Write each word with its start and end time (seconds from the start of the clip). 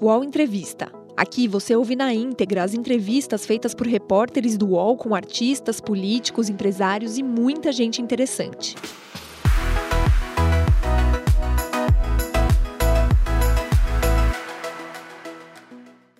UOL 0.00 0.22
Entrevista. 0.22 0.92
Aqui 1.16 1.48
você 1.48 1.74
ouve 1.74 1.96
na 1.96 2.14
íntegra 2.14 2.62
as 2.62 2.72
entrevistas 2.72 3.44
feitas 3.44 3.74
por 3.74 3.84
repórteres 3.84 4.56
do 4.56 4.68
UOL 4.68 4.96
com 4.96 5.12
artistas, 5.12 5.80
políticos, 5.80 6.48
empresários 6.48 7.18
e 7.18 7.22
muita 7.24 7.72
gente 7.72 8.00
interessante. 8.00 8.76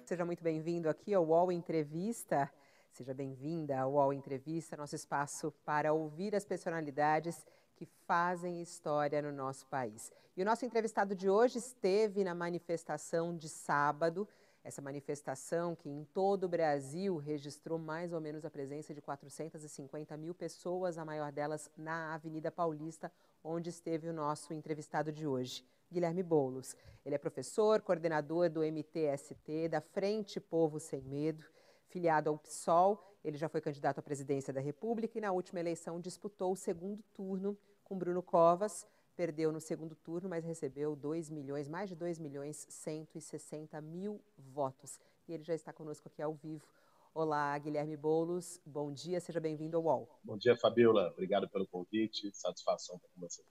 Seja 0.05 0.25
muito 0.25 0.43
bem-vindo 0.43 0.89
aqui 0.89 1.15
ao 1.15 1.25
UOL 1.25 1.53
Entrevista. 1.53 2.51
Seja 2.91 3.15
bem-vinda 3.15 3.79
ao 3.79 3.93
UOL 3.93 4.13
Entrevista, 4.13 4.77
nosso 4.77 4.97
espaço 4.97 5.55
para 5.65 5.93
ouvir 5.93 6.35
as 6.35 6.45
personalidades 6.45 7.47
que 7.79 7.87
fazem 8.09 8.61
história 8.61 9.23
no 9.23 9.31
nosso 9.31 9.65
país. 9.69 10.13
E 10.37 10.43
o 10.43 10.45
nosso 10.45 10.67
entrevistado 10.67 11.15
de 11.15 11.31
hoje 11.31 11.59
esteve 11.59 12.25
na 12.25 12.35
manifestação 12.35 13.37
de 13.37 13.49
sábado, 13.49 14.29
essa 14.65 14.83
manifestação 14.83 15.77
que 15.77 15.89
em 15.89 16.03
todo 16.13 16.45
o 16.45 16.49
Brasil 16.49 17.17
registrou 17.19 17.79
mais 17.79 18.13
ou 18.13 18.21
menos 18.21 18.45
a 18.45 18.51
presença 18.51 18.93
de 18.93 19.01
450 19.01 20.17
mil 20.17 20.35
pessoas, 20.35 20.99
a 20.99 21.05
maior 21.05 21.31
delas 21.31 21.71
na 21.77 22.15
Avenida 22.15 22.51
Paulista, 22.51 23.13
onde 23.45 23.71
esteve 23.71 24.09
o 24.09 24.13
nosso 24.13 24.53
entrevistado 24.53 25.13
de 25.13 25.25
hoje. 25.25 25.65
Guilherme 25.91 26.25
Boulos. 26.25 26.77
Ele 27.07 27.15
é 27.15 27.19
professor, 27.19 27.81
coordenador 27.81 28.51
do 28.51 28.65
MTST, 28.65 29.69
da 29.69 29.81
Frente 29.81 30.41
Povo 30.41 30.81
Sem 30.81 31.01
Medo, 31.03 31.45
filiado 31.87 32.29
ao 32.29 32.37
PSOL. 32.37 33.17
Ele 33.29 33.37
já 33.37 33.47
foi 33.47 33.61
candidato 33.61 33.99
à 33.99 34.03
presidência 34.03 34.55
da 34.55 34.61
República 34.61 35.19
e, 35.19 35.21
na 35.21 35.31
última 35.31 35.61
eleição, 35.61 36.01
disputou 36.01 36.53
o 36.53 36.57
segundo 36.57 37.03
turno 37.13 37.59
com 37.85 37.95
Bruno 37.95 38.23
Covas. 38.23 38.87
Perdeu 39.15 39.53
no 39.53 39.61
segundo 39.61 39.95
turno, 39.95 40.31
mas 40.31 40.47
recebeu 40.47 40.97
2 40.97 41.29
milhões, 41.29 41.69
mais 41.69 41.91
de 41.91 41.95
2 41.95 42.19
milhões 42.19 42.67
160 42.71 43.79
mil 43.83 44.19
votos. 44.39 44.99
E 45.29 45.35
ele 45.35 45.45
já 45.45 45.55
está 45.55 45.75
conosco 45.75 46.09
aqui 46.09 46.23
ao 46.23 46.33
vivo. 46.33 46.67
Olá, 47.13 47.59
Guilherme 47.59 47.99
Boulos. 47.99 48.63
Bom 48.65 48.91
dia, 48.91 49.21
seja 49.21 49.41
bem-vindo 49.41 49.77
ao 49.77 49.85
UOL. 49.85 50.09
Bom 50.25 50.39
dia, 50.39 50.57
Fabiola. 50.57 51.11
Obrigado 51.11 51.47
pelo 51.51 51.67
convite. 51.67 52.31
Satisfação 52.33 52.97
estar 52.97 53.09
com 53.09 53.21
você. 53.21 53.43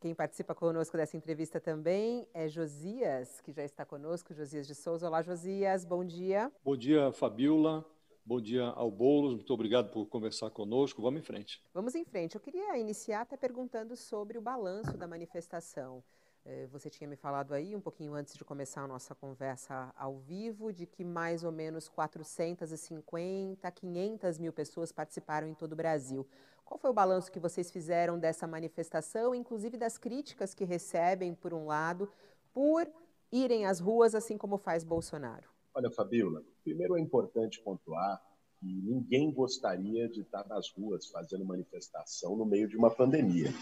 Quem 0.00 0.16
participa 0.16 0.52
conosco 0.52 0.96
dessa 0.96 1.16
entrevista 1.16 1.60
também 1.60 2.26
é 2.34 2.48
Josias, 2.48 3.40
que 3.40 3.52
já 3.52 3.62
está 3.62 3.84
conosco, 3.84 4.34
Josias 4.34 4.66
de 4.66 4.74
Souza. 4.74 5.06
Olá, 5.06 5.22
Josias, 5.22 5.84
bom 5.84 6.04
dia. 6.04 6.50
Bom 6.64 6.76
dia, 6.76 7.12
Fabiola. 7.12 7.86
Bom 8.30 8.40
dia 8.40 8.62
ao 8.62 8.92
Boulos, 8.92 9.34
muito 9.34 9.52
obrigado 9.52 9.90
por 9.90 10.06
conversar 10.06 10.50
conosco. 10.50 11.02
Vamos 11.02 11.18
em 11.18 11.24
frente. 11.24 11.60
Vamos 11.74 11.96
em 11.96 12.04
frente. 12.04 12.36
Eu 12.36 12.40
queria 12.40 12.78
iniciar 12.78 13.22
até 13.22 13.36
perguntando 13.36 13.96
sobre 13.96 14.38
o 14.38 14.40
balanço 14.40 14.96
da 14.96 15.08
manifestação. 15.08 16.00
É, 16.44 16.68
você 16.68 16.88
tinha 16.88 17.10
me 17.10 17.16
falado 17.16 17.52
aí, 17.52 17.74
um 17.74 17.80
pouquinho 17.80 18.14
antes 18.14 18.36
de 18.36 18.44
começar 18.44 18.82
a 18.82 18.86
nossa 18.86 19.16
conversa 19.16 19.92
ao 19.96 20.20
vivo, 20.20 20.72
de 20.72 20.86
que 20.86 21.02
mais 21.02 21.42
ou 21.42 21.50
menos 21.50 21.88
450, 21.88 23.68
500 23.68 24.38
mil 24.38 24.52
pessoas 24.52 24.92
participaram 24.92 25.48
em 25.48 25.54
todo 25.54 25.72
o 25.72 25.76
Brasil. 25.76 26.24
Qual 26.64 26.78
foi 26.78 26.90
o 26.90 26.94
balanço 26.94 27.32
que 27.32 27.40
vocês 27.40 27.68
fizeram 27.68 28.16
dessa 28.16 28.46
manifestação, 28.46 29.34
inclusive 29.34 29.76
das 29.76 29.98
críticas 29.98 30.54
que 30.54 30.64
recebem, 30.64 31.34
por 31.34 31.52
um 31.52 31.66
lado, 31.66 32.08
por 32.52 32.88
irem 33.32 33.66
às 33.66 33.80
ruas, 33.80 34.14
assim 34.14 34.38
como 34.38 34.56
faz 34.56 34.84
Bolsonaro? 34.84 35.50
Olha, 35.74 35.90
Fabiola, 35.90 36.44
primeiro 36.62 36.96
é 36.96 37.00
importante 37.00 37.60
pontuar 37.62 38.20
que 38.58 38.66
ninguém 38.66 39.32
gostaria 39.32 40.08
de 40.08 40.20
estar 40.20 40.46
nas 40.46 40.70
ruas 40.70 41.06
fazendo 41.06 41.44
manifestação 41.44 42.36
no 42.36 42.44
meio 42.44 42.68
de 42.68 42.76
uma 42.76 42.90
pandemia. 42.90 43.52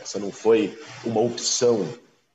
Essa 0.00 0.18
não 0.18 0.32
foi 0.32 0.76
uma 1.04 1.20
opção 1.20 1.78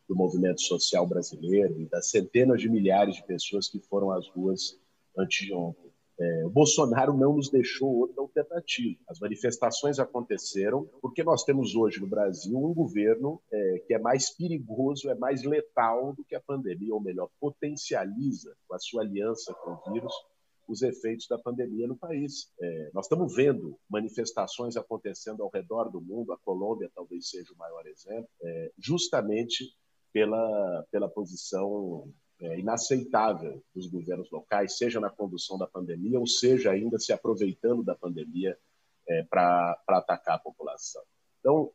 do 0.07 0.15
movimento 0.15 0.61
social 0.61 1.05
brasileiro 1.05 1.79
e 1.79 1.85
das 1.85 2.09
centenas 2.09 2.61
de 2.61 2.69
milhares 2.69 3.15
de 3.15 3.23
pessoas 3.25 3.67
que 3.67 3.79
foram 3.79 4.11
às 4.11 4.27
ruas 4.29 4.79
antes 5.17 5.45
de 5.45 5.53
ontem. 5.53 5.88
É, 6.19 6.45
o 6.45 6.49
Bolsonaro 6.49 7.15
não 7.15 7.33
nos 7.33 7.49
deixou 7.49 7.95
outra 7.95 8.21
alternativa. 8.21 8.99
As 9.07 9.19
manifestações 9.19 9.99
aconteceram 9.99 10.89
porque 11.01 11.23
nós 11.23 11.43
temos 11.43 11.75
hoje 11.75 12.01
no 12.01 12.07
Brasil 12.07 12.57
um 12.57 12.73
governo 12.73 13.41
é, 13.51 13.83
que 13.87 13.93
é 13.93 13.99
mais 13.99 14.29
perigoso, 14.29 15.09
é 15.09 15.15
mais 15.15 15.43
letal 15.43 16.13
do 16.13 16.23
que 16.23 16.35
a 16.35 16.41
pandemia, 16.41 16.93
ou 16.93 17.01
melhor, 17.01 17.29
potencializa 17.39 18.53
com 18.67 18.75
a 18.75 18.79
sua 18.79 19.01
aliança 19.01 19.53
com 19.53 19.71
o 19.71 19.93
vírus 19.93 20.13
os 20.69 20.83
efeitos 20.83 21.27
da 21.27 21.37
pandemia 21.37 21.87
no 21.87 21.97
país. 21.97 22.51
É, 22.61 22.91
nós 22.93 23.05
estamos 23.05 23.35
vendo 23.35 23.77
manifestações 23.89 24.77
acontecendo 24.77 25.41
ao 25.41 25.49
redor 25.49 25.89
do 25.89 25.99
mundo, 25.99 26.31
a 26.31 26.37
Colômbia 26.37 26.91
talvez 26.93 27.29
seja 27.29 27.51
o 27.51 27.57
maior 27.57 27.87
exemplo, 27.87 28.29
é, 28.43 28.71
justamente 28.77 29.73
pela, 30.13 30.85
pela 30.91 31.09
posição 31.09 32.07
é, 32.41 32.59
inaceitável 32.59 33.61
dos 33.75 33.87
governos 33.87 34.31
locais, 34.31 34.77
seja 34.77 34.99
na 34.99 35.09
condução 35.09 35.57
da 35.57 35.67
pandemia, 35.67 36.19
ou 36.19 36.27
seja 36.27 36.71
ainda 36.71 36.97
se 36.97 37.11
aproveitando 37.11 37.83
da 37.83 37.95
pandemia 37.95 38.57
é, 39.07 39.23
para 39.23 39.77
atacar 39.87 40.35
a 40.35 40.39
população. 40.39 41.01
Então, 41.39 41.71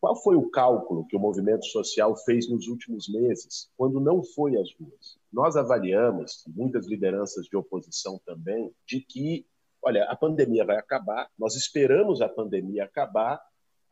qual 0.00 0.16
foi 0.16 0.36
o 0.36 0.50
cálculo 0.50 1.06
que 1.06 1.16
o 1.16 1.20
movimento 1.20 1.64
social 1.64 2.14
fez 2.14 2.48
nos 2.50 2.68
últimos 2.68 3.08
meses, 3.08 3.70
quando 3.76 3.98
não 3.98 4.22
foi 4.22 4.56
às 4.56 4.68
ruas? 4.78 5.18
Nós 5.32 5.56
avaliamos, 5.56 6.44
muitas 6.48 6.86
lideranças 6.86 7.46
de 7.46 7.56
oposição 7.56 8.20
também, 8.26 8.70
de 8.86 9.00
que, 9.00 9.46
olha, 9.82 10.04
a 10.04 10.14
pandemia 10.14 10.64
vai 10.64 10.76
acabar, 10.76 11.30
nós 11.38 11.54
esperamos 11.54 12.20
a 12.20 12.28
pandemia 12.28 12.84
acabar 12.84 13.40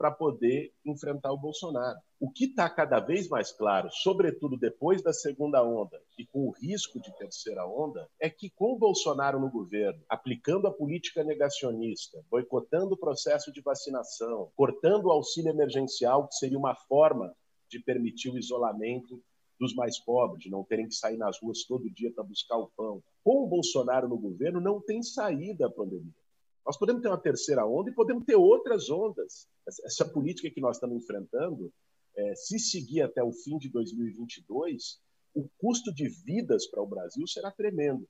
para 0.02 0.10
poder 0.10 0.72
enfrentar 0.84 1.30
o 1.30 1.38
Bolsonaro. 1.38 1.96
O 2.18 2.28
que 2.28 2.46
está 2.46 2.68
cada 2.68 2.98
vez 2.98 3.28
mais 3.28 3.52
claro, 3.52 3.88
sobretudo 3.92 4.56
depois 4.56 5.00
da 5.00 5.12
segunda 5.12 5.62
onda 5.62 6.02
e 6.18 6.26
com 6.26 6.48
o 6.48 6.50
risco 6.50 7.00
de 7.00 7.16
terceira 7.16 7.64
onda, 7.64 8.08
é 8.18 8.28
que 8.28 8.50
com 8.50 8.72
o 8.72 8.76
Bolsonaro 8.76 9.38
no 9.38 9.48
governo, 9.48 10.02
aplicando 10.08 10.66
a 10.66 10.72
política 10.72 11.22
negacionista, 11.22 12.20
boicotando 12.28 12.94
o 12.94 12.98
processo 12.98 13.52
de 13.52 13.60
vacinação, 13.60 14.50
cortando 14.56 15.04
o 15.04 15.12
auxílio 15.12 15.50
emergencial, 15.50 16.26
que 16.26 16.34
seria 16.34 16.58
uma 16.58 16.74
forma 16.74 17.32
de 17.70 17.78
permitir 17.78 18.30
o 18.30 18.38
isolamento 18.38 19.22
dos 19.56 19.72
mais 19.72 20.00
pobres, 20.00 20.42
de 20.42 20.50
não 20.50 20.64
terem 20.64 20.88
que 20.88 20.96
sair 20.96 21.16
nas 21.16 21.40
ruas 21.40 21.62
todo 21.62 21.88
dia 21.88 22.12
para 22.12 22.24
buscar 22.24 22.56
o 22.56 22.68
pão. 22.76 23.00
Com 23.22 23.44
o 23.44 23.46
Bolsonaro 23.46 24.08
no 24.08 24.18
governo, 24.18 24.60
não 24.60 24.80
tem 24.80 25.00
saída 25.00 25.66
a 25.66 25.70
pandemia. 25.70 26.21
Nós 26.64 26.78
podemos 26.78 27.02
ter 27.02 27.08
uma 27.08 27.20
terceira 27.20 27.66
onda 27.66 27.90
e 27.90 27.94
podemos 27.94 28.24
ter 28.24 28.36
outras 28.36 28.88
ondas. 28.88 29.48
Essa 29.66 30.08
política 30.08 30.50
que 30.50 30.60
nós 30.60 30.76
estamos 30.76 31.02
enfrentando, 31.02 31.72
é, 32.16 32.34
se 32.34 32.58
seguir 32.58 33.02
até 33.02 33.22
o 33.22 33.32
fim 33.32 33.58
de 33.58 33.68
2022, 33.70 35.00
o 35.34 35.48
custo 35.58 35.92
de 35.92 36.08
vidas 36.08 36.66
para 36.66 36.82
o 36.82 36.86
Brasil 36.86 37.26
será 37.26 37.50
tremendo. 37.50 38.06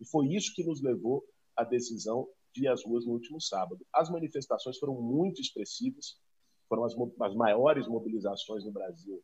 E 0.00 0.06
foi 0.06 0.28
isso 0.28 0.54
que 0.54 0.64
nos 0.64 0.82
levou 0.82 1.24
à 1.56 1.64
decisão 1.64 2.28
de 2.54 2.64
ir 2.64 2.68
às 2.68 2.84
ruas 2.84 3.06
no 3.06 3.12
último 3.12 3.40
sábado. 3.40 3.84
As 3.92 4.10
manifestações 4.10 4.78
foram 4.78 5.00
muito 5.00 5.40
expressivas, 5.40 6.18
foram 6.68 6.84
as, 6.84 6.94
as 7.22 7.34
maiores 7.34 7.86
mobilizações 7.88 8.64
no 8.64 8.72
Brasil 8.72 9.22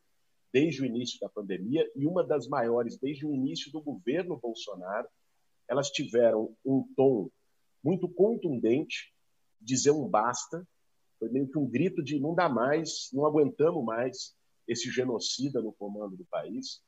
desde 0.51 0.81
o 0.81 0.85
início 0.85 1.19
da 1.19 1.27
pandemia 1.27 1.85
e 1.95 2.07
uma 2.07 2.23
das 2.23 2.47
maiores 2.47 2.97
desde 2.97 3.25
o 3.25 3.33
início 3.33 3.69
do 3.71 3.81
governo 3.81 4.37
Bolsonaro. 4.37 5.07
Elas 5.67 5.89
tiveram 5.89 6.55
um 6.65 6.87
tom 6.95 7.29
muito 7.85 8.09
contundente, 8.09 9.13
dizer 9.61 9.91
um 9.91 10.09
basta. 10.09 10.67
Foi 11.19 11.29
meio 11.29 11.47
que 11.47 11.59
um 11.59 11.67
grito 11.67 12.03
de 12.03 12.19
não 12.19 12.33
dá 12.33 12.49
mais, 12.49 13.09
não 13.13 13.27
aguentamos 13.27 13.85
mais 13.85 14.35
esse 14.67 14.89
genocida 14.89 15.61
no 15.61 15.71
comando 15.71 16.17
do 16.17 16.25
país. 16.25 16.81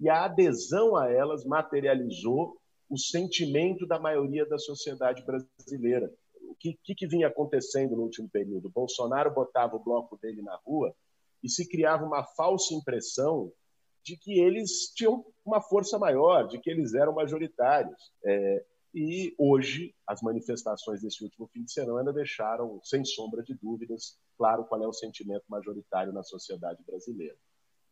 E 0.00 0.08
a 0.08 0.24
adesão 0.24 0.96
a 0.96 1.10
elas 1.10 1.44
materializou 1.44 2.56
o 2.88 2.96
sentimento 2.96 3.86
da 3.86 3.98
maioria 3.98 4.46
da 4.46 4.58
sociedade 4.58 5.22
brasileira. 5.22 6.10
O 6.48 6.54
que, 6.54 6.78
que, 6.82 6.94
que 6.94 7.06
vinha 7.06 7.28
acontecendo 7.28 7.94
no 7.94 8.04
último 8.04 8.28
período? 8.30 8.70
Bolsonaro 8.70 9.34
botava 9.34 9.76
o 9.76 9.82
bloco 9.82 10.16
dele 10.16 10.40
na 10.40 10.56
rua 10.64 10.94
e 11.42 11.50
se 11.50 11.68
criava 11.68 12.06
uma 12.06 12.24
falsa 12.24 12.72
impressão 12.72 13.52
de 14.02 14.16
que 14.16 14.40
eles 14.40 14.90
tinham 14.94 15.24
uma 15.44 15.60
força 15.60 15.98
maior, 15.98 16.48
de 16.48 16.58
que 16.58 16.70
eles 16.70 16.94
eram 16.94 17.12
majoritários. 17.12 18.12
É, 18.24 18.64
e 18.94 19.34
hoje, 19.38 19.94
as 20.06 20.22
manifestações 20.22 21.02
desse 21.02 21.22
último 21.22 21.46
fim 21.48 21.62
de 21.62 21.72
semana 21.72 22.12
deixaram, 22.12 22.80
sem 22.82 23.04
sombra 23.04 23.42
de 23.42 23.54
dúvidas, 23.54 24.18
claro 24.36 24.64
qual 24.64 24.82
é 24.82 24.86
o 24.86 24.92
sentimento 24.92 25.44
majoritário 25.48 26.12
na 26.12 26.22
sociedade 26.22 26.82
brasileira. 26.84 27.36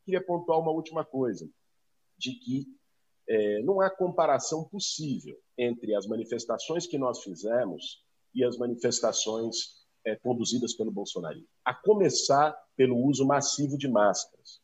Queria 0.04 0.24
pontuar 0.24 0.58
uma 0.58 0.70
última 0.70 1.04
coisa, 1.04 1.48
de 2.16 2.32
que 2.32 2.66
é, 3.28 3.62
não 3.62 3.80
há 3.80 3.90
comparação 3.90 4.64
possível 4.64 5.36
entre 5.58 5.94
as 5.94 6.06
manifestações 6.06 6.86
que 6.86 6.96
nós 6.96 7.22
fizemos 7.22 8.02
e 8.34 8.44
as 8.44 8.56
manifestações 8.56 9.84
é, 10.04 10.16
conduzidas 10.16 10.74
pelo 10.74 10.90
Bolsonaro. 10.90 11.44
A 11.64 11.74
começar 11.74 12.56
pelo 12.76 12.96
uso 12.96 13.26
massivo 13.26 13.76
de 13.76 13.88
máscaras. 13.88 14.62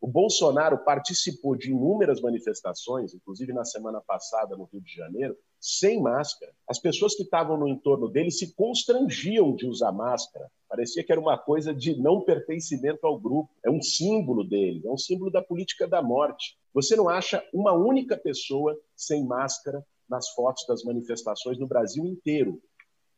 O 0.00 0.08
Bolsonaro 0.08 0.82
participou 0.84 1.54
de 1.54 1.70
inúmeras 1.70 2.20
manifestações, 2.20 3.14
inclusive 3.14 3.52
na 3.52 3.64
semana 3.64 4.00
passada 4.00 4.56
no 4.56 4.64
Rio 4.64 4.80
de 4.80 4.92
Janeiro, 4.92 5.36
sem 5.60 6.00
máscara. 6.00 6.52
As 6.66 6.78
pessoas 6.78 7.14
que 7.14 7.22
estavam 7.22 7.56
no 7.56 7.68
entorno 7.68 8.08
dele 8.08 8.30
se 8.30 8.54
constrangiam 8.54 9.54
de 9.54 9.66
usar 9.66 9.92
máscara. 9.92 10.50
Parecia 10.68 11.04
que 11.04 11.12
era 11.12 11.20
uma 11.20 11.36
coisa 11.36 11.74
de 11.74 12.00
não 12.00 12.22
pertencimento 12.22 13.06
ao 13.06 13.20
grupo. 13.20 13.50
É 13.64 13.70
um 13.70 13.82
símbolo 13.82 14.42
dele, 14.42 14.82
é 14.86 14.90
um 14.90 14.96
símbolo 14.96 15.30
da 15.30 15.42
política 15.42 15.86
da 15.86 16.00
morte. 16.00 16.56
Você 16.72 16.96
não 16.96 17.08
acha 17.08 17.44
uma 17.52 17.72
única 17.72 18.16
pessoa 18.16 18.78
sem 18.96 19.24
máscara 19.26 19.84
nas 20.08 20.30
fotos 20.30 20.64
das 20.66 20.82
manifestações 20.82 21.58
no 21.58 21.66
Brasil 21.66 22.06
inteiro 22.06 22.60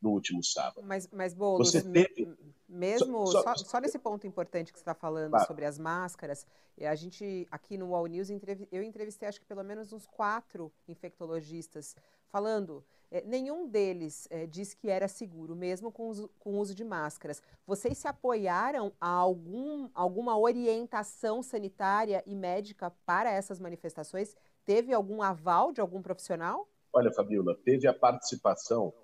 no 0.03 0.11
último 0.11 0.43
sábado. 0.43 0.83
Mas, 0.85 1.09
mas 1.13 1.33
Boulos, 1.33 1.71
você 1.71 1.81
teve... 1.81 2.29
mesmo 2.69 3.25
só, 3.29 3.43
só, 3.43 3.55
só, 3.57 3.81
nesse 3.81 3.99
ponto 3.99 4.27
importante 4.27 4.73
que 4.73 4.79
você 4.79 4.83
está 4.83 4.95
falando 4.95 5.31
claro. 5.31 5.47
sobre 5.47 5.65
as 5.65 5.79
máscaras, 5.79 6.45
a 6.81 6.95
gente 6.97 7.47
aqui 7.51 7.79
no 7.79 7.95
All 7.95 8.07
News 8.07 8.29
eu 8.73 8.83
entrevistei 8.83 9.29
acho 9.29 9.41
que 9.41 9.47
pelo 9.47 9.63
menos 9.63 9.93
uns 9.93 10.07
quatro 10.07 10.73
infectologistas 10.89 11.95
falando. 12.33 12.83
É, 13.11 13.23
nenhum 13.27 13.69
deles 13.69 14.27
é, 14.31 14.47
disse 14.47 14.75
que 14.75 14.89
era 14.89 15.07
seguro, 15.07 15.55
mesmo 15.55 15.93
com, 15.93 16.09
os, 16.09 16.27
com 16.39 16.55
o 16.55 16.59
uso 16.59 16.75
de 16.75 16.83
máscaras. 16.83 17.43
Vocês 17.67 17.99
se 17.99 18.09
apoiaram 18.09 18.91
a 18.99 19.09
algum, 19.09 19.91
alguma 19.93 20.39
orientação 20.39 21.43
sanitária 21.43 22.25
e 22.27 22.35
médica 22.35 22.91
para 23.05 23.31
essas 23.31 23.61
manifestações? 23.61 24.35
Teve 24.65 24.95
algum 24.95 25.21
aval 25.21 25.73
de 25.73 25.81
algum 25.81 26.01
profissional? 26.01 26.67
Olha, 26.91 27.13
Fabiola, 27.13 27.55
teve 27.63 27.87
a 27.87 27.93
participação 27.93 28.95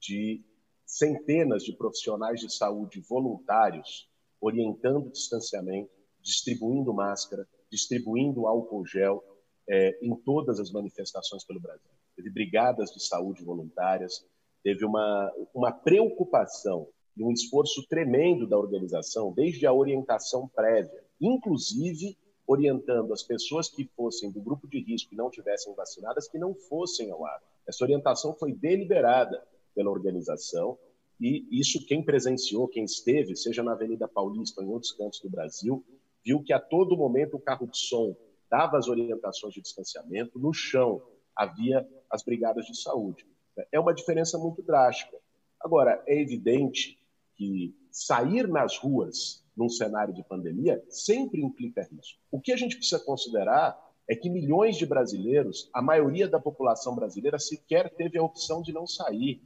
de 0.00 0.42
centenas 0.86 1.62
de 1.62 1.76
profissionais 1.76 2.40
de 2.40 2.50
saúde 2.50 3.00
voluntários 3.00 4.10
orientando 4.40 5.06
o 5.06 5.12
distanciamento, 5.12 5.90
distribuindo 6.20 6.92
máscara, 6.92 7.46
distribuindo 7.70 8.46
álcool 8.46 8.84
gel 8.86 9.22
é, 9.68 9.98
em 10.02 10.14
todas 10.16 10.58
as 10.58 10.70
manifestações 10.72 11.44
pelo 11.44 11.60
Brasil. 11.60 11.90
Teve 12.16 12.30
brigadas 12.30 12.90
de 12.90 13.02
saúde 13.02 13.44
voluntárias, 13.44 14.26
teve 14.62 14.84
uma, 14.84 15.32
uma 15.54 15.72
preocupação 15.72 16.88
e 17.16 17.22
um 17.22 17.32
esforço 17.32 17.86
tremendo 17.88 18.46
da 18.46 18.58
organização, 18.58 19.32
desde 19.32 19.66
a 19.66 19.72
orientação 19.72 20.48
prévia, 20.48 21.04
inclusive 21.20 22.16
orientando 22.46 23.12
as 23.12 23.22
pessoas 23.22 23.68
que 23.68 23.84
fossem 23.96 24.30
do 24.30 24.40
grupo 24.40 24.68
de 24.68 24.80
risco 24.80 25.14
e 25.14 25.16
não 25.16 25.30
tivessem 25.30 25.74
vacinadas 25.74 26.28
que 26.28 26.38
não 26.38 26.54
fossem 26.54 27.10
ao 27.10 27.24
ar. 27.24 27.40
Essa 27.66 27.84
orientação 27.84 28.34
foi 28.34 28.52
deliberada 28.52 29.42
pela 29.74 29.90
organização. 29.90 30.78
E 31.20 31.46
isso, 31.50 31.84
quem 31.86 32.02
presenciou, 32.04 32.68
quem 32.68 32.84
esteve, 32.84 33.36
seja 33.36 33.62
na 33.62 33.72
Avenida 33.72 34.08
Paulista 34.08 34.60
ou 34.60 34.66
em 34.66 34.70
outros 34.70 34.92
cantos 34.92 35.20
do 35.20 35.30
Brasil, 35.30 35.84
viu 36.24 36.42
que 36.42 36.52
a 36.52 36.58
todo 36.58 36.96
momento 36.96 37.36
o 37.36 37.40
carro 37.40 37.66
de 37.66 37.78
som 37.78 38.16
dava 38.50 38.76
as 38.76 38.88
orientações 38.88 39.54
de 39.54 39.62
distanciamento, 39.62 40.38
no 40.38 40.52
chão 40.52 41.02
havia 41.34 41.88
as 42.12 42.22
brigadas 42.22 42.66
de 42.66 42.80
saúde. 42.80 43.26
É 43.72 43.80
uma 43.80 43.94
diferença 43.94 44.38
muito 44.38 44.62
drástica. 44.62 45.16
Agora, 45.58 46.02
é 46.06 46.20
evidente 46.20 46.98
que 47.34 47.74
sair 47.90 48.46
nas 48.46 48.76
ruas 48.76 49.42
num 49.56 49.68
cenário 49.68 50.14
de 50.14 50.22
pandemia 50.22 50.82
sempre 50.88 51.42
implica 51.42 51.82
risco. 51.82 52.20
O 52.30 52.40
que 52.40 52.52
a 52.52 52.56
gente 52.56 52.76
precisa 52.76 53.00
considerar 53.00 53.78
é 54.08 54.14
que 54.14 54.28
milhões 54.28 54.76
de 54.76 54.84
brasileiros, 54.84 55.70
a 55.72 55.80
maioria 55.80 56.28
da 56.28 56.40
população 56.40 56.94
brasileira 56.94 57.38
sequer 57.38 57.90
teve 57.90 58.18
a 58.18 58.22
opção 58.22 58.62
de 58.62 58.72
não 58.72 58.86
sair. 58.86 59.42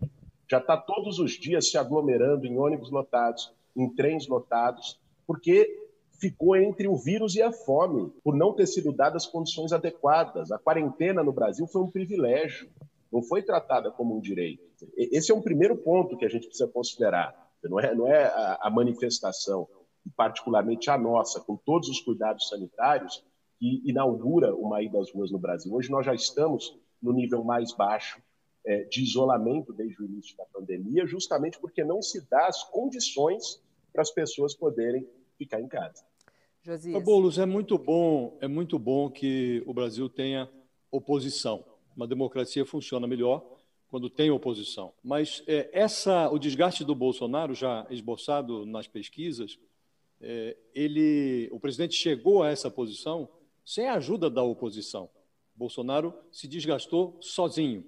Já 0.50 0.58
está 0.58 0.76
todos 0.76 1.18
os 1.18 1.32
dias 1.32 1.70
se 1.70 1.76
aglomerando 1.76 2.46
em 2.46 2.58
ônibus 2.58 2.90
lotados, 2.90 3.52
em 3.76 3.88
trens 3.94 4.26
lotados, 4.26 4.98
porque 5.26 5.85
ficou 6.20 6.56
entre 6.56 6.88
o 6.88 6.96
vírus 6.96 7.34
e 7.34 7.42
a 7.42 7.52
fome, 7.52 8.10
por 8.22 8.34
não 8.34 8.52
ter 8.52 8.66
sido 8.66 8.92
dadas 8.92 9.26
condições 9.26 9.72
adequadas. 9.72 10.50
A 10.50 10.58
quarentena 10.58 11.22
no 11.22 11.32
Brasil 11.32 11.66
foi 11.66 11.82
um 11.82 11.90
privilégio, 11.90 12.68
não 13.12 13.22
foi 13.22 13.42
tratada 13.42 13.90
como 13.90 14.16
um 14.16 14.20
direito. 14.20 14.62
Esse 14.96 15.32
é 15.32 15.34
um 15.34 15.42
primeiro 15.42 15.76
ponto 15.76 16.16
que 16.16 16.24
a 16.24 16.28
gente 16.28 16.46
precisa 16.46 16.68
considerar. 16.68 17.34
Não 17.64 17.80
é, 17.80 17.94
não 17.94 18.06
é 18.06 18.26
a, 18.60 18.70
manifestação, 18.70 19.66
particularmente 20.16 20.90
a 20.90 20.98
nossa, 20.98 21.40
com 21.40 21.56
todos 21.56 21.88
os 21.88 22.00
cuidados 22.00 22.48
sanitários, 22.48 23.24
que 23.58 23.82
inaugura 23.88 24.54
uma 24.54 24.82
ida 24.82 25.00
às 25.00 25.12
ruas 25.12 25.30
no 25.30 25.38
Brasil. 25.38 25.72
Hoje 25.72 25.90
nós 25.90 26.04
já 26.04 26.14
estamos 26.14 26.78
no 27.02 27.12
nível 27.12 27.42
mais 27.42 27.72
baixo 27.72 28.20
é, 28.64 28.84
de 28.84 29.02
isolamento 29.02 29.72
desde 29.72 30.02
o 30.02 30.04
início 30.04 30.36
da 30.36 30.44
pandemia, 30.44 31.06
justamente 31.06 31.58
porque 31.58 31.82
não 31.82 32.02
se 32.02 32.20
dá 32.28 32.46
as 32.46 32.62
condições 32.64 33.62
para 33.92 34.02
as 34.02 34.10
pessoas 34.10 34.54
poderem 34.54 35.08
ficar 35.38 35.60
em 35.60 35.68
casa. 35.68 36.04
Josias. 36.66 37.00
Boulos, 37.04 37.38
é 37.38 37.46
muito 37.46 37.78
bom, 37.78 38.36
é 38.40 38.48
muito 38.48 38.76
bom 38.76 39.08
que 39.08 39.62
o 39.66 39.72
Brasil 39.72 40.08
tenha 40.08 40.50
oposição. 40.90 41.64
Uma 41.96 42.08
democracia 42.08 42.66
funciona 42.66 43.06
melhor 43.06 43.40
quando 43.86 44.10
tem 44.10 44.32
oposição. 44.32 44.92
Mas 45.00 45.44
é, 45.46 45.70
essa, 45.72 46.28
o 46.28 46.40
desgaste 46.40 46.84
do 46.84 46.92
Bolsonaro, 46.92 47.54
já 47.54 47.86
esboçado 47.88 48.66
nas 48.66 48.88
pesquisas, 48.88 49.60
é, 50.20 50.56
ele, 50.74 51.48
o 51.52 51.60
presidente 51.60 51.94
chegou 51.94 52.42
a 52.42 52.48
essa 52.48 52.68
posição 52.68 53.28
sem 53.64 53.86
a 53.86 53.94
ajuda 53.94 54.28
da 54.28 54.42
oposição. 54.42 55.08
Bolsonaro 55.54 56.12
se 56.32 56.48
desgastou 56.48 57.16
sozinho. 57.20 57.84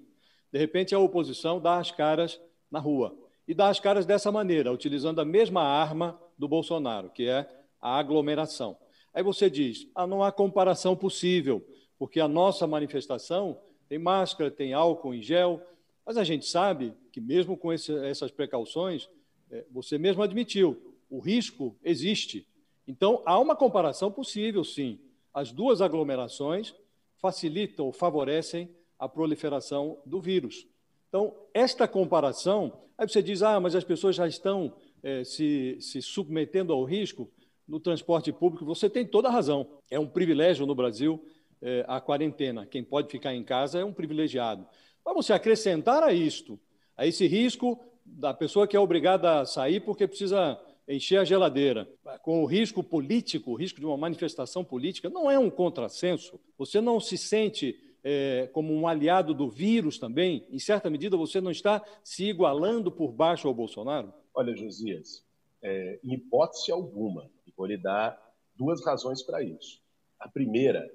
De 0.53 0.57
repente, 0.57 0.95
a 0.95 0.99
oposição 0.99 1.59
dá 1.59 1.79
as 1.79 1.91
caras 1.91 2.39
na 2.71 2.79
rua. 2.79 3.13
E 3.45 3.53
dá 3.53 3.67
as 3.67 3.79
caras 3.79 4.05
dessa 4.05 4.31
maneira, 4.31 4.71
utilizando 4.71 5.19
a 5.19 5.25
mesma 5.25 5.63
arma 5.63 6.17
do 6.37 6.47
Bolsonaro, 6.47 7.09
que 7.09 7.27
é 7.27 7.58
a 7.81 7.97
aglomeração. 7.97 8.77
Aí 9.13 9.23
você 9.23 9.49
diz: 9.49 9.87
ah, 9.95 10.07
não 10.07 10.23
há 10.23 10.31
comparação 10.31 10.95
possível, 10.95 11.65
porque 11.97 12.19
a 12.19 12.27
nossa 12.27 12.65
manifestação 12.67 13.59
tem 13.87 13.97
máscara, 13.97 14.51
tem 14.51 14.73
álcool 14.73 15.13
em 15.13 15.21
gel, 15.21 15.61
mas 16.05 16.17
a 16.17 16.23
gente 16.23 16.45
sabe 16.45 16.93
que, 17.11 17.19
mesmo 17.19 17.57
com 17.57 17.73
esse, 17.73 17.93
essas 18.05 18.31
precauções, 18.31 19.09
é, 19.51 19.65
você 19.71 19.97
mesmo 19.97 20.21
admitiu, 20.21 20.95
o 21.09 21.19
risco 21.19 21.75
existe. 21.83 22.47
Então, 22.87 23.21
há 23.25 23.39
uma 23.39 23.55
comparação 23.55 24.11
possível, 24.11 24.63
sim 24.63 24.99
as 25.33 25.51
duas 25.51 25.81
aglomerações 25.81 26.75
facilitam 27.17 27.85
ou 27.85 27.91
favorecem 27.91 28.69
a 28.97 29.07
proliferação 29.07 29.97
do 30.05 30.19
vírus. 30.19 30.67
Então, 31.07 31.35
esta 31.53 31.87
comparação, 31.87 32.81
aí 32.97 33.07
você 33.07 33.21
diz, 33.21 33.41
ah, 33.41 33.59
mas 33.59 33.75
as 33.75 33.83
pessoas 33.83 34.15
já 34.15 34.27
estão 34.27 34.75
é, 35.01 35.23
se, 35.23 35.77
se 35.79 36.01
submetendo 36.01 36.73
ao 36.73 36.83
risco 36.83 37.29
no 37.69 37.79
transporte 37.79 38.31
público. 38.33 38.65
Você 38.65 38.89
tem 38.89 39.05
toda 39.05 39.29
a 39.29 39.31
razão. 39.31 39.67
É 39.89 39.99
um 39.99 40.07
privilégio 40.07 40.65
no 40.65 40.73
Brasil 40.73 41.23
é, 41.61 41.85
a 41.87 42.01
quarentena. 42.01 42.65
Quem 42.65 42.83
pode 42.83 43.09
ficar 43.09 43.33
em 43.33 43.43
casa 43.43 43.79
é 43.79 43.85
um 43.85 43.93
privilegiado. 43.93 44.65
Vamos 45.05 45.27
se 45.27 45.33
acrescentar 45.33 46.03
a 46.03 46.11
isto, 46.11 46.59
a 46.97 47.05
esse 47.05 47.27
risco 47.27 47.79
da 48.03 48.33
pessoa 48.33 48.67
que 48.67 48.75
é 48.75 48.79
obrigada 48.79 49.41
a 49.41 49.45
sair 49.45 49.79
porque 49.81 50.07
precisa 50.07 50.59
encher 50.87 51.19
a 51.19 51.23
geladeira, 51.23 51.87
com 52.23 52.41
o 52.41 52.47
risco 52.47 52.83
político, 52.83 53.51
o 53.51 53.55
risco 53.55 53.79
de 53.79 53.85
uma 53.85 53.95
manifestação 53.95 54.63
política, 54.63 55.07
não 55.07 55.29
é 55.29 55.37
um 55.37 55.49
contrassenso. 55.49 56.39
Você 56.57 56.81
não 56.81 56.99
se 56.99 57.15
sente 57.15 57.79
é, 58.03 58.49
como 58.51 58.73
um 58.73 58.87
aliado 58.87 59.31
do 59.33 59.47
vírus 59.47 59.99
também? 59.99 60.47
Em 60.49 60.57
certa 60.57 60.89
medida, 60.89 61.15
você 61.15 61.39
não 61.39 61.51
está 61.51 61.85
se 62.03 62.25
igualando 62.25 62.91
por 62.91 63.11
baixo 63.11 63.47
ao 63.47 63.53
Bolsonaro? 63.53 64.11
Olha, 64.33 64.55
Josias, 64.55 65.23
é, 65.61 65.99
em 66.03 66.13
hipótese 66.13 66.71
alguma, 66.71 67.29
vou 67.59 67.67
lhe 67.67 67.77
dar 67.77 68.17
duas 68.55 68.81
razões 68.85 69.21
para 69.21 69.43
isso. 69.43 69.81
A 70.17 70.29
primeira, 70.29 70.89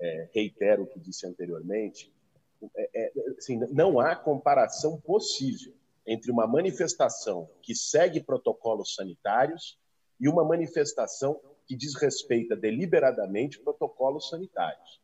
é, 0.00 0.28
reitero 0.32 0.84
o 0.84 0.86
que 0.86 1.00
disse 1.00 1.26
anteriormente, 1.26 2.14
é, 2.76 2.88
é, 2.94 3.12
assim, 3.36 3.58
não 3.72 3.98
há 3.98 4.14
comparação 4.14 5.00
possível 5.00 5.74
entre 6.06 6.30
uma 6.30 6.46
manifestação 6.46 7.50
que 7.60 7.74
segue 7.74 8.22
protocolos 8.22 8.94
sanitários 8.94 9.76
e 10.20 10.28
uma 10.28 10.44
manifestação 10.44 11.40
que 11.66 11.74
desrespeita 11.74 12.54
deliberadamente 12.54 13.58
protocolos 13.58 14.28
sanitários. 14.28 15.00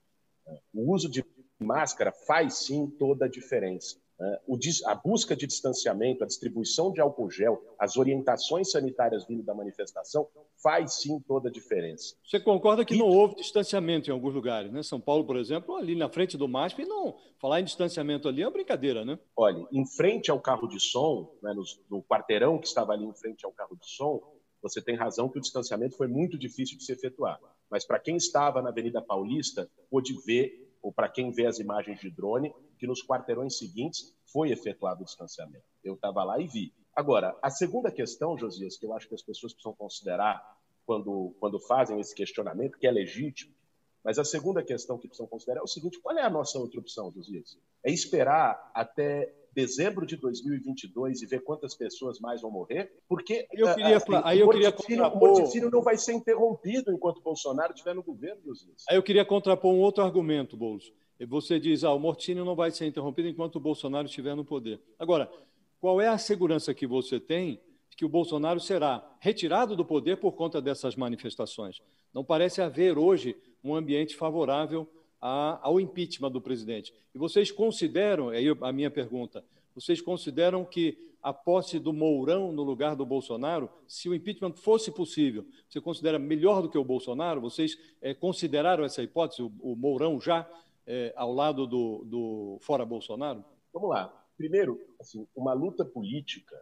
O 0.72 0.92
uso 0.92 1.08
de 1.08 1.24
máscara 1.58 2.12
faz 2.12 2.66
sim 2.66 2.86
toda 2.86 3.24
a 3.24 3.28
diferença. 3.28 3.96
Né? 4.20 4.38
a 4.84 4.94
busca 4.94 5.34
de 5.34 5.46
distanciamento, 5.46 6.22
a 6.22 6.26
distribuição 6.26 6.92
de 6.92 7.00
álcool 7.00 7.30
gel, 7.30 7.64
as 7.78 7.96
orientações 7.96 8.70
sanitárias 8.70 9.26
vindo 9.26 9.42
da 9.42 9.54
manifestação 9.54 10.28
faz 10.62 11.00
sim 11.00 11.18
toda 11.26 11.48
a 11.48 11.52
diferença. 11.52 12.14
Você 12.22 12.38
concorda 12.38 12.84
que 12.84 12.94
e... 12.94 12.98
não 12.98 13.06
houve 13.06 13.36
distanciamento 13.36 14.10
em 14.10 14.12
alguns 14.12 14.34
lugares, 14.34 14.70
né? 14.70 14.82
São 14.82 15.00
Paulo, 15.00 15.24
por 15.24 15.38
exemplo, 15.38 15.74
ali 15.74 15.96
na 15.96 16.10
frente 16.10 16.36
do 16.36 16.46
MASP, 16.46 16.84
não. 16.84 17.16
Falar 17.38 17.62
em 17.62 17.64
distanciamento 17.64 18.28
ali 18.28 18.42
é 18.42 18.46
uma 18.46 18.52
brincadeira, 18.52 19.06
né? 19.06 19.18
Olha, 19.34 19.66
em 19.72 19.86
frente 19.86 20.30
ao 20.30 20.38
carro 20.38 20.68
de 20.68 20.78
som, 20.78 21.32
né, 21.42 21.54
no, 21.54 21.62
no 21.90 22.02
quarteirão 22.02 22.58
que 22.58 22.66
estava 22.66 22.92
ali 22.92 23.06
em 23.06 23.14
frente 23.14 23.46
ao 23.46 23.52
carro 23.52 23.74
de 23.74 23.88
som, 23.88 24.20
você 24.62 24.82
tem 24.82 24.96
razão 24.96 25.30
que 25.30 25.38
o 25.38 25.40
distanciamento 25.40 25.96
foi 25.96 26.06
muito 26.06 26.38
difícil 26.38 26.76
de 26.76 26.84
se 26.84 26.92
efetuar. 26.92 27.40
Mas 27.70 27.86
para 27.86 27.98
quem 27.98 28.16
estava 28.16 28.60
na 28.60 28.68
Avenida 28.68 29.00
Paulista, 29.00 29.70
pôde 29.88 30.14
ver, 30.26 30.70
ou 30.82 30.92
para 30.92 31.08
quem 31.08 31.30
vê 31.30 31.46
as 31.46 31.58
imagens 31.58 32.00
de 32.00 32.10
drone, 32.10 32.52
que 32.80 32.87
nos 32.87 33.06
quarteirões 33.06 33.58
seguintes 33.58 34.16
foi 34.32 34.50
efetuado 34.50 35.02
o 35.02 35.04
distanciamento. 35.04 35.64
Eu 35.84 35.94
estava 35.94 36.25
lá 36.25 36.40
e 36.40 36.46
vi. 36.49 36.72
Agora, 36.96 37.37
a 37.42 37.50
segunda 37.50 37.92
questão, 37.92 38.38
Josias, 38.38 38.78
que 38.78 38.87
eu 38.87 38.94
acho 38.94 39.06
que 39.06 39.14
as 39.14 39.22
pessoas 39.22 39.52
precisam 39.52 39.75
considerar 39.75 40.58
quando, 40.87 41.37
quando 41.38 41.60
fazem 41.60 42.00
esse 42.00 42.14
questionamento, 42.14 42.78
que 42.78 42.87
é 42.87 42.90
legítimo, 42.90 43.54
mas 44.02 44.18
a 44.18 44.25
segunda 44.25 44.62
questão 44.62 44.99
que 44.99 45.06
precisam 45.06 45.26
considerar 45.26 45.60
é 45.60 45.62
o 45.62 45.66
seguinte: 45.66 46.00
qual 46.00 46.16
é 46.16 46.22
a 46.22 46.30
nossa 46.30 46.58
outra 46.58 46.80
opção, 46.80 47.12
Josias? 47.12 47.58
É 47.84 47.92
esperar 47.92 48.70
até 48.75 49.32
dezembro 49.54 50.07
de 50.07 50.16
2022 50.16 51.23
e 51.23 51.26
ver 51.26 51.42
quantas 51.42 51.75
pessoas 51.75 52.21
mais 52.21 52.40
vão 52.42 52.50
morrer? 52.50 52.92
Porque 53.09 53.47
eu 53.52 53.75
queria, 53.75 53.97
assim, 53.97 54.12
aí 54.25 54.40
eu 54.40 54.47
o, 54.47 54.50
queria 54.50 54.73
contrapor... 54.73 55.16
o 55.16 55.21
morticínio 55.21 55.71
não 55.71 55.83
vai 55.83 55.97
ser 55.97 56.12
interrompido 56.12 56.92
enquanto 56.92 57.21
Bolsonaro 57.21 57.73
estiver 57.73 57.95
no 57.95 58.02
governo, 58.02 58.40
Josias. 58.45 58.85
Aí 58.88 58.97
eu 58.97 59.02
queria 59.02 59.25
contrapor 59.25 59.73
um 59.73 59.80
outro 59.80 60.02
argumento, 60.02 60.57
Boulos. 60.57 60.92
Você 61.28 61.61
diz, 61.61 61.85
ah, 61.85 61.92
o 61.92 61.99
morticínio 61.99 62.45
não 62.45 62.54
vai 62.54 62.71
ser 62.71 62.87
interrompido 62.87 63.28
enquanto 63.28 63.57
o 63.57 63.61
Bolsonaro 63.61 64.07
estiver 64.07 64.35
no 64.35 64.45
poder. 64.45 64.80
Agora, 64.99 65.30
qual 65.78 66.00
é 66.00 66.09
a 66.09 66.16
segurança 66.16 66.73
que 66.73 66.87
você 66.87 67.21
tem 67.21 67.61
de 67.90 67.97
que 67.97 68.04
o 68.04 68.09
Bolsonaro 68.09 68.59
será 68.59 69.07
retirado 69.21 69.76
do 69.76 69.85
poder 69.85 70.16
por 70.16 70.33
conta 70.33 70.62
dessas 70.62 70.97
manifestações? 70.97 71.83
Não 72.12 72.25
parece 72.25 72.62
haver 72.62 72.97
hoje 72.97 73.37
um 73.62 73.75
ambiente 73.75 74.16
favorável 74.16 74.88
a, 75.20 75.58
ao 75.62 75.80
impeachment 75.80 76.30
do 76.30 76.40
presidente. 76.40 76.94
E 77.14 77.18
vocês 77.18 77.50
consideram, 77.50 78.30
aí 78.30 78.46
a 78.60 78.72
minha 78.72 78.90
pergunta, 78.90 79.44
vocês 79.74 80.00
consideram 80.00 80.64
que 80.64 81.10
a 81.22 81.32
posse 81.32 81.78
do 81.78 81.92
Mourão 81.92 82.50
no 82.50 82.62
lugar 82.62 82.96
do 82.96 83.04
Bolsonaro, 83.04 83.68
se 83.86 84.08
o 84.08 84.14
impeachment 84.14 84.54
fosse 84.54 84.90
possível, 84.90 85.44
você 85.68 85.80
considera 85.80 86.18
melhor 86.18 86.62
do 86.62 86.70
que 86.70 86.78
o 86.78 86.84
Bolsonaro? 86.84 87.40
Vocês 87.40 87.78
é, 88.00 88.14
consideraram 88.14 88.84
essa 88.84 89.02
hipótese, 89.02 89.42
o, 89.42 89.52
o 89.60 89.76
Mourão 89.76 90.18
já 90.20 90.48
é, 90.86 91.12
ao 91.14 91.32
lado 91.32 91.66
do, 91.66 92.04
do 92.04 92.58
fora 92.60 92.84
Bolsonaro? 92.86 93.44
Vamos 93.72 93.90
lá. 93.90 94.08
Primeiro, 94.36 94.80
assim, 94.98 95.26
uma 95.36 95.52
luta 95.52 95.84
política 95.84 96.56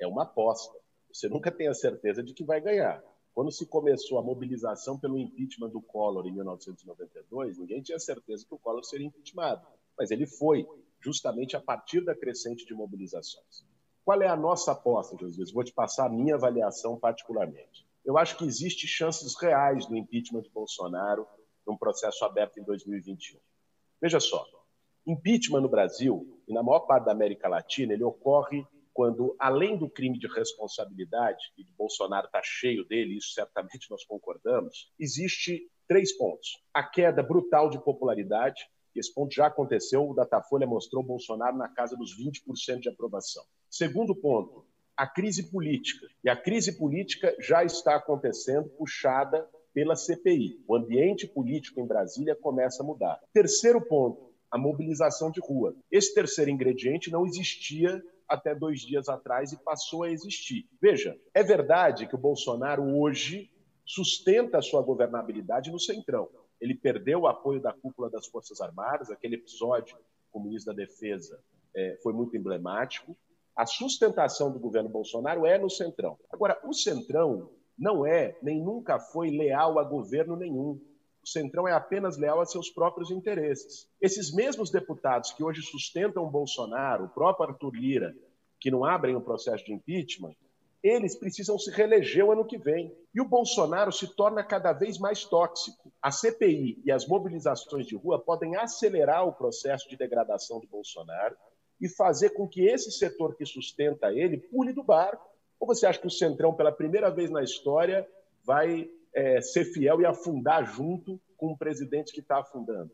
é 0.00 0.06
uma 0.06 0.24
aposta. 0.24 0.76
Você 1.12 1.28
nunca 1.28 1.50
tem 1.52 1.68
a 1.68 1.74
certeza 1.74 2.22
de 2.22 2.34
que 2.34 2.44
vai 2.44 2.60
ganhar. 2.60 3.00
Quando 3.34 3.50
se 3.50 3.66
começou 3.66 4.18
a 4.18 4.22
mobilização 4.22 4.98
pelo 4.98 5.18
impeachment 5.18 5.70
do 5.70 5.82
Collor 5.82 6.24
em 6.26 6.32
1992, 6.32 7.58
ninguém 7.58 7.82
tinha 7.82 7.98
certeza 7.98 8.46
que 8.46 8.54
o 8.54 8.58
Collor 8.58 8.84
seria 8.84 9.08
impeachmentado. 9.08 9.66
Mas 9.98 10.12
ele 10.12 10.24
foi, 10.24 10.64
justamente 11.00 11.56
a 11.56 11.60
partir 11.60 12.04
da 12.04 12.14
crescente 12.14 12.64
de 12.64 12.72
mobilizações. 12.72 13.66
Qual 14.04 14.22
é 14.22 14.28
a 14.28 14.36
nossa 14.36 14.72
aposta, 14.72 15.16
Jesus? 15.18 15.50
Vou 15.50 15.64
te 15.64 15.72
passar 15.72 16.06
a 16.06 16.08
minha 16.08 16.36
avaliação 16.36 16.96
particularmente. 16.98 17.84
Eu 18.04 18.16
acho 18.18 18.36
que 18.36 18.44
existem 18.44 18.86
chances 18.86 19.34
reais 19.40 19.86
do 19.86 19.96
impeachment 19.96 20.42
de 20.42 20.50
Bolsonaro 20.50 21.26
num 21.66 21.76
processo 21.76 22.24
aberto 22.24 22.60
em 22.60 22.62
2021. 22.62 23.40
Veja 24.00 24.20
só, 24.20 24.46
impeachment 25.06 25.62
no 25.62 25.68
Brasil 25.68 26.38
e 26.46 26.52
na 26.52 26.62
maior 26.62 26.80
parte 26.80 27.06
da 27.06 27.12
América 27.12 27.48
Latina, 27.48 27.94
ele 27.94 28.04
ocorre 28.04 28.64
quando, 28.94 29.34
além 29.40 29.76
do 29.76 29.90
crime 29.90 30.18
de 30.18 30.28
responsabilidade, 30.28 31.52
e 31.58 31.64
Bolsonaro 31.76 32.26
está 32.26 32.40
cheio 32.42 32.86
dele, 32.86 33.18
isso 33.18 33.32
certamente 33.32 33.90
nós 33.90 34.04
concordamos, 34.04 34.92
existe 34.98 35.68
três 35.88 36.16
pontos. 36.16 36.62
A 36.72 36.82
queda 36.82 37.22
brutal 37.22 37.68
de 37.68 37.82
popularidade, 37.82 38.66
esse 38.94 39.12
ponto 39.12 39.34
já 39.34 39.48
aconteceu, 39.48 40.08
o 40.08 40.14
Datafolha 40.14 40.66
mostrou 40.66 41.02
Bolsonaro 41.02 41.56
na 41.56 41.68
casa 41.68 41.96
dos 41.96 42.16
20% 42.16 42.78
de 42.78 42.88
aprovação. 42.88 43.42
Segundo 43.68 44.14
ponto, 44.14 44.64
a 44.96 45.08
crise 45.08 45.50
política. 45.50 46.06
E 46.22 46.30
a 46.30 46.36
crise 46.36 46.78
política 46.78 47.34
já 47.40 47.64
está 47.64 47.96
acontecendo, 47.96 48.68
puxada 48.70 49.44
pela 49.72 49.96
CPI. 49.96 50.62
O 50.68 50.76
ambiente 50.76 51.26
político 51.26 51.80
em 51.80 51.86
Brasília 51.86 52.36
começa 52.36 52.84
a 52.84 52.86
mudar. 52.86 53.20
Terceiro 53.32 53.80
ponto, 53.80 54.32
a 54.48 54.56
mobilização 54.56 55.32
de 55.32 55.40
rua. 55.40 55.74
Esse 55.90 56.14
terceiro 56.14 56.48
ingrediente 56.48 57.10
não 57.10 57.26
existia 57.26 58.00
até 58.28 58.54
dois 58.54 58.80
dias 58.80 59.08
atrás 59.08 59.52
e 59.52 59.62
passou 59.62 60.02
a 60.02 60.10
existir. 60.10 60.68
Veja, 60.80 61.16
é 61.32 61.42
verdade 61.42 62.06
que 62.06 62.14
o 62.14 62.18
Bolsonaro 62.18 62.82
hoje 62.98 63.50
sustenta 63.84 64.58
a 64.58 64.62
sua 64.62 64.82
governabilidade 64.82 65.70
no 65.70 65.78
centrão. 65.78 66.28
Ele 66.60 66.74
perdeu 66.74 67.20
o 67.20 67.26
apoio 67.26 67.60
da 67.60 67.72
cúpula 67.72 68.08
das 68.08 68.26
Forças 68.26 68.60
Armadas, 68.60 69.10
aquele 69.10 69.36
episódio 69.36 69.96
com 70.30 70.38
o 70.38 70.44
ministro 70.44 70.74
da 70.74 70.82
Defesa 70.82 71.38
é, 71.74 71.98
foi 72.02 72.12
muito 72.12 72.36
emblemático. 72.36 73.16
A 73.56 73.66
sustentação 73.66 74.52
do 74.52 74.58
governo 74.58 74.88
Bolsonaro 74.88 75.46
é 75.46 75.58
no 75.58 75.70
centrão. 75.70 76.18
Agora, 76.30 76.58
o 76.64 76.72
centrão 76.72 77.50
não 77.78 78.06
é, 78.06 78.36
nem 78.42 78.62
nunca 78.62 78.98
foi 78.98 79.30
leal 79.30 79.78
a 79.78 79.84
governo 79.84 80.36
nenhum. 80.36 80.80
O 81.24 81.26
Centrão 81.26 81.66
é 81.66 81.72
apenas 81.72 82.18
leal 82.18 82.38
a 82.38 82.44
seus 82.44 82.68
próprios 82.68 83.10
interesses. 83.10 83.88
Esses 83.98 84.30
mesmos 84.30 84.70
deputados 84.70 85.32
que 85.32 85.42
hoje 85.42 85.62
sustentam 85.62 86.28
Bolsonaro, 86.28 87.06
o 87.06 87.08
próprio 87.08 87.48
Arthur 87.48 87.74
Lira, 87.74 88.14
que 88.60 88.70
não 88.70 88.84
abrem 88.84 89.16
o 89.16 89.22
processo 89.22 89.64
de 89.64 89.72
impeachment, 89.72 90.34
eles 90.82 91.16
precisam 91.16 91.58
se 91.58 91.70
reeleger 91.70 92.26
o 92.26 92.32
ano 92.32 92.44
que 92.44 92.58
vem. 92.58 92.94
E 93.14 93.22
o 93.22 93.24
Bolsonaro 93.24 93.90
se 93.90 94.06
torna 94.14 94.44
cada 94.44 94.74
vez 94.74 94.98
mais 94.98 95.24
tóxico. 95.24 95.90
A 96.02 96.10
CPI 96.10 96.82
e 96.84 96.92
as 96.92 97.08
mobilizações 97.08 97.86
de 97.86 97.96
rua 97.96 98.18
podem 98.18 98.54
acelerar 98.56 99.26
o 99.26 99.32
processo 99.32 99.88
de 99.88 99.96
degradação 99.96 100.60
do 100.60 100.66
Bolsonaro 100.66 101.34
e 101.80 101.88
fazer 101.88 102.30
com 102.30 102.46
que 102.46 102.66
esse 102.66 102.92
setor 102.92 103.34
que 103.34 103.46
sustenta 103.46 104.12
ele 104.12 104.36
pule 104.36 104.74
do 104.74 104.82
barco. 104.82 105.26
Ou 105.58 105.66
você 105.66 105.86
acha 105.86 105.98
que 105.98 106.06
o 106.06 106.10
Centrão, 106.10 106.52
pela 106.52 106.70
primeira 106.70 107.10
vez 107.10 107.30
na 107.30 107.42
história, 107.42 108.06
vai 108.44 108.90
é, 109.14 109.40
ser 109.40 109.64
fiel 109.64 110.00
e 110.00 110.06
afundar 110.06 110.66
junto 110.66 111.20
com 111.36 111.52
o 111.52 111.56
presidente 111.56 112.12
que 112.12 112.20
está 112.20 112.40
afundando. 112.40 112.90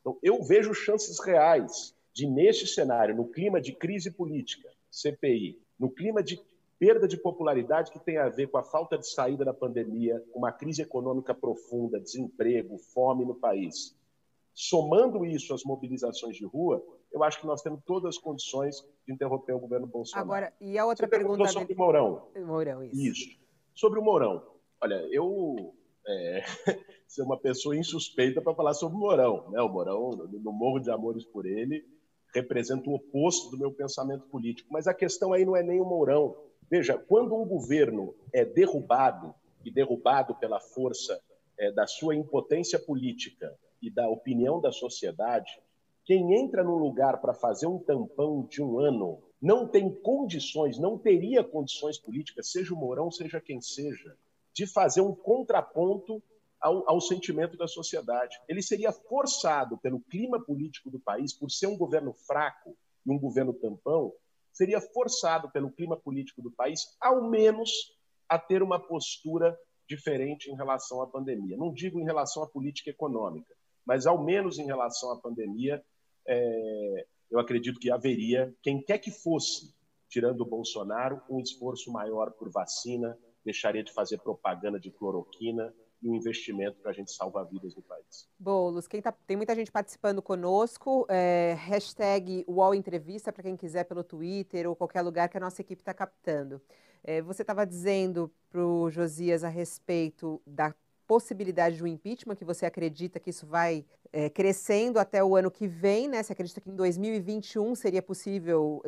Então, 0.00 0.18
eu 0.22 0.42
vejo 0.42 0.74
chances 0.74 1.20
reais 1.20 1.94
de, 2.12 2.26
neste 2.26 2.66
cenário, 2.66 3.14
no 3.14 3.28
clima 3.28 3.60
de 3.60 3.72
crise 3.72 4.10
política, 4.10 4.68
CPI, 4.90 5.60
no 5.78 5.90
clima 5.90 6.22
de 6.22 6.40
perda 6.78 7.06
de 7.06 7.16
popularidade 7.16 7.92
que 7.92 8.00
tem 8.00 8.18
a 8.18 8.28
ver 8.28 8.48
com 8.48 8.58
a 8.58 8.64
falta 8.64 8.98
de 8.98 9.08
saída 9.08 9.44
da 9.44 9.54
pandemia, 9.54 10.20
uma 10.34 10.50
crise 10.50 10.82
econômica 10.82 11.32
profunda, 11.32 12.00
desemprego, 12.00 12.76
fome 12.76 13.24
no 13.24 13.36
país. 13.36 13.96
Somando 14.52 15.24
isso 15.24 15.54
às 15.54 15.62
mobilizações 15.62 16.36
de 16.36 16.44
rua, 16.44 16.84
eu 17.12 17.22
acho 17.22 17.40
que 17.40 17.46
nós 17.46 17.62
temos 17.62 17.80
todas 17.84 18.16
as 18.16 18.18
condições 18.18 18.84
de 19.06 19.12
interromper 19.12 19.52
o 19.52 19.60
governo 19.60 19.86
Bolsonaro. 19.86 20.26
Agora, 20.26 20.52
e 20.60 20.76
a 20.76 20.84
outra 20.84 21.06
Você 21.06 21.10
pergunta 21.10 21.46
sobre 21.46 21.68
dele... 21.68 21.80
o 21.80 21.82
Mourão. 21.84 22.28
Mourão, 22.36 22.82
isso. 22.82 22.96
Isso. 22.96 23.40
Sobre 23.74 24.00
o 24.00 24.02
Mourão. 24.02 24.51
Olha, 24.82 25.06
eu 25.12 25.72
é, 26.06 26.42
ser 27.06 27.22
uma 27.22 27.38
pessoa 27.38 27.76
insuspeita 27.76 28.42
para 28.42 28.54
falar 28.54 28.74
sobre 28.74 28.96
o 28.96 29.00
Mourão. 29.00 29.48
Né? 29.50 29.62
O 29.62 29.68
Mourão, 29.68 30.10
no 30.10 30.52
morro 30.52 30.80
de 30.80 30.90
amores 30.90 31.24
por 31.24 31.46
ele, 31.46 31.86
representa 32.34 32.90
o 32.90 32.94
oposto 32.94 33.50
do 33.50 33.58
meu 33.58 33.72
pensamento 33.72 34.26
político. 34.26 34.68
Mas 34.72 34.88
a 34.88 34.94
questão 34.94 35.32
aí 35.32 35.44
não 35.44 35.56
é 35.56 35.62
nem 35.62 35.80
o 35.80 35.84
Mourão. 35.84 36.36
Veja, 36.68 36.98
quando 36.98 37.32
um 37.34 37.46
governo 37.46 38.12
é 38.32 38.44
derrubado, 38.44 39.32
e 39.64 39.70
derrubado 39.70 40.34
pela 40.34 40.58
força 40.58 41.22
é, 41.56 41.70
da 41.70 41.86
sua 41.86 42.16
impotência 42.16 42.78
política 42.78 43.56
e 43.80 43.88
da 43.88 44.08
opinião 44.08 44.60
da 44.60 44.72
sociedade, 44.72 45.60
quem 46.04 46.34
entra 46.34 46.64
num 46.64 46.76
lugar 46.76 47.20
para 47.20 47.32
fazer 47.32 47.68
um 47.68 47.78
tampão 47.78 48.44
de 48.50 48.60
um 48.60 48.80
ano 48.80 49.22
não 49.40 49.68
tem 49.68 49.88
condições, 49.88 50.78
não 50.78 50.98
teria 50.98 51.44
condições 51.44 51.98
políticas, 51.98 52.50
seja 52.50 52.74
o 52.74 52.76
Mourão, 52.76 53.10
seja 53.10 53.40
quem 53.40 53.60
seja, 53.60 54.16
de 54.54 54.66
fazer 54.66 55.00
um 55.00 55.14
contraponto 55.14 56.22
ao, 56.60 56.88
ao, 56.88 57.00
sentimento 57.00 57.56
da 57.56 57.66
sociedade. 57.66 58.36
Ele 58.48 58.62
seria 58.62 58.92
forçado 58.92 59.78
pelo 59.78 60.00
clima 60.00 60.40
político 60.40 60.90
do 60.90 61.00
país, 61.00 61.32
por 61.32 61.50
ser 61.50 61.66
um 61.66 61.76
governo 61.76 62.12
fraco 62.12 62.76
e 63.04 63.10
um 63.10 63.18
governo 63.18 63.52
tampão, 63.52 64.12
seria 64.52 64.80
forçado 64.80 65.50
pelo 65.50 65.72
clima 65.72 65.96
político 65.96 66.42
do 66.42 66.52
país, 66.52 66.96
ao 67.00 67.28
menos, 67.28 67.70
a 68.28 68.38
ter 68.38 68.62
uma 68.62 68.78
postura 68.78 69.58
diferente 69.88 70.50
em 70.50 70.54
relação 70.54 71.02
à 71.02 71.06
pandemia. 71.06 71.56
Não 71.56 71.72
digo 71.72 71.98
em 71.98 72.04
relação 72.04 72.42
à 72.42 72.48
política 72.48 72.90
econômica, 72.90 73.54
mas 73.84 74.06
ao 74.06 74.22
menos 74.22 74.58
em 74.58 74.66
relação 74.66 75.10
à 75.10 75.20
pandemia, 75.20 75.82
é, 76.26 77.06
eu 77.30 77.38
acredito 77.38 77.80
que 77.80 77.90
haveria, 77.90 78.54
quem 78.62 78.80
quer 78.80 78.98
que 78.98 79.10
fosse, 79.10 79.74
tirando 80.08 80.42
o 80.42 80.46
Bolsonaro, 80.46 81.20
um 81.28 81.40
esforço 81.40 81.90
maior 81.90 82.30
por 82.32 82.50
vacina, 82.50 83.18
deixaria 83.44 83.82
de 83.82 83.92
fazer 83.92 84.18
propaganda 84.18 84.78
de 84.78 84.90
cloroquina 84.90 85.72
e 86.02 86.08
um 86.08 86.14
investimento 86.14 86.80
para 86.80 86.90
a 86.90 86.94
gente 86.94 87.12
salvar 87.12 87.46
vidas 87.46 87.76
no 87.76 87.82
país. 87.82 88.28
Boulos, 88.38 88.88
quem 88.88 89.00
tá, 89.00 89.12
tem 89.26 89.36
muita 89.36 89.54
gente 89.54 89.70
participando 89.70 90.20
conosco, 90.20 91.06
é, 91.08 91.56
hashtag 91.60 92.44
UOL 92.48 92.74
Entrevista 92.74 93.32
para 93.32 93.44
quem 93.44 93.56
quiser 93.56 93.84
pelo 93.84 94.02
Twitter 94.02 94.68
ou 94.68 94.74
qualquer 94.74 95.02
lugar 95.02 95.28
que 95.28 95.36
a 95.36 95.40
nossa 95.40 95.60
equipe 95.60 95.80
está 95.80 95.94
captando. 95.94 96.60
É, 97.04 97.22
você 97.22 97.42
estava 97.42 97.64
dizendo 97.64 98.32
para 98.50 98.64
o 98.64 98.90
Josias 98.90 99.44
a 99.44 99.48
respeito 99.48 100.40
da 100.46 100.74
possibilidade 101.06 101.76
de 101.76 101.84
um 101.84 101.86
impeachment, 101.86 102.36
que 102.36 102.44
você 102.44 102.64
acredita 102.64 103.20
que 103.20 103.30
isso 103.30 103.46
vai 103.46 103.84
é, 104.12 104.30
crescendo 104.30 104.98
até 104.98 105.22
o 105.22 105.36
ano 105.36 105.50
que 105.50 105.66
vem, 105.66 106.08
né? 106.08 106.22
Você 106.22 106.32
acredita 106.32 106.60
que 106.60 106.70
em 106.70 106.74
2021 106.74 107.74
seria 107.74 108.00
possível, 108.00 108.82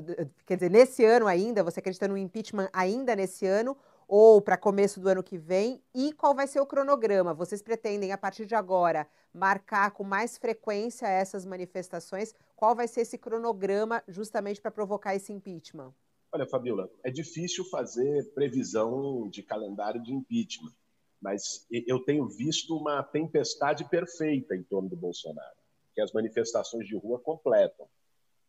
quer 0.46 0.54
dizer, 0.54 0.70
nesse 0.70 1.04
ano 1.04 1.26
ainda, 1.26 1.62
você 1.62 1.80
acredita 1.80 2.08
no 2.08 2.16
impeachment 2.16 2.68
ainda 2.72 3.14
nesse 3.16 3.46
ano, 3.46 3.76
ou 4.08 4.40
para 4.40 4.56
começo 4.56 5.00
do 5.00 5.08
ano 5.08 5.22
que 5.22 5.38
vem? 5.38 5.82
E 5.94 6.12
qual 6.12 6.34
vai 6.34 6.46
ser 6.46 6.60
o 6.60 6.66
cronograma? 6.66 7.34
Vocês 7.34 7.62
pretendem, 7.62 8.12
a 8.12 8.18
partir 8.18 8.46
de 8.46 8.54
agora, 8.54 9.06
marcar 9.32 9.90
com 9.90 10.04
mais 10.04 10.38
frequência 10.38 11.06
essas 11.06 11.44
manifestações? 11.44 12.34
Qual 12.56 12.74
vai 12.74 12.88
ser 12.88 13.02
esse 13.02 13.18
cronograma 13.18 14.02
justamente 14.08 14.60
para 14.60 14.70
provocar 14.70 15.14
esse 15.14 15.32
impeachment? 15.32 15.92
Olha, 16.32 16.46
Fabiola, 16.46 16.90
é 17.04 17.10
difícil 17.10 17.64
fazer 17.66 18.32
previsão 18.34 19.28
de 19.28 19.42
calendário 19.42 20.02
de 20.02 20.12
impeachment, 20.12 20.72
mas 21.20 21.66
eu 21.70 22.00
tenho 22.00 22.28
visto 22.28 22.76
uma 22.76 23.02
tempestade 23.02 23.88
perfeita 23.88 24.56
em 24.56 24.62
torno 24.62 24.88
do 24.88 24.96
Bolsonaro, 24.96 25.56
que 25.94 26.00
as 26.00 26.12
manifestações 26.12 26.86
de 26.86 26.96
rua 26.96 27.20
completam. 27.20 27.86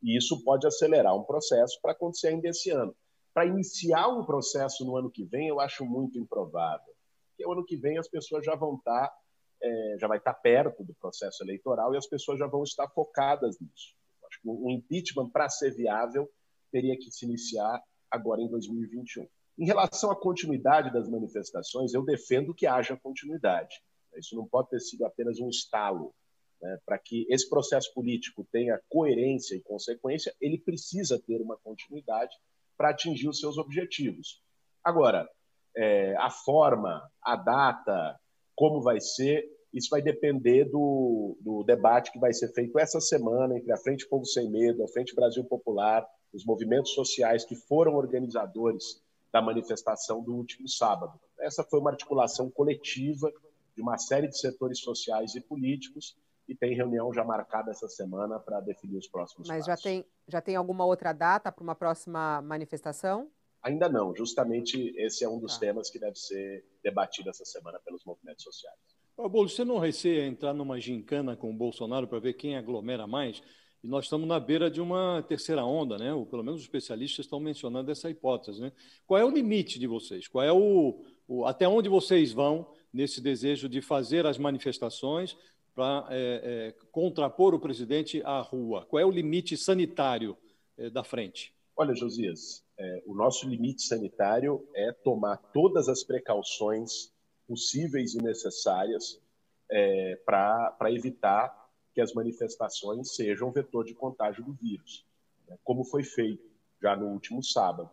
E 0.01 0.17
isso 0.17 0.43
pode 0.43 0.65
acelerar 0.67 1.15
um 1.15 1.23
processo 1.23 1.79
para 1.81 1.91
acontecer 1.91 2.27
ainda 2.29 2.49
esse 2.49 2.69
ano. 2.71 2.95
Para 3.35 3.47
iniciar 3.47 4.07
um 4.07 4.25
processo 4.25 4.85
no 4.85 4.95
ano 4.95 5.11
que 5.11 5.25
vem, 5.25 5.49
eu 5.49 5.59
acho 5.59 5.85
muito 5.85 6.17
improvável. 6.17 6.95
Porque 7.27 7.45
o 7.45 7.51
ano 7.51 7.65
que 7.65 7.75
vem 7.75 7.97
as 7.97 8.07
pessoas 8.07 8.45
já 8.45 8.55
vão 8.55 8.75
estar, 8.75 9.09
tá, 9.09 9.17
é, 9.61 9.97
já 9.99 10.07
vai 10.07 10.19
estar 10.19 10.33
tá 10.33 10.39
perto 10.39 10.85
do 10.85 10.93
processo 10.93 11.43
eleitoral 11.43 11.93
e 11.93 11.97
as 11.97 12.07
pessoas 12.07 12.39
já 12.39 12.47
vão 12.47 12.63
estar 12.63 12.87
focadas 12.91 13.59
nisso. 13.59 13.93
Eu 14.21 14.27
acho 14.29 14.41
que 14.41 14.47
um 14.47 14.71
impeachment, 14.71 15.31
para 15.31 15.49
ser 15.49 15.75
viável, 15.75 16.31
teria 16.71 16.97
que 16.97 17.11
se 17.11 17.25
iniciar 17.25 17.83
agora 18.09 18.41
em 18.41 18.47
2021. 18.47 19.27
Em 19.59 19.65
relação 19.65 20.11
à 20.11 20.15
continuidade 20.15 20.93
das 20.93 21.09
manifestações, 21.09 21.93
eu 21.93 22.05
defendo 22.05 22.55
que 22.55 22.65
haja 22.65 22.95
continuidade. 22.95 23.83
Isso 24.15 24.33
não 24.33 24.47
pode 24.47 24.69
ter 24.69 24.79
sido 24.79 25.05
apenas 25.05 25.41
um 25.41 25.49
estalo. 25.49 26.15
Né? 26.61 26.79
Para 26.85 26.97
que 26.97 27.27
esse 27.29 27.49
processo 27.49 27.93
político 27.93 28.47
tenha 28.49 28.79
coerência 28.87 29.55
e 29.57 29.61
consequência, 29.61 30.33
ele 30.39 30.57
precisa 30.57 31.19
ter 31.19 31.41
uma 31.41 31.57
continuidade 31.57 32.33
para 32.77 32.89
atingir 32.89 33.27
os 33.27 33.39
seus 33.39 33.57
objetivos. 33.57 34.41
Agora, 34.83 35.27
é, 35.75 36.15
a 36.17 36.29
forma, 36.29 37.01
a 37.21 37.35
data, 37.35 38.19
como 38.55 38.81
vai 38.81 38.99
ser, 38.99 39.43
isso 39.73 39.89
vai 39.89 40.01
depender 40.01 40.65
do, 40.65 41.37
do, 41.41 41.63
debate 41.63 42.11
que 42.11 42.19
vai 42.19 42.33
ser 42.33 42.47
feito 42.53 42.79
essa 42.79 43.01
semana 43.01 43.57
entre 43.57 43.71
a 43.73 43.77
Frente 43.77 44.07
Povo 44.07 44.25
Sem 44.25 44.49
Medo, 44.49 44.83
a 44.83 44.87
Frente 44.87 45.13
Brasil 45.13 45.43
Popular, 45.43 46.05
os 46.33 46.45
movimentos 46.45 46.93
sociais 46.93 47.43
que 47.43 47.55
foram 47.55 47.95
organizadores 47.95 49.01
da 49.33 49.41
manifestação 49.41 50.23
do 50.23 50.33
último 50.33 50.67
sábado. 50.69 51.19
Essa 51.39 51.63
foi 51.63 51.79
uma 51.79 51.91
articulação 51.91 52.49
coletiva 52.49 53.31
de 53.75 53.81
uma 53.81 53.97
série 53.97 54.29
de 54.29 54.39
setores 54.39 54.79
sociais 54.79 55.35
e 55.35 55.41
políticos 55.41 56.15
e 56.47 56.55
tem 56.55 56.75
reunião 56.75 57.11
já 57.13 57.23
marcada 57.23 57.71
essa 57.71 57.87
semana 57.87 58.39
para 58.39 58.59
definir 58.61 58.97
os 58.97 59.07
próximos 59.07 59.47
Mas 59.47 59.65
passos. 59.65 59.83
já 59.83 59.89
tem, 59.89 60.05
já 60.27 60.41
tem 60.41 60.55
alguma 60.55 60.85
outra 60.85 61.11
data 61.11 61.51
para 61.51 61.63
uma 61.63 61.75
próxima 61.75 62.41
manifestação? 62.41 63.29
Ainda 63.63 63.89
não. 63.89 64.15
Justamente 64.15 64.93
esse 64.97 65.23
é 65.23 65.29
um 65.29 65.39
dos 65.39 65.55
tá. 65.55 65.61
temas 65.61 65.89
que 65.89 65.99
deve 65.99 66.15
ser 66.15 66.63
debatido 66.83 67.29
essa 67.29 67.43
semana 67.43 67.79
pelos 67.83 68.05
movimentos 68.05 68.43
sociais. 68.43 68.77
Bolo, 69.17 69.49
você 69.49 69.63
não 69.63 69.79
receia 69.79 70.27
entrar 70.27 70.53
numa 70.53 70.79
gincana 70.79 71.35
com 71.35 71.49
o 71.49 71.55
Bolsonaro 71.55 72.07
para 72.07 72.19
ver 72.19 72.33
quem 72.33 72.57
aglomera 72.57 73.07
mais? 73.07 73.41
E 73.83 73.87
nós 73.87 74.05
estamos 74.05 74.27
na 74.27 74.39
beira 74.39 74.69
de 74.69 74.81
uma 74.81 75.23
terceira 75.27 75.63
onda, 75.63 75.97
né? 75.97 76.13
Ou 76.13 76.25
pelo 76.25 76.43
menos 76.43 76.59
os 76.59 76.65
especialistas 76.65 77.25
estão 77.25 77.39
mencionando 77.39 77.89
essa 77.91 78.09
hipótese, 78.09 78.61
né? 78.61 78.71
Qual 79.07 79.19
é 79.19 79.23
o 79.23 79.29
limite 79.29 79.79
de 79.79 79.87
vocês? 79.87 80.27
Qual 80.27 80.43
é 80.43 80.51
o, 80.51 81.03
o 81.27 81.45
até 81.45 81.67
onde 81.67 81.87
vocês 81.87 82.33
vão 82.33 82.71
nesse 82.91 83.21
desejo 83.21 83.69
de 83.69 83.81
fazer 83.81 84.25
as 84.25 84.37
manifestações 84.37 85.37
para 85.75 86.07
é, 86.09 86.41
é, 86.43 86.75
contrapor 86.91 87.53
o 87.53 87.59
presidente 87.59 88.23
à 88.23 88.39
rua? 88.39 88.85
Qual 88.85 88.99
é 88.99 89.05
o 89.05 89.11
limite 89.11 89.57
sanitário 89.57 90.37
é, 90.77 90.89
da 90.89 91.03
frente? 91.03 91.53
Olha, 91.75 91.93
Josias, 91.93 92.63
é, 92.79 93.03
o 93.05 93.13
nosso 93.13 93.47
limite 93.47 93.81
sanitário 93.81 94.65
é 94.73 94.93
tomar 94.93 95.35
todas 95.53 95.89
as 95.89 96.03
precauções 96.03 97.13
possíveis 97.45 98.15
e 98.15 98.23
necessárias 98.23 99.21
é, 99.69 100.15
para 100.25 100.91
evitar 100.91 101.69
que 101.93 101.99
as 101.99 102.13
manifestações 102.13 103.13
sejam 103.13 103.51
vetor 103.51 103.83
de 103.83 103.93
contágio 103.93 104.43
do 104.43 104.53
vírus, 104.53 105.05
né, 105.47 105.57
como 105.63 105.83
foi 105.83 106.03
feito 106.03 106.49
já 106.81 106.95
no 106.95 107.07
último 107.07 107.43
sábado. 107.43 107.89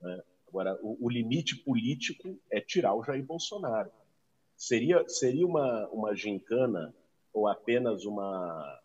Né? 0.00 0.22
Agora, 0.48 0.78
o, 0.82 1.06
o 1.06 1.10
limite 1.10 1.56
político 1.56 2.38
é 2.50 2.60
tirar 2.60 2.94
o 2.94 3.02
Jair 3.02 3.24
Bolsonaro. 3.24 3.90
Seria, 4.56 5.06
seria 5.08 5.46
uma, 5.46 5.88
uma 5.88 6.14
gincana 6.14 6.94
ou 7.36 7.46
apenas 7.46 8.06
uma, 8.06 8.80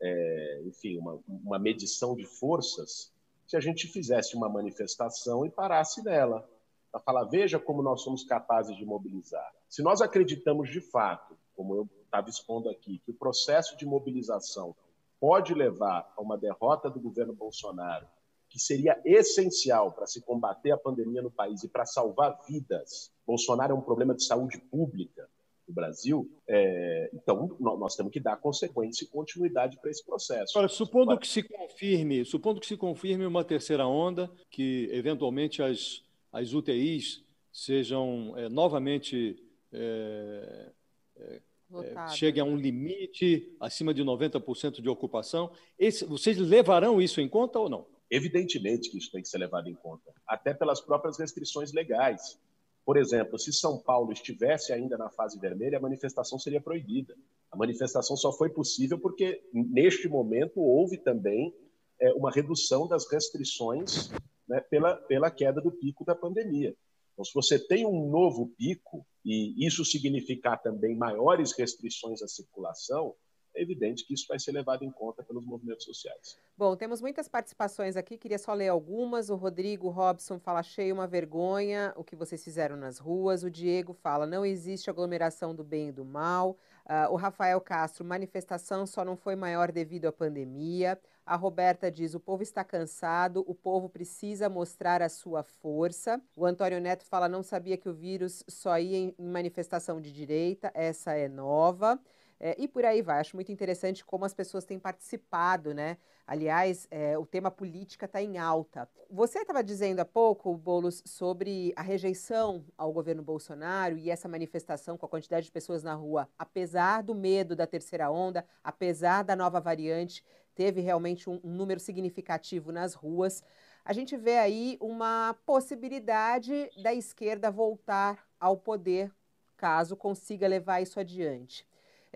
é, 0.00 0.62
enfim, 0.64 0.96
uma, 0.98 1.18
uma 1.26 1.58
medição 1.58 2.14
de 2.14 2.24
forças 2.24 3.12
se 3.44 3.56
a 3.56 3.60
gente 3.60 3.88
fizesse 3.88 4.36
uma 4.36 4.48
manifestação 4.48 5.44
e 5.44 5.50
parasse 5.50 6.04
nela, 6.04 6.48
para 6.92 7.00
falar, 7.00 7.24
veja 7.24 7.58
como 7.58 7.82
nós 7.82 8.02
somos 8.02 8.22
capazes 8.22 8.76
de 8.76 8.84
mobilizar. 8.84 9.52
Se 9.68 9.82
nós 9.82 10.00
acreditamos 10.00 10.70
de 10.70 10.80
fato, 10.80 11.36
como 11.56 11.74
eu 11.74 11.88
estava 12.04 12.28
expondo 12.28 12.68
aqui, 12.68 13.00
que 13.04 13.10
o 13.10 13.14
processo 13.14 13.76
de 13.76 13.84
mobilização 13.84 14.76
pode 15.18 15.52
levar 15.52 16.12
a 16.16 16.22
uma 16.22 16.38
derrota 16.38 16.88
do 16.88 17.00
governo 17.00 17.34
Bolsonaro, 17.34 18.06
que 18.48 18.60
seria 18.60 19.00
essencial 19.04 19.90
para 19.90 20.06
se 20.06 20.20
combater 20.20 20.70
a 20.70 20.78
pandemia 20.78 21.20
no 21.20 21.32
país 21.32 21.64
e 21.64 21.68
para 21.68 21.84
salvar 21.84 22.38
vidas. 22.46 23.10
Bolsonaro 23.26 23.74
é 23.74 23.76
um 23.76 23.82
problema 23.82 24.14
de 24.14 24.24
saúde 24.24 24.58
pública 24.58 25.28
no 25.68 25.74
Brasil, 25.74 26.28
é, 26.48 27.10
então 27.12 27.54
nós 27.60 27.94
temos 27.94 28.10
que 28.10 28.18
dar 28.18 28.36
consequência 28.36 29.04
e 29.04 29.08
continuidade 29.08 29.78
para 29.78 29.90
esse 29.90 30.04
processo. 30.04 30.56
Agora, 30.56 30.68
supondo 30.68 31.18
que 31.18 31.28
se 31.28 31.42
confirme, 31.42 32.24
supondo 32.24 32.60
que 32.60 32.66
se 32.66 32.76
confirme 32.76 33.26
uma 33.26 33.44
terceira 33.44 33.86
onda, 33.86 34.30
que 34.50 34.88
eventualmente 34.90 35.62
as, 35.62 36.02
as 36.32 36.54
UTIs 36.54 37.22
sejam 37.52 38.34
é, 38.36 38.48
novamente 38.48 39.36
é, 39.72 40.72
é, 41.16 41.40
é 41.74 42.08
cheguem 42.08 42.42
a 42.42 42.46
um 42.46 42.56
limite 42.56 43.54
acima 43.60 43.92
de 43.92 44.02
90% 44.02 44.80
de 44.80 44.88
ocupação, 44.88 45.50
esse, 45.78 46.04
vocês 46.06 46.38
levarão 46.38 47.00
isso 47.00 47.20
em 47.20 47.28
conta 47.28 47.58
ou 47.58 47.68
não? 47.68 47.86
Evidentemente 48.10 48.90
que 48.90 48.96
isso 48.96 49.12
tem 49.12 49.20
que 49.20 49.28
ser 49.28 49.36
levado 49.36 49.68
em 49.68 49.74
conta, 49.74 50.10
até 50.26 50.54
pelas 50.54 50.80
próprias 50.80 51.18
restrições 51.18 51.72
legais. 51.72 52.40
Por 52.88 52.96
exemplo, 52.96 53.38
se 53.38 53.52
São 53.52 53.78
Paulo 53.78 54.14
estivesse 54.14 54.72
ainda 54.72 54.96
na 54.96 55.10
fase 55.10 55.38
vermelha, 55.38 55.76
a 55.76 55.80
manifestação 55.80 56.38
seria 56.38 56.58
proibida. 56.58 57.14
A 57.50 57.54
manifestação 57.54 58.16
só 58.16 58.32
foi 58.32 58.48
possível 58.48 58.98
porque, 58.98 59.42
neste 59.52 60.08
momento, 60.08 60.58
houve 60.58 60.96
também 60.96 61.54
é, 62.00 62.14
uma 62.14 62.30
redução 62.30 62.88
das 62.88 63.06
restrições 63.12 64.10
né, 64.48 64.62
pela, 64.70 64.96
pela 64.96 65.30
queda 65.30 65.60
do 65.60 65.70
pico 65.70 66.02
da 66.02 66.14
pandemia. 66.14 66.74
Então, 67.12 67.26
se 67.26 67.34
você 67.34 67.58
tem 67.58 67.84
um 67.84 68.08
novo 68.08 68.54
pico, 68.56 69.06
e 69.22 69.66
isso 69.66 69.84
significar 69.84 70.62
também 70.62 70.96
maiores 70.96 71.52
restrições 71.52 72.22
à 72.22 72.26
circulação, 72.26 73.14
é 73.58 73.62
evidente 73.62 74.06
que 74.06 74.14
isso 74.14 74.26
vai 74.28 74.38
ser 74.38 74.52
levado 74.52 74.84
em 74.84 74.90
conta 74.90 75.22
pelos 75.22 75.44
movimentos 75.44 75.84
sociais. 75.84 76.38
Bom, 76.56 76.76
temos 76.76 77.00
muitas 77.00 77.28
participações 77.28 77.96
aqui, 77.96 78.16
queria 78.16 78.38
só 78.38 78.54
ler 78.54 78.68
algumas. 78.68 79.30
O 79.30 79.36
Rodrigo 79.36 79.88
Robson 79.88 80.38
fala: 80.38 80.62
cheio 80.62 80.94
uma 80.94 81.06
vergonha 81.06 81.92
o 81.96 82.04
que 82.04 82.16
vocês 82.16 82.42
fizeram 82.42 82.76
nas 82.76 82.98
ruas. 82.98 83.42
O 83.42 83.50
Diego 83.50 83.92
fala: 83.92 84.26
não 84.26 84.46
existe 84.46 84.88
aglomeração 84.88 85.54
do 85.54 85.64
bem 85.64 85.88
e 85.88 85.92
do 85.92 86.04
mal. 86.04 86.56
Uh, 86.86 87.12
o 87.12 87.16
Rafael 87.16 87.60
Castro: 87.60 88.04
manifestação 88.04 88.86
só 88.86 89.04
não 89.04 89.16
foi 89.16 89.34
maior 89.34 89.72
devido 89.72 90.06
à 90.06 90.12
pandemia. 90.12 90.98
A 91.26 91.36
Roberta 91.36 91.90
diz: 91.90 92.14
o 92.14 92.20
povo 92.20 92.42
está 92.42 92.64
cansado, 92.64 93.44
o 93.46 93.54
povo 93.54 93.88
precisa 93.88 94.48
mostrar 94.48 95.02
a 95.02 95.08
sua 95.08 95.42
força. 95.42 96.20
O 96.34 96.46
Antônio 96.46 96.80
Neto 96.80 97.04
fala: 97.04 97.28
não 97.28 97.42
sabia 97.42 97.76
que 97.76 97.88
o 97.88 97.94
vírus 97.94 98.44
só 98.48 98.78
ia 98.78 98.96
em 98.96 99.14
manifestação 99.18 100.00
de 100.00 100.12
direita, 100.12 100.70
essa 100.74 101.12
é 101.12 101.28
nova. 101.28 102.00
É, 102.40 102.54
e 102.58 102.68
por 102.68 102.84
aí 102.84 103.02
vai. 103.02 103.20
Acho 103.20 103.36
muito 103.36 103.50
interessante 103.50 104.04
como 104.04 104.24
as 104.24 104.32
pessoas 104.32 104.64
têm 104.64 104.78
participado, 104.78 105.74
né? 105.74 105.98
Aliás, 106.26 106.86
é, 106.90 107.16
o 107.18 107.26
tema 107.26 107.50
política 107.50 108.06
está 108.06 108.22
em 108.22 108.38
alta. 108.38 108.88
Você 109.10 109.40
estava 109.40 109.64
dizendo 109.64 110.00
há 110.00 110.04
pouco, 110.04 110.54
Boulos, 110.56 111.02
sobre 111.04 111.72
a 111.74 111.82
rejeição 111.82 112.64
ao 112.76 112.92
governo 112.92 113.22
Bolsonaro 113.22 113.96
e 113.96 114.10
essa 114.10 114.28
manifestação 114.28 114.96
com 114.96 115.06
a 115.06 115.08
quantidade 115.08 115.46
de 115.46 115.52
pessoas 115.52 115.82
na 115.82 115.94
rua, 115.94 116.28
apesar 116.38 117.02
do 117.02 117.14
medo 117.14 117.56
da 117.56 117.66
terceira 117.66 118.10
onda, 118.10 118.44
apesar 118.62 119.22
da 119.24 119.34
nova 119.34 119.58
variante, 119.60 120.22
teve 120.54 120.80
realmente 120.80 121.30
um, 121.30 121.40
um 121.42 121.50
número 121.50 121.80
significativo 121.80 122.70
nas 122.70 122.94
ruas. 122.94 123.42
A 123.84 123.92
gente 123.92 124.16
vê 124.16 124.38
aí 124.38 124.76
uma 124.80 125.34
possibilidade 125.46 126.70
da 126.82 126.92
esquerda 126.92 127.50
voltar 127.50 128.28
ao 128.38 128.56
poder, 128.56 129.10
caso 129.56 129.96
consiga 129.96 130.46
levar 130.46 130.82
isso 130.82 131.00
adiante. 131.00 131.67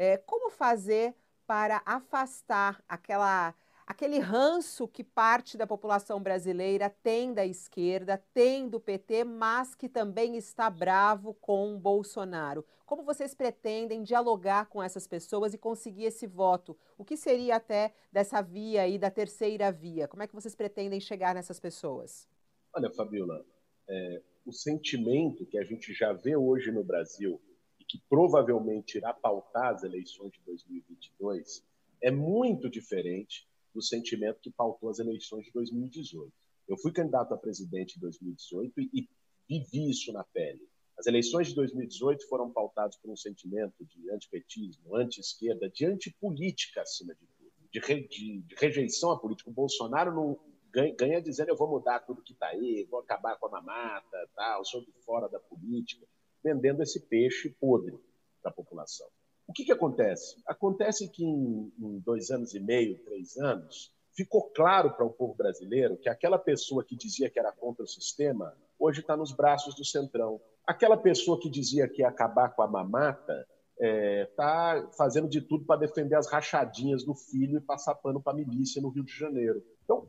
É, 0.05 0.17
como 0.17 0.51
fazer 0.51 1.15
para 1.47 1.81
afastar 1.87 2.83
aquela, 2.89 3.55
aquele 3.87 4.19
ranço 4.19 4.89
que 4.89 5.05
parte 5.05 5.57
da 5.57 5.65
população 5.65 6.21
brasileira 6.21 6.91
tem 6.91 7.33
da 7.33 7.47
esquerda, 7.47 8.21
tem 8.35 8.69
do 8.69 8.81
PT, 8.81 9.23
mas 9.23 9.77
que 9.77 9.89
também 9.89 10.37
está 10.37 10.69
bravo 10.69 11.35
com 11.35 11.79
Bolsonaro? 11.79 12.67
Como 12.85 13.05
vocês 13.05 13.33
pretendem 13.33 14.03
dialogar 14.03 14.67
com 14.67 14.83
essas 14.83 15.07
pessoas 15.07 15.55
e 15.55 15.59
conseguir 15.59 16.07
esse 16.07 16.27
voto? 16.27 16.77
O 16.99 17.05
que 17.05 17.17
seria 17.17 17.55
até 17.55 17.95
dessa 18.11 18.43
via 18.43 18.83
aí, 18.83 18.99
da 18.99 19.09
terceira 19.09 19.71
via? 19.71 20.09
Como 20.09 20.25
é 20.25 20.27
que 20.27 20.35
vocês 20.35 20.57
pretendem 20.57 20.99
chegar 20.99 21.33
nessas 21.33 21.61
pessoas? 21.61 22.29
Olha, 22.75 22.91
Fabiola, 22.91 23.47
é, 23.89 24.21
o 24.45 24.51
sentimento 24.51 25.47
que 25.47 25.59
a 25.59 25.63
gente 25.63 25.93
já 25.95 26.13
vê 26.13 26.35
hoje 26.35 26.73
no 26.73 26.83
Brasil 26.83 27.41
que 27.93 28.03
provavelmente 28.09 28.97
irá 28.97 29.13
pautar 29.13 29.75
as 29.75 29.83
eleições 29.83 30.33
de 30.33 30.41
2022 30.47 31.63
é 32.01 32.11
muito 32.11 32.71
diferente 32.71 33.47
do 33.75 33.83
sentimento 33.83 34.41
que 34.41 34.51
pautou 34.51 34.89
as 34.89 34.99
eleições 34.99 35.45
de 35.45 35.53
2018. 35.53 36.33
Eu 36.67 36.79
fui 36.79 36.91
candidato 36.91 37.35
a 37.35 37.37
presidente 37.37 37.99
em 37.99 38.01
2018 38.01 38.81
e, 38.81 39.07
vivi 39.47 39.91
isso 39.91 40.11
na 40.11 40.25
pele. 40.25 40.67
As 40.99 41.07
eleições 41.07 41.49
de 41.49 41.55
2018 41.55 42.27
foram 42.29 42.51
pautadas 42.51 42.97
por 42.97 43.11
um 43.11 43.17
sentimento 43.17 43.85
de 43.85 44.11
antipetismo, 44.11 44.97
anti-esquerda, 44.97 45.69
de 45.69 45.85
antipolítica 45.85 46.81
acima 46.81 47.15
de 47.15 47.27
tudo. 47.27 47.53
de, 47.71 48.09
de, 48.09 48.41
de 48.41 48.55
rejeição 48.55 49.11
à 49.11 49.19
política. 49.19 49.51
O 49.51 49.53
Bolsonaro 49.53 50.15
não 50.15 50.41
ganha, 50.71 50.95
ganha 50.95 51.21
dizendo 51.21 51.51
eu 51.51 51.57
vou 51.57 51.69
mudar 51.69 52.01
tudo 52.01 52.23
que 52.23 52.33
está 52.33 52.47
aí, 52.47 52.87
vou 52.91 53.01
acabar 53.01 53.37
com 53.37 53.49
a 53.49 53.51
mamata, 53.51 54.31
tal, 54.35 54.65
sou 54.65 54.81
de 54.81 54.93
fora 55.05 55.29
da 55.29 55.39
política, 55.39 56.07
vendendo 56.43 56.83
esse 56.83 57.01
peixe 57.01 57.51
podre 57.61 57.99
para 58.43 58.51
a 58.51 58.55
população. 58.55 59.07
O 59.47 59.53
que, 59.53 59.65
que 59.65 59.73
acontece? 59.73 60.37
Acontece 60.47 61.09
que 61.09 61.25
em, 61.25 61.73
em 61.79 61.99
dois 62.01 62.31
anos 62.31 62.55
e 62.55 62.61
meio, 62.61 62.99
três 63.05 63.37
anos, 63.37 63.93
ficou 64.15 64.51
claro 64.51 64.93
para 64.93 65.05
o 65.05 65.11
povo 65.11 65.35
brasileiro 65.35 65.97
que 65.97 66.09
aquela 66.09 66.39
pessoa 66.39 66.85
que 66.85 66.97
dizia 66.97 67.31
que 67.31 67.39
era 67.39 67.53
contra 67.53 67.85
o 67.85 67.89
sistema 67.89 68.55
hoje 68.79 69.01
está 69.01 69.17
nos 69.17 69.33
braços 69.33 69.75
do 69.75 69.85
centrão. 69.85 70.41
Aquela 70.67 70.97
pessoa 70.97 71.41
que 71.41 71.49
dizia 71.49 71.89
que 71.89 72.03
ia 72.03 72.09
acabar 72.09 72.51
com 72.51 72.63
a 72.63 72.69
mamata 72.69 73.47
está 73.79 74.77
é, 74.77 74.81
tá 74.83 74.91
fazendo 74.97 75.29
de 75.29 75.41
tudo 75.41 75.65
para 75.65 75.81
defender 75.81 76.15
as 76.15 76.31
rachadinhas 76.31 77.05
do 77.05 77.15
filho 77.15 77.59
e 77.59 77.61
passar 77.61 77.95
pano 77.95 78.21
para 78.21 78.33
a 78.33 78.37
milícia 78.37 78.81
no 78.81 78.91
Rio 78.91 79.05
de 79.05 79.13
Janeiro. 79.13 79.63
Então, 79.85 80.09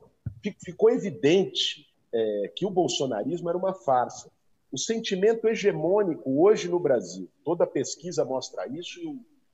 ficou 0.64 0.90
evidente 0.90 1.88
é, 2.14 2.52
que 2.56 2.66
o 2.66 2.70
bolsonarismo 2.70 3.50
era 3.50 3.58
uma 3.58 3.74
farsa. 3.74 4.32
O 4.74 4.78
sentimento 4.80 5.48
hegemônico 5.48 6.42
hoje 6.44 6.68
no 6.68 6.80
Brasil, 6.80 7.30
toda 7.44 7.68
pesquisa 7.68 8.26
mostra 8.26 8.68
isso 8.68 9.00
e 9.00 9.06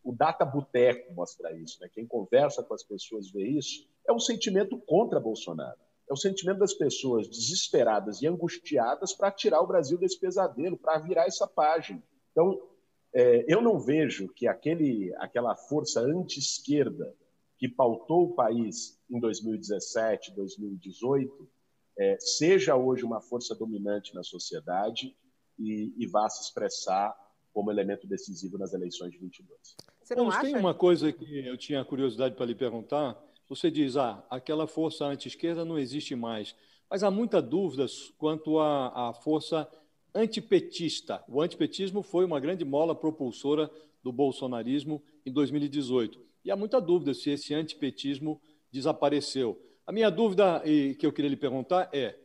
o, 0.02 0.14
Data 0.14 0.46
Boteco 0.46 1.14
mostra 1.14 1.52
isso. 1.52 1.78
Né? 1.82 1.90
Quem 1.94 2.08
conversa 2.08 2.64
com 2.64 2.74
as 2.74 2.84
pessoas 2.84 3.30
vê 3.30 3.46
isso. 3.46 3.86
É 4.08 4.14
um 4.14 4.20
sentimento 4.20 4.80
contra 4.80 5.20
Bolsonaro. 5.20 5.78
É 6.10 6.14
o 6.14 6.16
sentimento 6.16 6.60
das 6.60 6.74
pessoas 6.74 7.28
desesperadas 7.28 8.22
e 8.22 8.28
angustiadas 8.28 9.12
para 9.12 9.30
tirar 9.30 9.60
o 9.60 9.68
Brasil 9.68 9.98
desse 9.98 10.18
pesadelo, 10.18 10.78
para 10.78 10.98
virar 11.00 11.26
essa 11.26 11.46
página. 11.46 12.02
Então, 12.32 12.58
é, 13.14 13.44
eu 13.46 13.62
não 13.62 13.78
vejo 13.78 14.30
que 14.30 14.48
aquele, 14.48 15.14
aquela 15.18 15.54
força 15.54 16.00
anti-esquerda 16.00 17.14
que 17.58 17.68
pautou 17.68 18.24
o 18.24 18.36
país 18.36 18.98
em 19.10 19.20
2017, 19.20 20.34
2018, 20.34 21.46
é, 22.00 22.18
seja 22.18 22.78
hoje 22.78 23.04
uma 23.04 23.20
força 23.20 23.54
dominante 23.54 24.16
na 24.16 24.24
sociedade 24.24 25.14
e, 25.60 25.94
e, 25.98 26.08
vá 26.08 26.30
se 26.30 26.44
expressar 26.44 27.14
como 27.52 27.70
elemento 27.70 28.08
decisivo 28.08 28.58
nas 28.58 28.74
eleições 28.74 29.12
de 29.12 29.18
22. 29.18 29.60
Você 30.02 30.16
não 30.16 30.26
Bom, 30.26 30.32
acha... 30.32 30.42
Tem 30.42 30.56
uma 30.56 30.74
coisa 30.74 31.12
que 31.12 31.46
eu 31.46 31.58
tinha 31.58 31.84
curiosidade 31.84 32.36
para 32.36 32.46
lhe 32.46 32.56
perguntar. 32.56 33.22
Você 33.50 33.70
diz, 33.70 33.98
ah, 33.98 34.26
aquela 34.30 34.66
força 34.66 35.06
anti-esquerda 35.06 35.66
não 35.66 35.78
existe 35.78 36.16
mais, 36.16 36.56
mas 36.90 37.04
há 37.04 37.12
muita 37.12 37.42
dúvida 37.42 37.86
quanto 38.18 38.60
à, 38.60 39.10
à 39.10 39.14
força 39.14 39.70
antipetista. 40.16 41.22
O 41.28 41.42
antipetismo 41.42 42.02
foi 42.02 42.24
uma 42.24 42.40
grande 42.40 42.64
mola 42.64 42.96
propulsora 42.96 43.70
do 44.02 44.14
bolsonarismo 44.14 45.04
em 45.26 45.34
2018. 45.34 46.20
E 46.46 46.52
há 46.52 46.56
muita 46.56 46.80
dúvida 46.80 47.14
se 47.14 47.30
esse 47.30 47.54
antipetismo 47.54 48.42
desapareceu. 48.72 49.60
A 49.90 49.92
minha 49.92 50.12
dúvida 50.12 50.62
que 51.00 51.04
eu 51.04 51.12
queria 51.12 51.32
lhe 51.32 51.36
perguntar 51.36 51.90
é: 51.92 52.16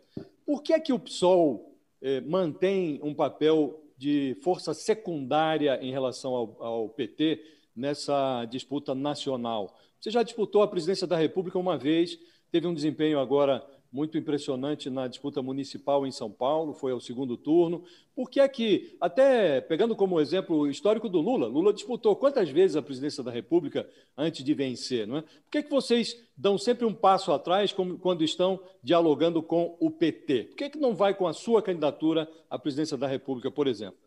por 0.44 0.62
que 0.62 0.74
é 0.74 0.78
que 0.78 0.92
o 0.92 0.98
PSOL 0.98 1.74
eh, 2.02 2.20
mantém 2.20 3.00
um 3.02 3.14
papel 3.14 3.82
de 3.96 4.36
força 4.42 4.74
secundária 4.74 5.78
em 5.80 5.90
relação 5.90 6.34
ao, 6.34 6.62
ao 6.62 6.88
PT 6.90 7.42
nessa 7.74 8.44
disputa 8.50 8.94
nacional? 8.94 9.74
Você 9.98 10.10
já 10.10 10.22
disputou 10.22 10.60
a 10.60 10.68
presidência 10.68 11.06
da 11.06 11.16
República 11.16 11.58
uma 11.58 11.78
vez, 11.78 12.18
teve 12.52 12.66
um 12.66 12.74
desempenho 12.74 13.18
agora 13.18 13.66
muito 13.94 14.18
impressionante 14.18 14.90
na 14.90 15.06
disputa 15.06 15.40
municipal 15.40 16.04
em 16.04 16.10
São 16.10 16.28
Paulo, 16.28 16.74
foi 16.74 16.90
ao 16.90 16.98
segundo 16.98 17.36
turno. 17.36 17.84
Por 18.12 18.28
que 18.28 18.40
é 18.40 18.48
que, 18.48 18.96
até 19.00 19.60
pegando 19.60 19.94
como 19.94 20.20
exemplo 20.20 20.56
o 20.56 20.66
histórico 20.66 21.08
do 21.08 21.20
Lula, 21.20 21.46
Lula 21.46 21.72
disputou 21.72 22.16
quantas 22.16 22.50
vezes 22.50 22.76
a 22.76 22.82
presidência 22.82 23.22
da 23.22 23.30
República 23.30 23.88
antes 24.16 24.44
de 24.44 24.52
vencer, 24.52 25.06
não 25.06 25.18
é? 25.18 25.22
Por 25.22 25.50
que, 25.52 25.58
é 25.58 25.62
que 25.62 25.70
vocês 25.70 26.20
dão 26.36 26.58
sempre 26.58 26.84
um 26.84 26.92
passo 26.92 27.30
atrás 27.30 27.72
quando 27.72 28.24
estão 28.24 28.58
dialogando 28.82 29.40
com 29.40 29.76
o 29.78 29.88
PT? 29.88 30.42
Por 30.42 30.56
que, 30.56 30.64
é 30.64 30.70
que 30.70 30.78
não 30.78 30.96
vai 30.96 31.14
com 31.14 31.28
a 31.28 31.32
sua 31.32 31.62
candidatura 31.62 32.28
à 32.50 32.58
presidência 32.58 32.96
da 32.96 33.06
República, 33.06 33.48
por 33.48 33.68
exemplo? 33.68 33.98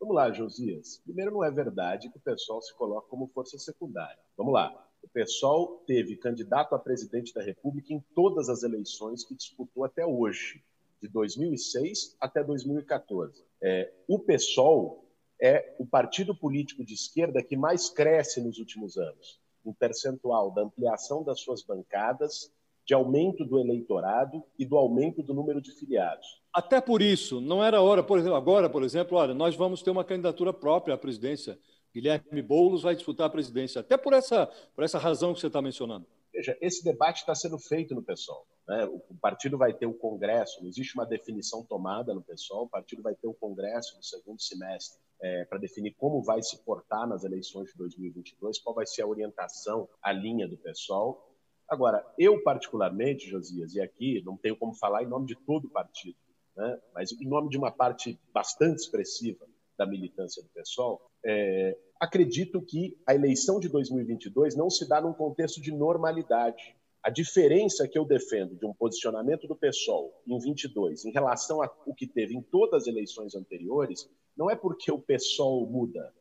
Vamos 0.00 0.16
lá, 0.16 0.32
Josias. 0.32 1.00
Primeiro, 1.04 1.30
não 1.30 1.44
é 1.44 1.52
verdade 1.52 2.10
que 2.10 2.18
o 2.18 2.20
pessoal 2.20 2.60
se 2.60 2.74
coloca 2.74 3.06
como 3.08 3.28
força 3.28 3.56
secundária. 3.58 4.18
Vamos 4.36 4.52
lá. 4.52 4.85
O 5.06 5.08
PSOL 5.08 5.84
teve 5.86 6.16
candidato 6.16 6.74
a 6.74 6.80
presidente 6.80 7.32
da 7.32 7.40
República 7.40 7.94
em 7.94 8.04
todas 8.12 8.48
as 8.48 8.64
eleições 8.64 9.22
que 9.22 9.36
disputou 9.36 9.84
até 9.84 10.04
hoje, 10.04 10.64
de 11.00 11.08
2006 11.08 12.16
até 12.20 12.42
2014. 12.42 13.44
É, 13.62 13.92
o 14.08 14.18
PSOL 14.18 15.04
é 15.40 15.76
o 15.78 15.86
partido 15.86 16.34
político 16.34 16.84
de 16.84 16.94
esquerda 16.94 17.40
que 17.40 17.56
mais 17.56 17.88
cresce 17.88 18.40
nos 18.40 18.58
últimos 18.58 18.96
anos, 18.96 19.40
em 19.64 19.72
percentual 19.72 20.50
da 20.50 20.62
ampliação 20.62 21.22
das 21.22 21.38
suas 21.38 21.62
bancadas, 21.62 22.52
de 22.84 22.92
aumento 22.92 23.44
do 23.44 23.60
eleitorado 23.60 24.42
e 24.58 24.66
do 24.66 24.76
aumento 24.76 25.22
do 25.22 25.32
número 25.32 25.60
de 25.60 25.70
filiados. 25.70 26.42
Até 26.52 26.80
por 26.80 27.00
isso, 27.00 27.40
não 27.40 27.62
era 27.62 27.80
hora, 27.80 28.02
por 28.02 28.18
exemplo, 28.18 28.36
agora, 28.36 28.68
por 28.68 28.82
exemplo, 28.82 29.16
olha, 29.16 29.34
nós 29.34 29.54
vamos 29.54 29.82
ter 29.82 29.90
uma 29.90 30.04
candidatura 30.04 30.52
própria 30.52 30.96
à 30.96 30.98
presidência 30.98 31.56
Guilherme 31.96 32.42
Boulos 32.42 32.82
vai 32.82 32.94
disputar 32.94 33.26
a 33.26 33.30
presidência, 33.30 33.80
até 33.80 33.96
por 33.96 34.12
essa, 34.12 34.46
por 34.74 34.84
essa 34.84 34.98
razão 34.98 35.32
que 35.32 35.40
você 35.40 35.46
está 35.46 35.62
mencionando. 35.62 36.06
Veja, 36.30 36.54
esse 36.60 36.84
debate 36.84 37.20
está 37.20 37.34
sendo 37.34 37.58
feito 37.58 37.94
no 37.94 38.02
PSOL. 38.02 38.46
Né? 38.68 38.84
O 38.84 39.14
partido 39.18 39.56
vai 39.56 39.72
ter 39.72 39.86
o 39.86 39.94
Congresso, 39.94 40.60
não 40.60 40.68
existe 40.68 40.94
uma 40.94 41.06
definição 41.06 41.64
tomada 41.64 42.12
no 42.12 42.22
PSOL, 42.22 42.64
o 42.64 42.68
partido 42.68 43.00
vai 43.00 43.14
ter 43.14 43.26
o 43.26 43.32
Congresso 43.32 43.96
no 43.96 44.02
segundo 44.02 44.42
semestre 44.42 45.00
é, 45.22 45.46
para 45.46 45.58
definir 45.58 45.94
como 45.94 46.22
vai 46.22 46.42
se 46.42 46.62
portar 46.64 47.08
nas 47.08 47.24
eleições 47.24 47.70
de 47.70 47.78
2022, 47.78 48.58
qual 48.58 48.74
vai 48.74 48.86
ser 48.86 49.00
a 49.00 49.06
orientação, 49.06 49.88
a 50.02 50.12
linha 50.12 50.46
do 50.46 50.58
PSOL. 50.58 51.34
Agora, 51.66 52.04
eu 52.18 52.42
particularmente, 52.42 53.26
Josias, 53.26 53.74
e 53.74 53.80
aqui 53.80 54.22
não 54.22 54.36
tenho 54.36 54.58
como 54.58 54.74
falar 54.74 55.02
em 55.02 55.08
nome 55.08 55.24
de 55.24 55.34
todo 55.34 55.64
o 55.64 55.70
partido, 55.70 56.18
né? 56.54 56.78
mas 56.92 57.10
em 57.12 57.26
nome 57.26 57.48
de 57.48 57.56
uma 57.56 57.70
parte 57.70 58.20
bastante 58.34 58.80
expressiva 58.80 59.46
da 59.76 59.86
militância 59.86 60.42
do 60.42 60.48
PSOL, 60.48 61.00
é, 61.24 61.76
acredito 62.00 62.60
que 62.62 62.96
a 63.06 63.14
eleição 63.14 63.60
de 63.60 63.68
2022 63.68 64.56
não 64.56 64.70
se 64.70 64.88
dá 64.88 65.00
num 65.00 65.12
contexto 65.12 65.60
de 65.60 65.72
normalidade. 65.72 66.76
A 67.02 67.10
diferença 67.10 67.86
que 67.86 67.98
eu 67.98 68.04
defendo 68.04 68.56
de 68.56 68.66
um 68.66 68.74
posicionamento 68.74 69.46
do 69.46 69.54
PSOL 69.54 70.12
em 70.26 70.38
22 70.38 71.04
em 71.04 71.12
relação 71.12 71.62
ao 71.62 71.94
que 71.94 72.06
teve 72.06 72.34
em 72.34 72.42
todas 72.42 72.82
as 72.82 72.86
eleições 72.88 73.34
anteriores 73.34 74.10
não 74.36 74.50
é 74.50 74.56
porque 74.56 74.90
o 74.90 74.98
PSOL 74.98 75.66
muda, 75.66 76.12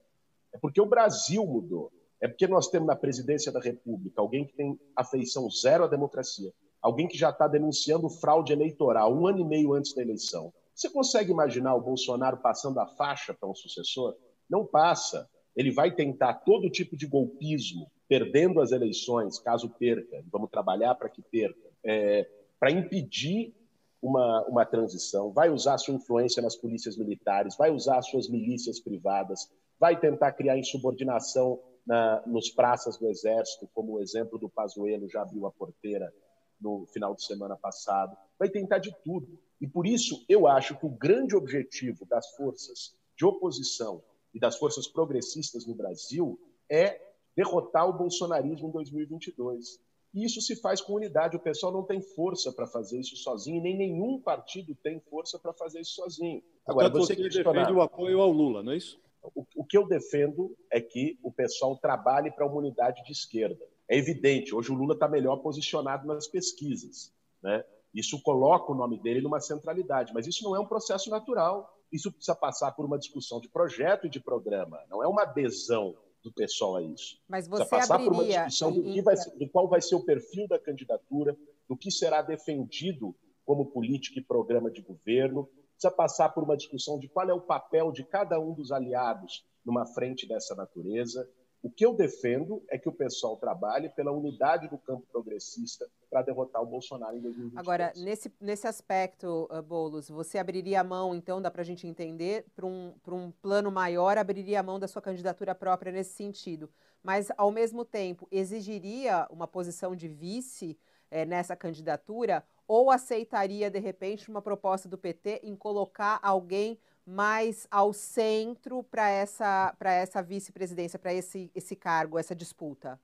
é 0.54 0.58
porque 0.58 0.80
o 0.80 0.86
Brasil 0.86 1.46
mudou. 1.46 1.92
É 2.22 2.28
porque 2.28 2.48
nós 2.48 2.68
temos 2.70 2.88
na 2.88 2.96
presidência 2.96 3.52
da 3.52 3.60
República 3.60 4.22
alguém 4.22 4.46
que 4.46 4.54
tem 4.54 4.80
afeição 4.96 5.50
zero 5.50 5.84
à 5.84 5.88
democracia, 5.88 6.52
alguém 6.82 7.08
que 7.08 7.18
já 7.18 7.30
está 7.30 7.48
denunciando 7.48 8.10
fraude 8.10 8.54
eleitoral 8.54 9.14
um 9.14 9.28
ano 9.28 9.40
e 9.40 9.44
meio 9.44 9.74
antes 9.74 9.94
da 9.94 10.02
eleição. 10.02 10.54
Você 10.76 10.90
consegue 10.90 11.32
imaginar 11.32 11.74
o 11.74 11.82
Bolsonaro 11.82 12.38
passando 12.38 12.80
a 12.80 12.86
faixa 12.86 13.34
para 13.34 13.50
um 13.50 13.56
sucessor? 13.56 14.14
Não 14.50 14.66
passa. 14.66 15.30
Ele 15.56 15.72
vai 15.72 15.90
tentar 15.96 16.34
todo 16.34 16.70
tipo 16.70 16.98
de 16.98 17.08
golpismo, 17.08 17.90
perdendo 18.10 18.60
as 18.60 18.74
eleições, 18.74 19.40
caso 19.40 19.70
perca. 19.70 20.22
Vamos 20.30 20.50
trabalhar 20.50 20.94
para 20.96 21.10
que 21.10 21.22
perca, 21.22 21.72
é, 21.82 22.30
para 22.60 22.72
impedir 22.72 23.56
uma, 24.02 24.46
uma 24.50 24.66
transição. 24.66 25.32
Vai 25.32 25.50
usar 25.50 25.78
sua 25.78 25.94
influência 25.94 26.42
nas 26.42 26.58
polícias 26.58 26.98
militares, 26.98 27.56
vai 27.56 27.72
usar 27.72 28.02
suas 28.02 28.28
milícias 28.30 28.78
privadas, 28.78 29.50
vai 29.80 29.98
tentar 29.98 30.34
criar 30.34 30.58
insubordinação 30.58 31.58
na, 31.88 32.22
nos 32.28 32.50
praças 32.50 32.98
do 32.98 33.08
Exército, 33.08 33.70
como 33.74 33.94
o 33.94 34.02
exemplo 34.02 34.38
do 34.38 34.50
Pazuello 34.50 35.10
já 35.10 35.22
abriu 35.22 35.46
a 35.46 35.52
porteira 35.52 36.14
no 36.60 36.86
final 36.88 37.16
de 37.16 37.24
semana 37.24 37.56
passado. 37.56 38.16
Vai 38.38 38.50
tentar 38.50 38.80
de 38.80 38.94
tudo. 39.06 39.40
E 39.60 39.68
por 39.68 39.88
isso 39.88 40.24
eu 40.28 40.48
acho 40.48 40.78
que 40.78 40.86
o 40.86 40.90
grande 40.90 41.36
objetivo 41.36 42.06
das 42.06 42.30
forças 42.36 42.96
de 43.18 43.26
oposição 43.26 44.04
e 44.34 44.40
das 44.40 44.58
forças 44.58 44.88
progressistas 44.88 45.66
no 45.66 45.74
Brasil 45.74 46.40
é 46.70 47.02
derrotar 47.36 47.88
o 47.88 47.94
bolsonarismo 47.94 48.68
em 48.68 48.72
2022. 48.72 49.80
E 50.14 50.24
isso 50.24 50.42
se 50.42 50.56
faz 50.56 50.80
com 50.80 50.94
unidade. 50.94 51.36
O 51.36 51.42
pessoal 51.42 51.74
não 51.74 51.84
tem 51.84 52.02
força 52.02 52.52
para 52.52 52.66
fazer 52.66 53.00
isso 53.00 53.18
sozinho, 53.18 53.62
nem 53.62 53.78
nenhum 53.78 54.20
partido 54.20 54.74
tem 54.76 55.00
força 55.00 55.38
para 55.38 55.54
fazer 55.54 55.82
isso 55.82 55.96
sozinho. 55.96 56.42
Agora, 56.66 56.90
você, 56.90 57.16
você 57.16 57.44
defende 57.44 57.74
o 57.74 57.82
apoio 57.82 58.22
ao 58.22 58.32
Lula, 58.32 58.64
não 58.64 58.72
é 58.72 58.78
isso? 58.78 59.00
O, 59.22 59.46
o 59.56 59.66
que 59.66 59.78
eu 59.78 59.86
defendo 59.88 60.56
é 60.72 60.80
que 60.80 61.20
o 61.22 61.32
pessoal 61.32 61.76
trabalhe 61.78 62.32
para 62.32 62.46
uma 62.46 62.56
unidade 62.56 63.04
de 63.04 63.12
esquerda. 63.12 63.66
É 63.90 63.98
evidente, 63.98 64.56
hoje 64.56 64.72
o 64.72 64.76
Lula 64.76 64.94
está 64.94 65.08
melhor 65.08 65.38
posicionado 65.38 66.08
nas 66.08 66.28
pesquisas. 66.28 67.14
Né? 67.42 67.64
Isso 67.96 68.22
coloca 68.22 68.72
o 68.72 68.76
nome 68.76 69.00
dele 69.00 69.22
numa 69.22 69.40
centralidade, 69.40 70.14
mas 70.14 70.28
isso 70.28 70.44
não 70.44 70.56
é 70.56 70.60
um 70.60 70.68
processo 70.68 71.10
natural 71.10 71.76
isso 71.92 72.12
precisa 72.12 72.36
passar 72.36 72.72
por 72.74 72.86
uma 72.86 72.98
discussão 72.98 73.40
de 73.40 73.50
projeto 73.50 74.06
e 74.06 74.10
de 74.10 74.20
programa, 74.20 74.84
não 74.90 75.04
é 75.04 75.08
uma 75.08 75.24
adesão 75.24 75.96
do 76.24 76.32
pessoal 76.32 76.78
a 76.78 76.82
isso. 76.82 77.20
Mas 77.28 77.48
você 77.48 77.64
precisa 77.66 77.94
passar 77.94 78.04
por 78.04 78.14
uma 78.14 78.26
discussão 78.26 78.72
do, 78.72 78.84
que 78.84 79.02
vai 79.02 79.16
do 79.16 79.50
qual 79.50 79.68
vai 79.70 79.82
ser 79.82 79.96
o 79.96 80.04
perfil 80.04 80.48
da 80.48 80.60
candidatura, 80.60 81.38
do 81.70 81.78
que 81.78 81.92
será 81.92 82.22
defendido 82.22 83.16
como 83.46 83.68
política 83.68 84.20
e 84.20 84.24
programa 84.24 84.72
de 84.72 84.82
governo, 84.82 85.48
precisa 85.74 85.92
passar 85.92 86.30
por 86.30 86.44
uma 86.44 86.58
discussão 86.58 86.98
de 86.98 87.08
qual 87.08 87.30
é 87.30 87.34
o 87.34 87.42
papel 87.42 87.92
de 87.92 88.04
cada 88.04 88.40
um 88.40 88.54
dos 88.54 88.72
aliados 88.72 89.46
numa 89.64 89.86
frente 89.86 90.28
dessa 90.28 90.56
natureza. 90.56 91.30
O 91.62 91.70
que 91.70 91.86
eu 91.86 91.94
defendo 91.94 92.64
é 92.70 92.78
que 92.78 92.90
o 92.90 92.94
pessoal 92.94 93.38
trabalhe 93.38 93.90
pela 93.90 94.12
unidade 94.12 94.68
do 94.68 94.78
campo 94.78 95.06
progressista 95.12 95.88
para 96.16 96.22
derrotar 96.22 96.62
o 96.62 96.66
Bolsonaro 96.66 97.18
em 97.18 97.20
2023. 97.20 97.58
Agora, 97.58 97.92
nesse, 97.98 98.34
nesse 98.40 98.66
aspecto, 98.66 99.50
uh, 99.52 99.62
Boulos, 99.62 100.08
você 100.08 100.38
abriria 100.38 100.80
a 100.80 100.84
mão, 100.84 101.14
então, 101.14 101.42
dá 101.42 101.52
para 101.52 101.62
a 101.62 101.66
gente 101.66 101.86
entender, 101.86 102.46
para 102.56 102.66
um, 102.66 102.94
um 103.06 103.32
plano 103.32 103.70
maior, 103.70 104.18
abriria 104.18 104.62
a 104.62 104.64
mão 104.64 104.80
da 104.80 104.88
sua 104.88 105.02
candidatura 105.02 105.54
própria 105.54 105.92
nesse 105.92 106.14
sentido. 106.14 106.70
Mas, 107.04 107.30
ao 107.36 107.52
mesmo 107.52 107.84
tempo, 107.84 108.30
exigiria 108.32 109.28
uma 109.30 109.46
posição 109.46 109.94
de 109.94 110.08
vice 110.08 110.80
eh, 111.12 111.26
nessa 111.26 111.54
candidatura 111.54 112.46
ou 112.66 112.90
aceitaria, 112.90 113.70
de 113.70 113.80
repente, 113.80 114.30
uma 114.30 114.42
proposta 114.42 114.88
do 114.88 114.98
PT 114.98 115.42
em 115.44 115.54
colocar 115.54 116.18
alguém 116.24 116.80
mais 117.06 117.68
ao 117.70 117.92
centro 117.92 118.84
para 118.84 119.10
essa, 119.10 119.76
essa 119.82 120.24
vice-presidência, 120.24 120.98
para 120.98 121.14
esse, 121.14 121.52
esse 121.54 121.76
cargo, 121.76 122.18
essa 122.18 122.34
disputa? 122.34 122.98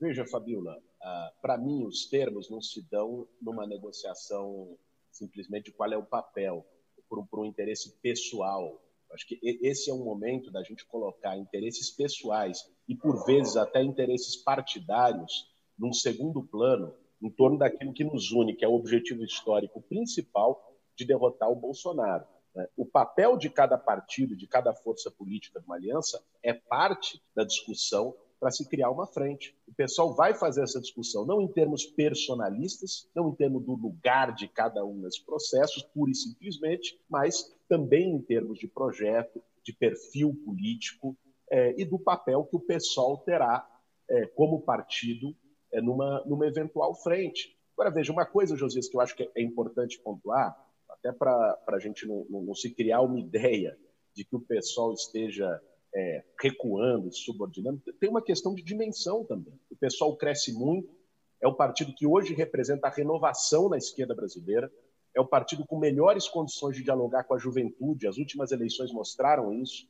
Veja, 0.00 0.26
Fabiola, 0.26 0.82
uh, 1.04 1.40
para 1.40 1.58
mim 1.58 1.84
os 1.84 2.06
termos 2.06 2.50
não 2.50 2.60
se 2.60 2.82
dão 2.90 3.28
numa 3.40 3.66
negociação 3.66 4.76
simplesmente 5.12 5.70
qual 5.70 5.92
é 5.92 5.96
o 5.96 6.04
papel, 6.04 6.66
por 7.08 7.24
por 7.28 7.40
um 7.40 7.44
interesse 7.44 7.92
pessoal. 8.00 8.80
Acho 9.12 9.28
que 9.28 9.38
esse 9.62 9.90
é 9.90 9.94
um 9.94 10.02
momento 10.02 10.50
da 10.50 10.62
gente 10.64 10.84
colocar 10.86 11.36
interesses 11.36 11.88
pessoais 11.90 12.68
e, 12.88 12.96
por 12.96 13.24
vezes, 13.24 13.56
até 13.56 13.80
interesses 13.80 14.34
partidários 14.34 15.48
num 15.78 15.92
segundo 15.92 16.42
plano, 16.42 16.92
em 17.22 17.30
torno 17.30 17.56
daquilo 17.56 17.92
que 17.92 18.02
nos 18.02 18.32
une, 18.32 18.56
que 18.56 18.64
é 18.64 18.68
o 18.68 18.74
objetivo 18.74 19.22
histórico 19.22 19.80
principal 19.82 20.60
de 20.96 21.04
derrotar 21.04 21.48
o 21.48 21.54
Bolsonaro. 21.54 22.26
Né? 22.54 22.66
O 22.76 22.84
papel 22.84 23.36
de 23.36 23.48
cada 23.50 23.78
partido, 23.78 24.36
de 24.36 24.48
cada 24.48 24.74
força 24.74 25.10
política 25.10 25.60
de 25.60 25.66
uma 25.66 25.76
aliança, 25.76 26.20
é 26.42 26.52
parte 26.52 27.22
da 27.34 27.44
discussão 27.44 28.16
para 28.44 28.50
se 28.50 28.68
criar 28.68 28.90
uma 28.90 29.06
frente. 29.06 29.56
O 29.66 29.72
pessoal 29.72 30.14
vai 30.14 30.34
fazer 30.34 30.62
essa 30.62 30.78
discussão 30.78 31.24
não 31.24 31.40
em 31.40 31.48
termos 31.48 31.86
personalistas, 31.86 33.08
não 33.16 33.30
em 33.30 33.34
termos 33.34 33.64
do 33.64 33.74
lugar 33.74 34.34
de 34.34 34.46
cada 34.48 34.84
um 34.84 34.98
nesses 34.98 35.18
processos, 35.18 35.82
pura 35.82 36.10
e 36.10 36.14
simplesmente, 36.14 37.00
mas 37.08 37.56
também 37.66 38.10
em 38.10 38.20
termos 38.20 38.58
de 38.58 38.68
projeto, 38.68 39.42
de 39.62 39.72
perfil 39.72 40.38
político 40.44 41.16
é, 41.50 41.74
e 41.80 41.86
do 41.86 41.98
papel 41.98 42.44
que 42.44 42.54
o 42.54 42.60
pessoal 42.60 43.16
terá 43.16 43.66
é, 44.10 44.26
como 44.26 44.60
partido 44.60 45.34
é, 45.72 45.80
numa, 45.80 46.22
numa 46.26 46.46
eventual 46.46 46.94
frente. 46.96 47.56
Agora, 47.72 47.90
veja, 47.90 48.12
uma 48.12 48.26
coisa, 48.26 48.58
Josias, 48.58 48.90
que 48.90 48.96
eu 48.98 49.00
acho 49.00 49.16
que 49.16 49.30
é 49.34 49.42
importante 49.42 49.98
pontuar, 50.00 50.54
até 50.90 51.10
para 51.12 51.58
a 51.66 51.78
gente 51.78 52.06
não, 52.06 52.26
não, 52.28 52.42
não, 52.42 52.54
se 52.54 52.68
criar 52.68 53.00
uma 53.00 53.18
ideia 53.18 53.74
de 54.14 54.22
que 54.22 54.36
o 54.36 54.40
pessoal 54.40 54.92
esteja 54.92 55.62
é, 55.94 56.24
recuando, 56.40 57.12
subordinando, 57.12 57.80
tem 58.00 58.10
uma 58.10 58.22
questão 58.22 58.54
de 58.54 58.62
dimensão 58.62 59.24
também. 59.24 59.58
O 59.70 59.76
pessoal 59.76 60.16
cresce 60.16 60.52
muito, 60.52 60.94
é 61.40 61.46
o 61.46 61.54
partido 61.54 61.94
que 61.94 62.06
hoje 62.06 62.34
representa 62.34 62.88
a 62.88 62.90
renovação 62.90 63.68
na 63.68 63.76
esquerda 63.76 64.14
brasileira, 64.14 64.70
é 65.14 65.20
o 65.20 65.26
partido 65.26 65.64
com 65.64 65.78
melhores 65.78 66.26
condições 66.26 66.76
de 66.76 66.82
dialogar 66.82 67.24
com 67.24 67.34
a 67.34 67.38
juventude, 67.38 68.08
as 68.08 68.18
últimas 68.18 68.50
eleições 68.50 68.92
mostraram 68.92 69.52
isso, 69.52 69.88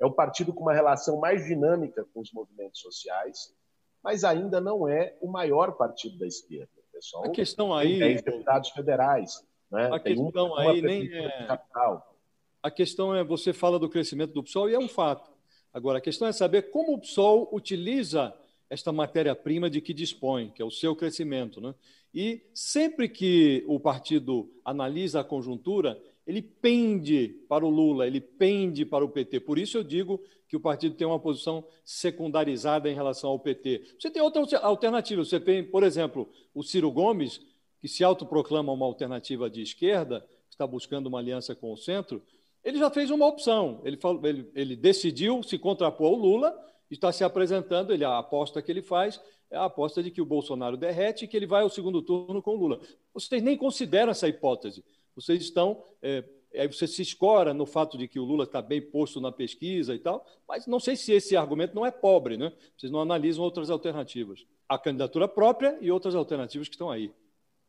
é 0.00 0.06
o 0.06 0.12
partido 0.12 0.52
com 0.52 0.62
uma 0.62 0.72
relação 0.72 1.20
mais 1.20 1.44
dinâmica 1.44 2.06
com 2.14 2.20
os 2.20 2.32
movimentos 2.32 2.80
sociais, 2.80 3.54
mas 4.02 4.24
ainda 4.24 4.60
não 4.60 4.88
é 4.88 5.16
o 5.20 5.30
maior 5.30 5.72
partido 5.72 6.18
da 6.18 6.26
esquerda. 6.26 6.70
Pessoal 6.92 7.24
a 7.24 7.30
questão 7.30 7.74
aí, 7.74 7.98
tem 7.98 7.98
10 7.98 8.22
deputados 8.22 8.70
federais, 8.70 9.44
né? 9.70 9.86
A 9.92 9.98
Tem 9.98 10.14
questão 10.14 10.56
aí 10.56 10.82
nem 10.82 11.12
é... 11.12 11.46
Capital. 11.46 12.16
A 12.62 12.70
questão 12.70 13.14
é, 13.14 13.24
você 13.24 13.52
fala 13.52 13.78
do 13.78 13.88
crescimento 13.88 14.32
do 14.32 14.42
PSOL 14.42 14.70
e 14.70 14.74
é 14.74 14.78
um 14.78 14.88
fato. 14.88 15.31
Agora, 15.72 15.98
a 15.98 16.02
questão 16.02 16.28
é 16.28 16.32
saber 16.32 16.70
como 16.70 16.94
o 16.94 16.98
PSOL 16.98 17.48
utiliza 17.52 18.34
esta 18.68 18.90
matéria-prima 18.92 19.68
de 19.68 19.80
que 19.80 19.92
dispõe, 19.92 20.50
que 20.50 20.62
é 20.62 20.64
o 20.64 20.70
seu 20.70 20.96
crescimento. 20.96 21.60
Né? 21.60 21.74
E 22.14 22.42
sempre 22.54 23.08
que 23.08 23.64
o 23.66 23.78
partido 23.78 24.50
analisa 24.64 25.20
a 25.20 25.24
conjuntura, 25.24 26.00
ele 26.26 26.40
pende 26.40 27.28
para 27.48 27.66
o 27.66 27.70
Lula, 27.70 28.06
ele 28.06 28.20
pende 28.20 28.84
para 28.84 29.04
o 29.04 29.08
PT. 29.08 29.40
Por 29.40 29.58
isso 29.58 29.76
eu 29.76 29.84
digo 29.84 30.22
que 30.48 30.56
o 30.56 30.60
partido 30.60 30.94
tem 30.94 31.06
uma 31.06 31.18
posição 31.18 31.64
secundarizada 31.84 32.90
em 32.90 32.94
relação 32.94 33.30
ao 33.30 33.38
PT. 33.38 33.96
Você 33.98 34.10
tem 34.10 34.22
outra 34.22 34.42
alternativa. 34.58 35.24
Você 35.24 35.40
tem, 35.40 35.64
por 35.64 35.82
exemplo, 35.82 36.28
o 36.54 36.62
Ciro 36.62 36.90
Gomes, 36.90 37.40
que 37.80 37.88
se 37.88 38.04
autoproclama 38.04 38.72
uma 38.72 38.86
alternativa 38.86 39.50
de 39.50 39.62
esquerda, 39.62 40.24
está 40.48 40.66
buscando 40.66 41.06
uma 41.06 41.18
aliança 41.18 41.54
com 41.54 41.72
o 41.72 41.76
centro, 41.76 42.22
ele 42.64 42.78
já 42.78 42.90
fez 42.90 43.10
uma 43.10 43.26
opção. 43.26 43.80
Ele, 43.84 43.96
falou, 43.96 44.24
ele, 44.26 44.50
ele 44.54 44.76
decidiu 44.76 45.42
se 45.42 45.58
contrapor 45.58 46.08
ao 46.08 46.14
Lula, 46.14 46.54
está 46.90 47.10
se 47.12 47.24
apresentando, 47.24 47.92
ele, 47.92 48.04
a 48.04 48.18
aposta 48.18 48.62
que 48.62 48.70
ele 48.70 48.82
faz 48.82 49.20
é 49.50 49.56
a 49.56 49.64
aposta 49.66 50.02
de 50.02 50.10
que 50.10 50.20
o 50.20 50.24
Bolsonaro 50.24 50.78
derrete 50.78 51.24
e 51.24 51.28
que 51.28 51.36
ele 51.36 51.46
vai 51.46 51.62
ao 51.62 51.68
segundo 51.68 52.00
turno 52.00 52.40
com 52.40 52.52
o 52.52 52.56
Lula. 52.56 52.80
Vocês 53.12 53.42
nem 53.42 53.56
consideram 53.56 54.10
essa 54.10 54.26
hipótese. 54.26 54.82
Vocês 55.14 55.42
estão. 55.42 55.84
É, 56.00 56.24
aí 56.54 56.66
você 56.66 56.86
se 56.86 57.02
escora 57.02 57.52
no 57.52 57.66
fato 57.66 57.98
de 57.98 58.08
que 58.08 58.18
o 58.18 58.24
Lula 58.24 58.44
está 58.44 58.62
bem 58.62 58.80
posto 58.80 59.20
na 59.20 59.30
pesquisa 59.30 59.94
e 59.94 59.98
tal, 59.98 60.26
mas 60.48 60.66
não 60.66 60.80
sei 60.80 60.96
se 60.96 61.12
esse 61.12 61.36
argumento 61.36 61.74
não 61.74 61.84
é 61.84 61.90
pobre, 61.90 62.38
né? 62.38 62.50
Vocês 62.76 62.90
não 62.90 63.00
analisam 63.00 63.44
outras 63.44 63.68
alternativas. 63.68 64.46
A 64.66 64.78
candidatura 64.78 65.28
própria 65.28 65.76
e 65.82 65.90
outras 65.90 66.14
alternativas 66.14 66.68
que 66.68 66.74
estão 66.74 66.90
aí. 66.90 67.12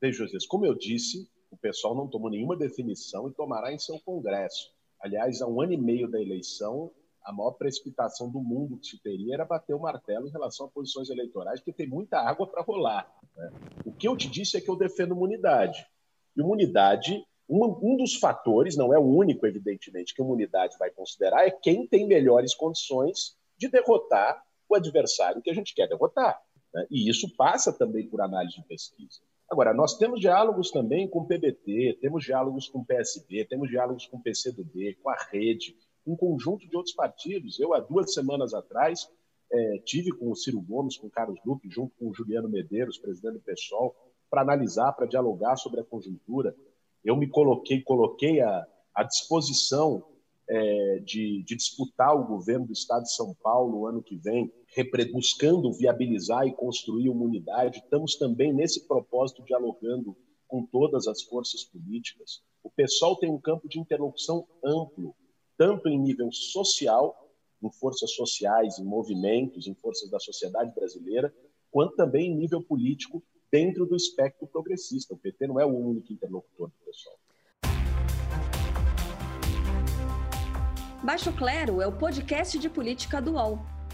Veja, 0.02 0.26
José, 0.26 0.38
como 0.48 0.66
eu 0.66 0.76
disse, 0.76 1.30
o 1.52 1.58
pessoal 1.58 1.94
não 1.94 2.08
tomou 2.08 2.30
nenhuma 2.30 2.56
definição 2.56 3.28
e 3.28 3.34
tomará 3.34 3.74
em 3.74 3.80
seu 3.80 4.00
Congresso. 4.00 4.72
Aliás, 5.04 5.42
há 5.42 5.48
um 5.48 5.62
ano 5.62 5.74
e 5.74 5.78
meio 5.78 6.10
da 6.10 6.22
eleição, 6.22 6.90
a 7.26 7.34
maior 7.34 7.52
precipitação 7.52 8.30
do 8.30 8.40
mundo 8.40 8.78
que 8.78 8.88
se 8.88 8.98
teria 9.02 9.34
era 9.34 9.44
bater 9.44 9.74
o 9.74 9.80
martelo 9.80 10.28
em 10.28 10.32
relação 10.32 10.66
a 10.66 10.70
posições 10.70 11.10
eleitorais, 11.10 11.60
porque 11.60 11.74
tem 11.74 11.90
muita 11.90 12.20
água 12.20 12.48
para 12.48 12.64
rolar. 12.64 13.14
Né? 13.36 13.52
O 13.86 13.92
que 13.92 14.08
eu 14.08 14.16
te 14.16 14.30
disse 14.30 14.56
é 14.56 14.62
que 14.62 14.70
eu 14.70 14.78
defendo 14.78 15.12
uma 15.12 15.24
unidade. 15.24 15.86
E 16.38 16.42
uma 16.42 16.54
unidade, 16.54 17.22
um, 17.50 17.66
um 17.82 17.98
dos 17.98 18.16
fatores, 18.16 18.78
não 18.78 18.94
é 18.94 18.98
o 18.98 19.04
único, 19.04 19.46
evidentemente, 19.46 20.14
que 20.14 20.22
uma 20.22 20.34
unidade 20.34 20.78
vai 20.80 20.90
considerar, 20.90 21.46
é 21.46 21.52
quem 21.52 21.86
tem 21.86 22.08
melhores 22.08 22.56
condições 22.56 23.38
de 23.58 23.68
derrotar 23.68 24.42
o 24.70 24.76
adversário 24.76 25.42
que 25.42 25.50
a 25.50 25.54
gente 25.54 25.76
quer 25.76 25.90
derrotar. 25.90 26.42
Né? 26.74 26.88
E 26.90 27.10
isso 27.10 27.36
passa 27.36 27.74
também 27.74 28.08
por 28.08 28.22
análise 28.22 28.56
de 28.56 28.64
pesquisa. 28.64 29.20
Agora, 29.54 29.72
nós 29.72 29.96
temos 30.00 30.20
diálogos 30.20 30.72
também 30.72 31.08
com 31.08 31.20
o 31.20 31.28
PBT, 31.28 32.00
temos 32.02 32.24
diálogos 32.24 32.68
com 32.68 32.80
o 32.80 32.86
PSB, 32.86 33.46
temos 33.46 33.70
diálogos 33.70 34.08
com 34.08 34.18
o 34.18 34.20
PCdoB, 34.20 34.96
com 34.96 35.12
a 35.12 35.16
Rede, 35.30 35.78
um 36.08 36.16
conjunto 36.16 36.68
de 36.68 36.76
outros 36.76 36.96
partidos. 36.96 37.60
Eu, 37.60 37.72
há 37.76 37.80
duas 37.80 38.12
semanas 38.16 38.56
atrás, 38.56 39.08
é, 39.52 39.78
tive 39.86 40.10
com 40.10 40.32
o 40.32 40.36
Ciro 40.36 40.60
Gomes, 40.60 40.98
com 40.98 41.06
o 41.06 41.12
Carlos 41.12 41.40
Luque, 41.46 41.70
junto 41.70 41.94
com 42.00 42.10
o 42.10 42.14
Juliano 42.16 42.50
Medeiros, 42.50 42.98
presidente 42.98 43.36
do 43.36 43.42
PSOL, 43.42 43.96
para 44.28 44.42
analisar, 44.42 44.92
para 44.94 45.06
dialogar 45.06 45.56
sobre 45.56 45.82
a 45.82 45.84
conjuntura. 45.84 46.56
Eu 47.06 47.16
me 47.16 47.30
coloquei, 47.30 47.80
coloquei 47.84 48.42
à, 48.42 48.66
disposição 49.08 50.04
é, 50.50 51.00
de, 51.06 51.44
de 51.44 51.56
disputar 51.56 52.16
o 52.16 52.26
governo 52.26 52.66
do 52.66 52.74
Estado 52.74 53.04
de 53.04 53.14
São 53.14 53.36
Paulo 53.36 53.86
ano 53.86 54.02
que 54.02 54.16
vem, 54.16 54.52
buscando 55.12 55.72
viabilizar 55.74 56.48
e 56.48 56.54
construir 56.54 57.10
uma 57.10 57.26
unidade. 57.26 57.80
Estamos 57.80 58.16
também 58.16 58.54
nesse 58.54 58.88
propósito 58.88 59.44
dialogando 59.44 60.16
com 60.48 60.66
todas 60.66 61.08
as 61.08 61.22
forças 61.24 61.64
políticas. 61.64 62.42
O 62.64 62.70
pessoal 62.70 63.16
tem 63.16 63.30
um 63.30 63.40
campo 63.40 63.68
de 63.68 63.80
interlocução 63.80 64.48
amplo, 64.64 65.16
tanto 65.58 65.90
em 65.90 66.00
nível 66.00 66.32
social, 66.32 67.30
em 67.62 67.72
forças 67.72 68.12
sociais, 68.12 68.80
em 68.80 68.86
movimentos, 68.86 69.68
em 69.68 69.74
forças 69.74 70.10
da 70.10 70.20
sociedade 70.20 70.74
brasileira, 70.74 71.34
quanto 71.72 71.96
também 71.96 72.32
em 72.32 72.36
nível 72.36 72.62
político 72.64 73.24
dentro 73.52 73.86
do 73.86 73.96
espectro 73.96 74.48
progressista. 74.48 75.14
O 75.14 75.18
PT 75.18 75.48
não 75.48 75.60
é 75.60 75.66
o 75.66 75.76
único 75.76 76.12
interlocutor 76.12 76.70
do 76.70 76.86
pessoal. 76.86 77.16
Baixo 81.04 81.34
Clero 81.34 81.82
é 81.82 81.88
o 81.88 81.92
podcast 81.92 82.58
de 82.58 82.70
política 82.70 83.22
do 83.22 83.34
UOL. 83.34 83.60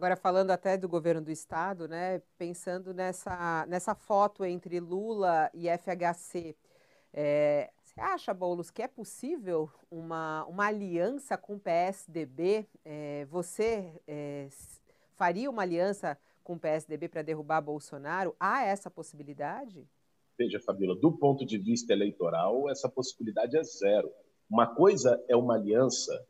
Agora, 0.00 0.16
falando 0.16 0.50
até 0.50 0.78
do 0.78 0.88
governo 0.88 1.20
do 1.20 1.30
Estado, 1.30 1.86
né, 1.86 2.22
pensando 2.38 2.94
nessa, 2.94 3.66
nessa 3.68 3.94
foto 3.94 4.46
entre 4.46 4.80
Lula 4.80 5.50
e 5.52 5.68
FHC, 5.68 6.56
é, 7.12 7.70
você 7.84 8.00
acha, 8.00 8.32
Boulos, 8.32 8.70
que 8.70 8.80
é 8.80 8.88
possível 8.88 9.70
uma, 9.90 10.46
uma 10.46 10.68
aliança 10.68 11.36
com 11.36 11.56
o 11.56 11.60
PSDB? 11.60 12.66
É, 12.82 13.26
você 13.26 13.92
é, 14.08 14.48
faria 15.16 15.50
uma 15.50 15.60
aliança 15.60 16.16
com 16.42 16.54
o 16.54 16.58
PSDB 16.58 17.06
para 17.06 17.20
derrubar 17.20 17.60
Bolsonaro? 17.60 18.34
Há 18.40 18.64
essa 18.64 18.90
possibilidade? 18.90 19.86
Veja, 20.38 20.58
Fabíola, 20.60 20.98
do 20.98 21.12
ponto 21.12 21.44
de 21.44 21.58
vista 21.58 21.92
eleitoral, 21.92 22.70
essa 22.70 22.88
possibilidade 22.88 23.54
é 23.54 23.62
zero. 23.62 24.10
Uma 24.48 24.74
coisa 24.74 25.22
é 25.28 25.36
uma 25.36 25.56
aliança 25.56 26.26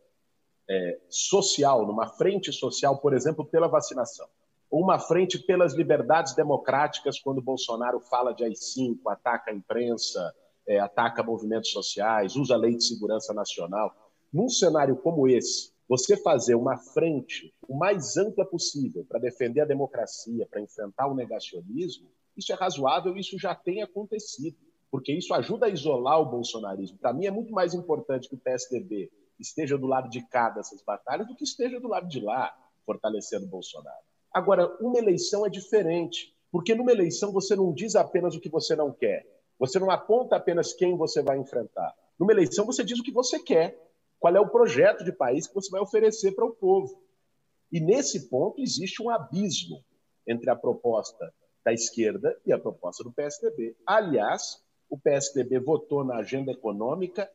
é, 0.70 1.00
social, 1.08 1.84
numa 1.84 2.06
frente 2.06 2.52
social, 2.52 2.98
por 2.98 3.12
exemplo, 3.12 3.44
pela 3.44 3.66
vacinação, 3.66 4.28
ou 4.70 4.84
uma 4.84 5.00
frente 5.00 5.36
pelas 5.36 5.74
liberdades 5.74 6.32
democráticas, 6.36 7.18
quando 7.18 7.42
Bolsonaro 7.42 7.98
fala 7.98 8.32
de 8.32 8.44
AI-5, 8.44 9.00
ataca 9.08 9.50
a 9.50 9.54
imprensa, 9.54 10.32
é, 10.64 10.78
ataca 10.78 11.24
movimentos 11.24 11.72
sociais, 11.72 12.36
usa 12.36 12.54
a 12.54 12.56
lei 12.56 12.76
de 12.76 12.84
segurança 12.84 13.34
nacional. 13.34 13.92
Num 14.32 14.48
cenário 14.48 14.94
como 14.94 15.26
esse, 15.26 15.72
você 15.88 16.16
fazer 16.16 16.54
uma 16.54 16.76
frente 16.76 17.52
o 17.66 17.76
mais 17.76 18.16
ampla 18.16 18.46
possível 18.46 19.04
para 19.08 19.18
defender 19.18 19.62
a 19.62 19.64
democracia, 19.64 20.46
para 20.48 20.60
enfrentar 20.60 21.08
o 21.08 21.16
negacionismo, 21.16 22.08
isso 22.36 22.52
é 22.52 22.54
razoável, 22.54 23.16
isso 23.16 23.36
já 23.36 23.56
tem 23.56 23.82
acontecido, 23.82 24.56
porque 24.88 25.12
isso 25.12 25.34
ajuda 25.34 25.66
a 25.66 25.68
isolar 25.68 26.20
o 26.20 26.30
bolsonarismo. 26.30 26.96
Para 26.98 27.12
mim, 27.12 27.26
é 27.26 27.30
muito 27.32 27.52
mais 27.52 27.74
importante 27.74 28.28
que 28.28 28.36
o 28.36 28.38
PSDB 28.38 29.10
esteja 29.40 29.78
do 29.78 29.86
lado 29.86 30.08
de 30.08 30.22
cá 30.28 30.50
dessas 30.50 30.82
batalhas 30.82 31.26
do 31.26 31.34
que 31.34 31.44
esteja 31.44 31.80
do 31.80 31.88
lado 31.88 32.08
de 32.08 32.20
lá, 32.20 32.54
fortalecendo 32.84 33.46
Bolsonaro. 33.46 34.04
Agora, 34.32 34.76
uma 34.80 34.98
eleição 34.98 35.44
é 35.44 35.48
diferente, 35.48 36.34
porque 36.52 36.74
numa 36.74 36.92
eleição 36.92 37.32
você 37.32 37.56
não 37.56 37.72
diz 37.72 37.96
apenas 37.96 38.34
o 38.34 38.40
que 38.40 38.48
você 38.48 38.76
não 38.76 38.92
quer, 38.92 39.26
você 39.58 39.78
não 39.78 39.90
aponta 39.90 40.36
apenas 40.36 40.72
quem 40.72 40.96
você 40.96 41.22
vai 41.22 41.38
enfrentar. 41.38 41.94
Numa 42.18 42.32
eleição 42.32 42.64
você 42.64 42.84
diz 42.84 42.98
o 42.98 43.02
que 43.02 43.12
você 43.12 43.38
quer, 43.38 43.78
qual 44.18 44.34
é 44.34 44.40
o 44.40 44.48
projeto 44.48 45.04
de 45.04 45.12
país 45.12 45.46
que 45.46 45.54
você 45.54 45.70
vai 45.70 45.80
oferecer 45.80 46.32
para 46.32 46.44
o 46.44 46.54
povo. 46.54 47.02
E 47.72 47.80
nesse 47.80 48.28
ponto 48.28 48.60
existe 48.60 49.02
um 49.02 49.10
abismo 49.10 49.82
entre 50.26 50.50
a 50.50 50.56
proposta 50.56 51.32
da 51.64 51.72
esquerda 51.72 52.38
e 52.44 52.52
a 52.52 52.58
proposta 52.58 53.02
do 53.02 53.12
PSDB. 53.12 53.76
Aliás, 53.86 54.62
o 54.88 54.98
PSDB 54.98 55.60
votou 55.60 56.04
na 56.04 56.16
agenda 56.16 56.52
econômica 56.52 57.30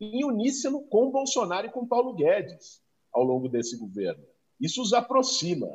em 0.00 0.24
uníssono 0.24 0.82
com 0.82 1.10
Bolsonaro 1.10 1.66
e 1.66 1.70
com 1.70 1.86
Paulo 1.86 2.14
Guedes 2.14 2.82
ao 3.12 3.22
longo 3.22 3.48
desse 3.48 3.76
governo. 3.76 4.24
Isso 4.60 4.82
os 4.82 4.92
aproxima, 4.92 5.68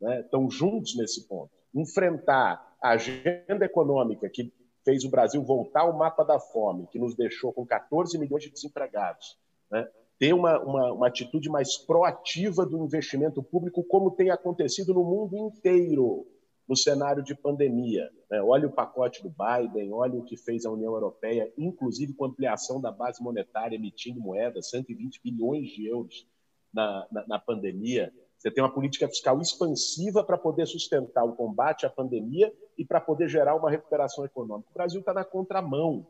né? 0.00 0.20
estão 0.20 0.50
juntos 0.50 0.96
nesse 0.96 1.26
ponto. 1.26 1.50
Enfrentar 1.74 2.76
a 2.80 2.90
agenda 2.90 3.64
econômica 3.64 4.28
que 4.28 4.52
fez 4.84 5.04
o 5.04 5.10
Brasil 5.10 5.42
voltar 5.42 5.82
ao 5.82 5.96
mapa 5.96 6.24
da 6.24 6.38
fome, 6.38 6.86
que 6.86 6.98
nos 6.98 7.14
deixou 7.14 7.52
com 7.52 7.66
14 7.66 8.16
milhões 8.18 8.44
de 8.44 8.50
desempregados, 8.50 9.38
né? 9.70 9.86
ter 10.18 10.32
uma, 10.32 10.58
uma, 10.60 10.92
uma 10.92 11.06
atitude 11.06 11.48
mais 11.48 11.76
proativa 11.76 12.66
do 12.66 12.82
investimento 12.84 13.42
público, 13.42 13.84
como 13.84 14.10
tem 14.10 14.30
acontecido 14.30 14.92
no 14.94 15.04
mundo 15.04 15.36
inteiro 15.36 16.26
no 16.68 16.76
cenário 16.76 17.22
de 17.22 17.34
pandemia. 17.34 18.10
Né? 18.30 18.40
Olha 18.42 18.68
o 18.68 18.72
pacote 18.72 19.22
do 19.22 19.30
Biden, 19.30 19.92
olha 19.92 20.18
o 20.18 20.24
que 20.24 20.36
fez 20.36 20.64
a 20.64 20.70
União 20.70 20.92
Europeia, 20.92 21.52
inclusive 21.56 22.14
com 22.14 22.26
ampliação 22.26 22.80
da 22.80 22.90
base 22.90 23.22
monetária, 23.22 23.76
emitindo 23.76 24.20
moeda, 24.20 24.60
120 24.62 25.20
bilhões 25.22 25.68
de 25.68 25.86
euros 25.86 26.26
na, 26.72 27.06
na, 27.10 27.26
na 27.26 27.38
pandemia. 27.38 28.12
Você 28.36 28.50
tem 28.50 28.62
uma 28.62 28.72
política 28.72 29.08
fiscal 29.08 29.40
expansiva 29.40 30.22
para 30.22 30.38
poder 30.38 30.66
sustentar 30.66 31.24
o 31.24 31.34
combate 31.34 31.84
à 31.84 31.90
pandemia 31.90 32.52
e 32.76 32.84
para 32.84 33.00
poder 33.00 33.28
gerar 33.28 33.56
uma 33.56 33.70
recuperação 33.70 34.24
econômica. 34.24 34.70
O 34.70 34.74
Brasil 34.74 35.00
está 35.00 35.12
na 35.12 35.24
contramão. 35.24 36.06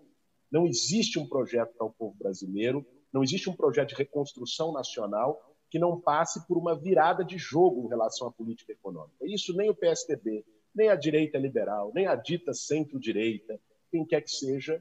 Não 0.51 0.67
existe 0.67 1.19
um 1.19 1.27
projeto 1.27 1.75
para 1.77 1.87
o 1.87 1.93
povo 1.93 2.15
brasileiro, 2.19 2.85
não 3.13 3.23
existe 3.23 3.49
um 3.49 3.57
projeto 3.57 3.91
de 3.91 3.95
reconstrução 3.95 4.73
nacional 4.73 5.43
que 5.71 5.79
não 5.79 6.01
passe 6.01 6.47
por 6.47 6.57
uma 6.57 6.75
virada 6.75 7.25
de 7.25 7.37
jogo 7.39 7.85
em 7.85 7.89
relação 7.89 8.29
à 8.29 8.33
política 8.33 8.73
econômica. 8.73 9.17
Isso 9.23 9.55
nem 9.55 9.71
o 9.71 9.75
PSDB, 9.75 10.45
nem 10.79 10.89
a 10.89 10.95
direita 10.95 11.37
liberal, 11.37 11.91
nem 11.93 12.07
a 12.07 12.15
dita 12.15 12.55
centro-direita, 12.55 13.61
quem 13.91 14.05
quer 14.05 14.21
que 14.21 14.31
seja, 14.31 14.81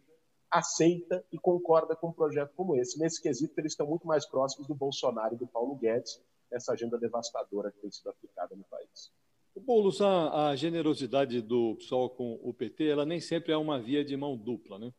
aceita 0.49 1.25
e 1.31 1.39
concorda 1.39 1.95
com 1.95 2.09
um 2.09 2.13
projeto 2.13 2.53
como 2.55 2.75
esse. 2.75 2.99
Nesse 2.99 3.19
quesito, 3.19 3.59
eles 3.59 3.71
estão 3.71 3.87
muito 3.87 4.05
mais 4.05 4.23
próximos 4.23 4.67
do 4.67 4.75
Bolsonaro 4.75 5.33
e 5.33 5.37
do 5.37 5.47
Paulo 5.47 5.75
Guedes, 5.75 6.21
nessa 6.51 6.73
agenda 6.73 6.99
devastadora 6.99 7.71
que 7.71 7.79
tem 7.79 7.91
sido 7.91 8.11
aplicada 8.11 8.55
no 8.55 8.63
país. 8.65 9.11
Boulos, 9.59 9.99
a, 9.99 10.49
a, 10.49 10.55
generosidade 10.55 11.41
do 11.41 11.75
PSOL 11.77 12.11
com 12.11 12.39
o 12.43 12.53
PT, 12.53 12.85
ela 12.89 13.03
nem 13.03 13.19
sempre 13.19 13.51
é 13.51 13.57
uma 13.57 13.79
via 13.81 14.05
de 14.05 14.15
mão 14.15 14.37
dupla. 14.37 14.77
Né? 14.77 14.93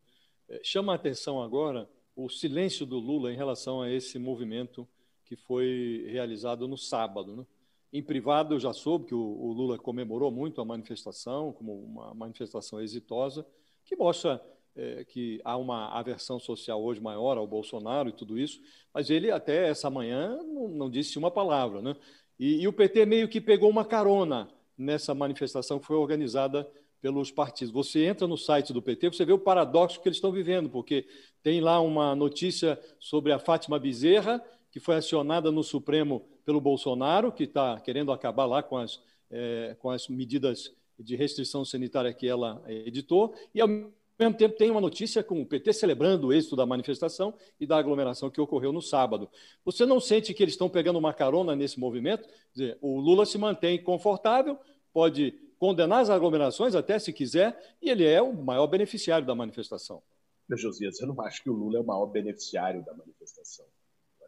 É, 0.49 0.59
chama 0.61 0.91
a 0.91 0.95
atenção 0.97 1.41
agora 1.41 1.89
o 2.13 2.27
silêncio 2.27 2.85
do 2.85 2.99
Lula 2.99 3.31
em 3.31 3.37
relação 3.37 3.81
a 3.81 3.89
esse 3.89 4.19
movimento 4.19 4.85
que 5.23 5.37
foi 5.37 6.05
realizado 6.09 6.67
no 6.67 6.77
sábado. 6.77 7.37
Né? 7.37 7.45
Em 7.91 8.03
privado, 8.03 8.55
eu 8.55 8.59
já 8.59 8.71
soube 8.71 9.05
que 9.05 9.15
o, 9.15 9.19
o, 9.19 9.51
Lula 9.51 9.77
comemorou 9.77 10.29
muito 10.29 10.61
a 10.61 10.65
manifestação, 10.65 11.51
como 11.51 11.73
uma 11.73 12.13
manifestação 12.13 12.79
exitosa, 12.79 13.45
que 13.83 13.95
mostra 13.95 14.39
é, 14.75 15.03
que 15.03 15.41
há 15.43 15.57
uma 15.57 15.89
aversão 15.89 16.39
social 16.39 16.83
hoje 16.83 17.01
maior 17.01 17.37
ao 17.37 17.47
Bolsonaro 17.47 18.09
e 18.09 18.13
tudo 18.13 18.37
isso, 18.37 18.61
mas 18.93 19.09
ele 19.09 19.31
até 19.31 19.67
essa 19.67 19.89
manhã 19.89 20.37
não, 20.43 20.67
não 20.67 20.89
disse 20.89 21.17
uma 21.17 21.31
palavra. 21.31 21.81
Né? 21.81 21.95
E, 22.39 22.61
e 22.61 22.67
o 22.67 22.73
PT 22.73 23.05
meio 23.07 23.27
que 23.27 23.41
pegou 23.41 23.69
uma 23.69 23.83
carona 23.83 24.47
nessa 24.77 25.15
manifestação 25.15 25.79
que 25.79 25.87
foi 25.87 25.97
organizada 25.97 26.69
pelos 27.01 27.31
partidos. 27.31 27.73
Você 27.73 28.05
entra 28.05 28.27
no 28.27 28.37
site 28.37 28.71
do 28.71 28.81
PT, 28.81 29.09
você 29.09 29.25
vê 29.25 29.33
o 29.33 29.39
paradoxo 29.39 29.99
que 29.99 30.07
eles 30.07 30.17
estão 30.17 30.31
vivendo, 30.31 30.69
porque 30.69 31.07
tem 31.41 31.59
lá 31.59 31.79
uma 31.79 32.15
notícia 32.15 32.79
sobre 32.99 33.31
a 33.31 33.39
Fátima 33.39 33.79
Bezerra, 33.79 34.43
que 34.71 34.79
foi 34.79 34.95
acionada 34.95 35.51
no 35.51 35.63
Supremo 35.63 36.25
pelo 36.49 36.59
Bolsonaro, 36.59 37.31
que 37.31 37.43
está 37.43 37.79
querendo 37.79 38.11
acabar 38.11 38.47
lá 38.47 38.63
com 38.63 38.75
as, 38.75 38.99
é, 39.29 39.75
com 39.77 39.91
as 39.91 40.07
medidas 40.07 40.73
de 40.97 41.15
restrição 41.15 41.63
sanitária 41.63 42.11
que 42.11 42.27
ela 42.27 42.59
editou, 42.65 43.35
e 43.53 43.61
ao 43.61 43.67
mesmo 43.67 43.93
tempo 44.35 44.57
tem 44.57 44.71
uma 44.71 44.81
notícia 44.81 45.23
com 45.23 45.39
o 45.43 45.45
PT 45.45 45.73
celebrando 45.73 46.25
o 46.25 46.33
êxito 46.33 46.55
da 46.55 46.65
manifestação 46.65 47.35
e 47.59 47.67
da 47.67 47.77
aglomeração 47.77 48.31
que 48.31 48.41
ocorreu 48.41 48.73
no 48.73 48.81
sábado. 48.81 49.29
Você 49.63 49.85
não 49.85 49.99
sente 49.99 50.33
que 50.33 50.41
eles 50.41 50.55
estão 50.55 50.67
pegando 50.67 50.97
uma 50.97 51.13
carona 51.13 51.55
nesse 51.55 51.79
movimento? 51.79 52.27
Dizer, 52.51 52.79
o 52.81 52.99
Lula 52.99 53.27
se 53.27 53.37
mantém 53.37 53.79
confortável, 53.83 54.57
pode 54.91 55.35
condenar 55.59 55.99
as 55.99 56.09
aglomerações 56.09 56.73
até 56.73 56.97
se 56.97 57.13
quiser, 57.13 57.75
e 57.79 57.91
ele 57.91 58.07
é 58.07 58.23
o 58.23 58.33
maior 58.33 58.65
beneficiário 58.65 59.27
da 59.27 59.35
manifestação. 59.35 60.01
Josias, 60.49 60.99
eu 60.99 61.05
não 61.09 61.21
acho 61.21 61.43
que 61.43 61.49
o 61.51 61.53
Lula 61.53 61.77
é 61.77 61.81
o 61.81 61.85
maior 61.85 62.07
beneficiário 62.07 62.83
da 62.83 62.91
manifestação 62.95 63.67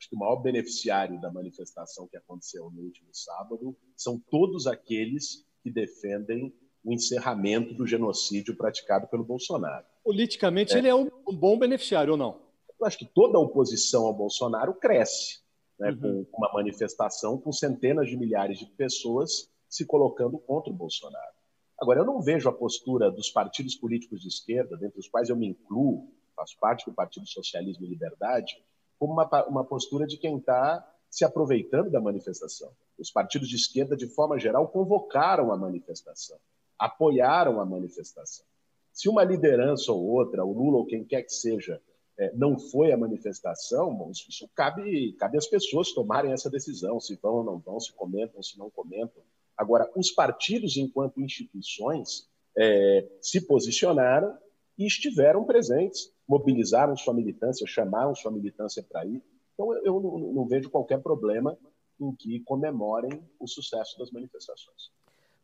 acho 0.02 0.10
que 0.10 0.16
o 0.16 0.20
maior 0.20 0.38
beneficiário 0.38 1.22
da 1.22 1.32
manifestação 1.32 2.08
que 2.08 2.18
aconteceu 2.18 2.72
no 2.72 2.82
último 2.82 3.10
sábado 3.14 3.78
são 3.96 4.20
todos 4.32 4.66
aqueles 4.66 5.46
que 5.62 5.70
defendem 5.70 6.52
o 6.84 6.92
encerramento 6.92 7.76
do 7.76 7.86
genocídio 7.86 8.58
praticado 8.58 9.08
pelo 9.08 9.24
Bolsonaro. 9.24 9.86
Politicamente, 10.04 10.74
é. 10.74 10.80
ele 10.80 10.88
é 10.88 10.96
um, 10.96 11.08
bom 11.32 11.58
beneficiário 11.60 12.14
ou 12.14 12.18
não? 12.18 12.42
Eu 12.80 12.88
acho 12.88 12.98
que 12.98 13.06
toda 13.06 13.38
a 13.38 13.42
oposição 13.42 14.06
ao 14.06 14.14
Bolsonaro 14.14 14.74
cresce 14.74 15.42
né, 15.78 15.92
uhum. 15.92 16.26
com 16.32 16.38
uma 16.40 16.52
manifestação 16.52 17.38
com 17.38 17.52
centenas 17.52 18.10
de 18.10 18.18
milhares 18.18 18.58
de 18.58 18.66
pessoas 18.66 19.52
se 19.70 19.86
colocando 19.86 20.40
contra 20.40 20.74
o 20.74 20.76
Bolsonaro. 20.76 21.36
Agora, 21.80 22.00
eu 22.00 22.06
não 22.06 22.22
vejo 22.22 22.50
a 22.50 22.54
postura 22.54 23.12
dos 23.12 23.30
partidos 23.30 23.76
políticos 23.76 24.22
de 24.22 24.28
esquerda, 24.28 24.76
dentre 24.78 25.00
os 25.00 25.08
quais 25.08 25.30
eu 25.30 25.36
me 25.36 25.48
incluo, 25.48 26.12
faço 26.36 26.58
parte 26.60 26.86
do 26.86 26.94
Partido 26.94 27.28
Socialismo 27.28 27.86
e 27.86 27.90
Liberdade, 27.90 28.56
como 29.02 29.14
uma, 29.14 29.46
uma 29.48 29.64
postura 29.64 30.06
de 30.06 30.16
quem 30.16 30.38
está 30.38 30.88
se 31.10 31.26
aproveitando 31.26 31.90
da 31.90 32.00
manifestação. 32.00 32.70
Os 33.00 33.10
partidos 33.10 33.50
de 33.50 33.56
esquerda, 33.56 33.98
de 33.98 34.06
forma 34.06 34.38
geral, 34.38 34.68
convocaram 34.68 35.52
a 35.52 35.58
manifestação, 35.58 36.38
apoiaram 36.78 37.60
a 37.60 37.66
manifestação. 37.66 38.46
Se 38.94 39.10
uma 39.10 39.24
liderança 39.24 39.92
ou 39.92 40.06
outra, 40.08 40.46
o 40.46 40.54
Lula 40.54 40.78
ou 40.78 40.86
quem 40.86 41.04
quer 41.04 41.24
que 41.24 41.34
seja, 41.34 41.82
é, 42.16 42.32
não 42.36 42.60
foi 42.60 42.92
à 42.92 42.98
manifestação, 42.98 43.92
bom, 43.92 44.12
isso 44.12 44.48
cabe, 44.54 45.14
cabe 45.14 45.36
às 45.36 45.48
pessoas 45.48 45.92
tomarem 45.94 46.32
essa 46.32 46.48
decisão, 46.48 47.00
se 47.00 47.16
vão 47.16 47.38
ou 47.38 47.44
não 47.44 47.58
vão, 47.58 47.80
se 47.80 47.92
comentam, 47.94 48.44
se 48.44 48.56
não 48.60 48.70
comentam. 48.70 49.24
Agora, 49.58 49.90
os 49.96 50.12
partidos, 50.12 50.78
enquanto 50.78 51.20
instituições, 51.20 52.30
é, 52.56 53.10
se 53.20 53.42
posicionaram 53.48 54.38
e 54.78 54.86
estiveram 54.86 55.44
presentes 55.44 56.14
mobilizaram 56.28 56.96
sua 56.96 57.14
militância, 57.14 57.66
chamaram 57.68 58.16
sua 58.16 58.32
militância 58.32 58.84
para 58.84 59.06
ir. 59.06 59.22
Então, 59.54 59.74
eu 59.84 60.00
não, 60.00 60.18
não, 60.34 60.48
vejo 60.48 60.70
qualquer 60.70 61.02
problema 61.02 61.58
em 62.00 62.16
que 62.16 62.40
comemorem 62.42 63.12
o 63.40 63.48
sucesso 63.48 63.98
das 64.00 64.12
manifestações. 64.12 64.92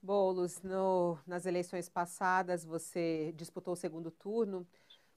Boulos, 0.02 0.62
no, 0.62 1.18
nas 1.26 1.46
eleições 1.46 1.90
passadas, 1.90 2.64
você 2.64 3.34
disputou 3.36 3.74
o 3.74 3.78
segundo 3.78 4.10
turno 4.10 4.66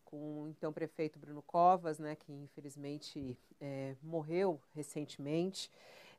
com 0.04 0.42
o 0.42 0.48
então 0.48 0.72
prefeito 0.72 1.18
Bruno 1.18 1.40
Covas, 1.40 1.98
né, 1.98 2.16
que 2.16 2.32
infelizmente 2.32 3.38
é, 3.60 3.94
morreu 4.02 4.60
recentemente. 4.74 5.70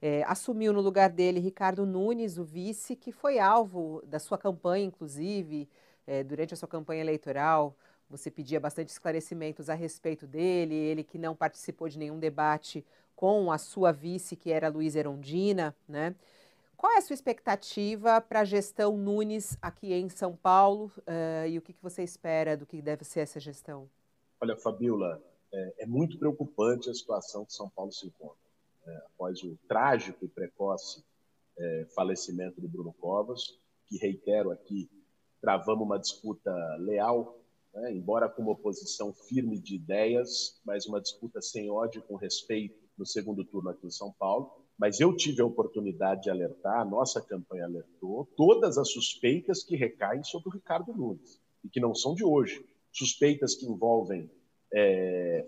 É, 0.01 0.23
assumiu 0.23 0.73
no 0.73 0.81
lugar 0.81 1.09
dele 1.09 1.39
Ricardo 1.39 1.85
Nunes, 1.85 2.37
o 2.37 2.43
vice, 2.43 2.95
que 2.95 3.11
foi 3.11 3.37
alvo 3.37 4.01
da 4.07 4.17
sua 4.17 4.37
campanha, 4.37 4.85
inclusive, 4.85 5.69
é, 6.07 6.23
durante 6.23 6.53
a 6.53 6.57
sua 6.57 6.67
campanha 6.67 7.01
eleitoral. 7.01 7.75
Você 8.11 8.29
pedia 8.29 8.59
bastante 8.59 8.89
esclarecimentos 8.89 9.69
a 9.69 9.73
respeito 9.73 10.27
dele, 10.27 10.75
ele 10.75 11.03
que 11.03 11.17
não 11.17 11.35
participou 11.35 11.89
de 11.89 11.97
nenhum 11.97 12.19
debate 12.19 12.85
com 13.15 13.51
a 13.51 13.57
sua 13.57 13.91
vice, 13.91 14.35
que 14.35 14.51
era 14.51 14.69
Luiz 14.69 14.95
Erondina, 14.95 15.75
né? 15.87 16.15
qual 16.81 16.93
é 16.93 16.97
a 16.97 17.01
sua 17.01 17.13
expectativa 17.13 18.19
para 18.19 18.39
a 18.39 18.43
gestão 18.43 18.97
Nunes 18.97 19.55
aqui 19.61 19.93
em 19.93 20.09
São 20.09 20.35
Paulo 20.35 20.91
uh, 21.01 21.47
e 21.47 21.55
o 21.59 21.61
que, 21.61 21.73
que 21.73 21.83
você 21.83 22.01
espera 22.01 22.57
do 22.57 22.65
que 22.65 22.81
deve 22.81 23.05
ser 23.05 23.19
essa 23.19 23.39
gestão? 23.39 23.87
Olha, 24.41 24.57
Fabiola, 24.57 25.21
é, 25.53 25.83
é 25.83 25.85
muito 25.85 26.17
preocupante 26.17 26.89
a 26.89 26.93
situação 26.95 27.45
que 27.45 27.53
São 27.53 27.69
Paulo 27.69 27.91
se 27.91 28.07
encontra. 28.07 28.35
É, 28.87 28.97
após 29.05 29.43
o 29.43 29.55
trágico 29.67 30.25
e 30.25 30.27
precoce 30.27 31.05
é, 31.55 31.85
falecimento 31.93 32.59
do 32.59 32.67
Bruno 32.67 32.91
Covas, 32.93 33.59
que, 33.85 33.97
reitero 33.99 34.49
aqui, 34.49 34.89
travamos 35.39 35.85
uma 35.85 35.99
disputa 35.99 36.51
leal, 36.79 37.37
né, 37.73 37.91
embora 37.91 38.29
com 38.29 38.41
uma 38.41 38.51
oposição 38.51 39.13
firme 39.13 39.59
de 39.59 39.75
ideias, 39.75 40.59
mas 40.65 40.85
uma 40.85 41.01
disputa 41.01 41.41
sem 41.41 41.69
ódio, 41.69 42.01
com 42.03 42.15
respeito 42.15 42.79
no 42.97 43.05
segundo 43.05 43.43
turno 43.45 43.69
aqui 43.69 43.87
em 43.87 43.91
São 43.91 44.11
Paulo. 44.17 44.51
Mas 44.77 44.99
eu 44.99 45.15
tive 45.15 45.41
a 45.41 45.45
oportunidade 45.45 46.23
de 46.23 46.29
alertar, 46.29 46.81
a 46.81 46.85
nossa 46.85 47.21
campanha 47.21 47.65
alertou, 47.65 48.27
todas 48.35 48.77
as 48.77 48.89
suspeitas 48.89 49.63
que 49.63 49.75
recaem 49.75 50.23
sobre 50.23 50.49
o 50.49 50.51
Ricardo 50.51 50.93
Nunes, 50.93 51.39
e 51.63 51.69
que 51.69 51.79
não 51.79 51.93
são 51.93 52.15
de 52.15 52.23
hoje. 52.23 52.65
Suspeitas 52.91 53.55
que 53.55 53.65
envolvem 53.65 54.29
é, 54.73 55.45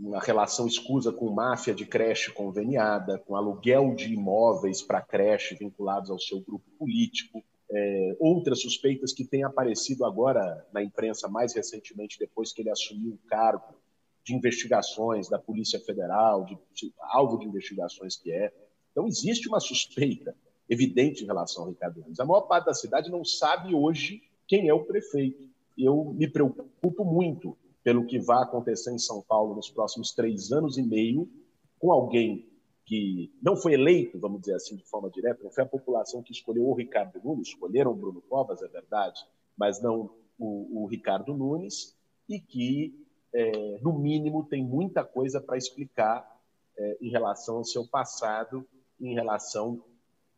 uma 0.00 0.20
relação 0.20 0.66
escusa 0.66 1.12
com 1.12 1.30
máfia 1.30 1.74
de 1.74 1.84
creche 1.84 2.32
conveniada, 2.32 3.18
com 3.18 3.36
aluguel 3.36 3.94
de 3.94 4.12
imóveis 4.12 4.80
para 4.82 5.02
creche 5.02 5.54
vinculados 5.54 6.10
ao 6.10 6.18
seu 6.18 6.40
grupo 6.40 6.70
político, 6.78 7.44
é, 7.74 8.16
outras 8.20 8.62
suspeitas 8.62 9.12
que 9.12 9.24
têm 9.24 9.42
aparecido 9.42 10.04
agora 10.04 10.64
na 10.72 10.82
imprensa 10.82 11.28
mais 11.28 11.54
recentemente, 11.54 12.18
depois 12.18 12.52
que 12.52 12.62
ele 12.62 12.70
assumiu 12.70 13.14
o 13.14 13.28
cargo 13.28 13.74
de 14.24 14.34
investigações 14.34 15.28
da 15.28 15.38
Polícia 15.38 15.80
Federal, 15.80 16.44
de, 16.44 16.56
de, 16.72 16.94
alvo 17.00 17.38
de 17.38 17.46
investigações 17.46 18.16
que 18.16 18.32
é. 18.32 18.52
Então, 18.92 19.06
existe 19.08 19.48
uma 19.48 19.58
suspeita 19.58 20.36
evidente 20.68 21.24
em 21.24 21.26
relação 21.26 21.64
ao 21.64 21.70
Ricardo 21.70 22.00
Nunes. 22.00 22.20
A 22.20 22.24
maior 22.24 22.42
parte 22.42 22.66
da 22.66 22.74
cidade 22.74 23.10
não 23.10 23.24
sabe 23.24 23.74
hoje 23.74 24.22
quem 24.46 24.68
é 24.68 24.72
o 24.72 24.84
prefeito. 24.84 25.42
Eu 25.76 26.14
me 26.16 26.28
preocupo 26.28 27.04
muito 27.04 27.58
pelo 27.82 28.06
que 28.06 28.18
vai 28.18 28.42
acontecer 28.42 28.92
em 28.92 28.98
São 28.98 29.20
Paulo 29.20 29.56
nos 29.56 29.68
próximos 29.68 30.12
três 30.12 30.52
anos 30.52 30.78
e 30.78 30.82
meio, 30.82 31.28
com 31.78 31.90
alguém 31.90 32.48
que 32.84 33.32
não 33.42 33.56
foi 33.56 33.74
eleito, 33.74 34.18
vamos 34.18 34.40
dizer 34.40 34.54
assim, 34.54 34.76
de 34.76 34.84
forma 34.84 35.10
direta, 35.10 35.42
não 35.42 35.50
foi 35.50 35.64
a 35.64 35.68
população 35.68 36.22
que 36.22 36.32
escolheu 36.32 36.68
o 36.68 36.74
Ricardo 36.74 37.20
Nunes, 37.24 37.48
escolheram 37.48 37.92
o 37.92 37.96
Bruno 37.96 38.20
Covas, 38.22 38.62
é 38.62 38.68
verdade, 38.68 39.20
mas 39.56 39.82
não 39.82 40.10
o, 40.38 40.82
o 40.82 40.86
Ricardo 40.86 41.34
Nunes, 41.34 41.96
e 42.28 42.38
que, 42.38 42.94
é, 43.32 43.78
no 43.80 43.98
mínimo, 43.98 44.44
tem 44.44 44.62
muita 44.62 45.02
coisa 45.02 45.40
para 45.40 45.56
explicar 45.56 46.38
é, 46.76 46.98
em 47.00 47.10
relação 47.10 47.56
ao 47.56 47.64
seu 47.64 47.86
passado, 47.86 48.66
em 49.00 49.14
relação 49.14 49.82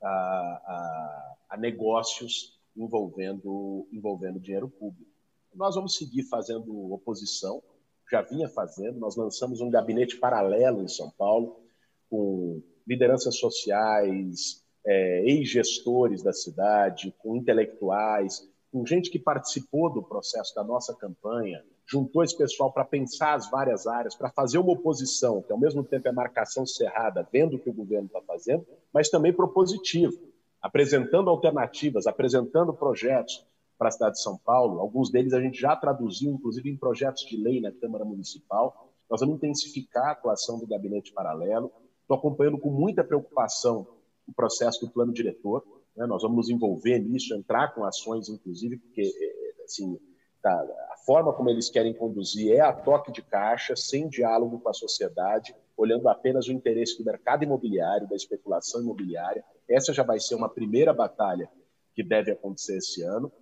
a, 0.02 0.08
a, 0.08 1.36
a 1.50 1.56
negócios 1.56 2.56
envolvendo, 2.76 3.86
envolvendo 3.90 4.38
dinheiro 4.38 4.68
público. 4.68 5.10
Nós 5.54 5.74
vamos 5.74 5.96
seguir 5.96 6.24
fazendo 6.24 6.92
oposição, 6.92 7.62
já 8.10 8.22
vinha 8.22 8.48
fazendo, 8.48 9.00
nós 9.00 9.16
lançamos 9.16 9.60
um 9.60 9.70
gabinete 9.70 10.16
paralelo 10.16 10.82
em 10.82 10.88
São 10.88 11.10
Paulo, 11.10 11.65
com 12.10 12.62
lideranças 12.86 13.38
sociais, 13.38 14.64
é, 14.86 15.24
ex-gestores 15.24 16.22
da 16.22 16.32
cidade, 16.32 17.14
com 17.18 17.36
intelectuais, 17.36 18.48
com 18.72 18.86
gente 18.86 19.10
que 19.10 19.18
participou 19.18 19.92
do 19.92 20.02
processo 20.02 20.54
da 20.54 20.62
nossa 20.62 20.94
campanha, 20.94 21.64
juntou 21.86 22.22
esse 22.22 22.36
pessoal 22.36 22.72
para 22.72 22.84
pensar 22.84 23.34
as 23.34 23.50
várias 23.50 23.86
áreas, 23.86 24.14
para 24.14 24.30
fazer 24.30 24.58
uma 24.58 24.72
oposição, 24.72 25.42
que 25.42 25.52
ao 25.52 25.58
mesmo 25.58 25.82
tempo 25.84 26.08
é 26.08 26.12
marcação 26.12 26.66
cerrada, 26.66 27.26
vendo 27.32 27.56
o 27.56 27.58
que 27.58 27.70
o 27.70 27.74
governo 27.74 28.06
está 28.06 28.20
fazendo, 28.22 28.66
mas 28.92 29.08
também 29.08 29.32
propositivo, 29.32 30.18
apresentando 30.60 31.30
alternativas, 31.30 32.06
apresentando 32.06 32.72
projetos, 32.72 33.46
para 33.78 33.88
a 33.88 33.90
cidade 33.90 34.14
de 34.14 34.22
São 34.22 34.38
Paulo. 34.38 34.80
Alguns 34.80 35.10
deles 35.10 35.32
a 35.32 35.40
gente 35.40 35.60
já 35.60 35.76
traduziu, 35.76 36.32
inclusive 36.32 36.70
em 36.70 36.76
projetos 36.76 37.24
de 37.24 37.36
lei 37.36 37.60
na 37.60 37.72
Câmara 37.72 38.04
Municipal. 38.04 38.90
Nós 39.08 39.20
vamos 39.20 39.36
intensificar 39.36 40.08
a 40.08 40.12
atuação 40.12 40.58
do 40.58 40.66
gabinete 40.66 41.12
paralelo. 41.12 41.70
Estou 42.06 42.16
acompanhando 42.16 42.56
com 42.56 42.70
muita 42.70 43.02
preocupação 43.02 43.84
o 44.28 44.32
processo 44.32 44.86
do 44.86 44.92
plano 44.92 45.12
diretor. 45.12 45.64
Né? 45.96 46.06
Nós 46.06 46.22
vamos 46.22 46.36
nos 46.36 46.50
envolver 46.50 47.00
nisso, 47.00 47.34
entrar 47.34 47.74
com 47.74 47.84
ações, 47.84 48.28
inclusive, 48.28 48.76
porque 48.76 49.02
é, 49.02 49.64
assim, 49.64 49.98
tá, 50.40 50.52
a 50.52 50.96
forma 51.04 51.32
como 51.32 51.50
eles 51.50 51.68
querem 51.68 51.92
conduzir 51.92 52.52
é 52.52 52.60
a 52.60 52.72
toque 52.72 53.10
de 53.10 53.22
caixa, 53.22 53.74
sem 53.74 54.08
diálogo 54.08 54.60
com 54.60 54.68
a 54.68 54.72
sociedade, 54.72 55.52
olhando 55.76 56.08
apenas 56.08 56.46
o 56.46 56.52
interesse 56.52 56.96
do 56.96 57.04
mercado 57.04 57.42
imobiliário, 57.42 58.08
da 58.08 58.14
especulação 58.14 58.80
imobiliária. 58.80 59.44
Essa 59.68 59.92
já 59.92 60.04
vai 60.04 60.20
ser 60.20 60.36
uma 60.36 60.48
primeira 60.48 60.94
batalha 60.94 61.50
que 61.92 62.04
deve 62.04 62.30
acontecer 62.30 62.76
esse 62.76 63.02
ano. 63.02 63.32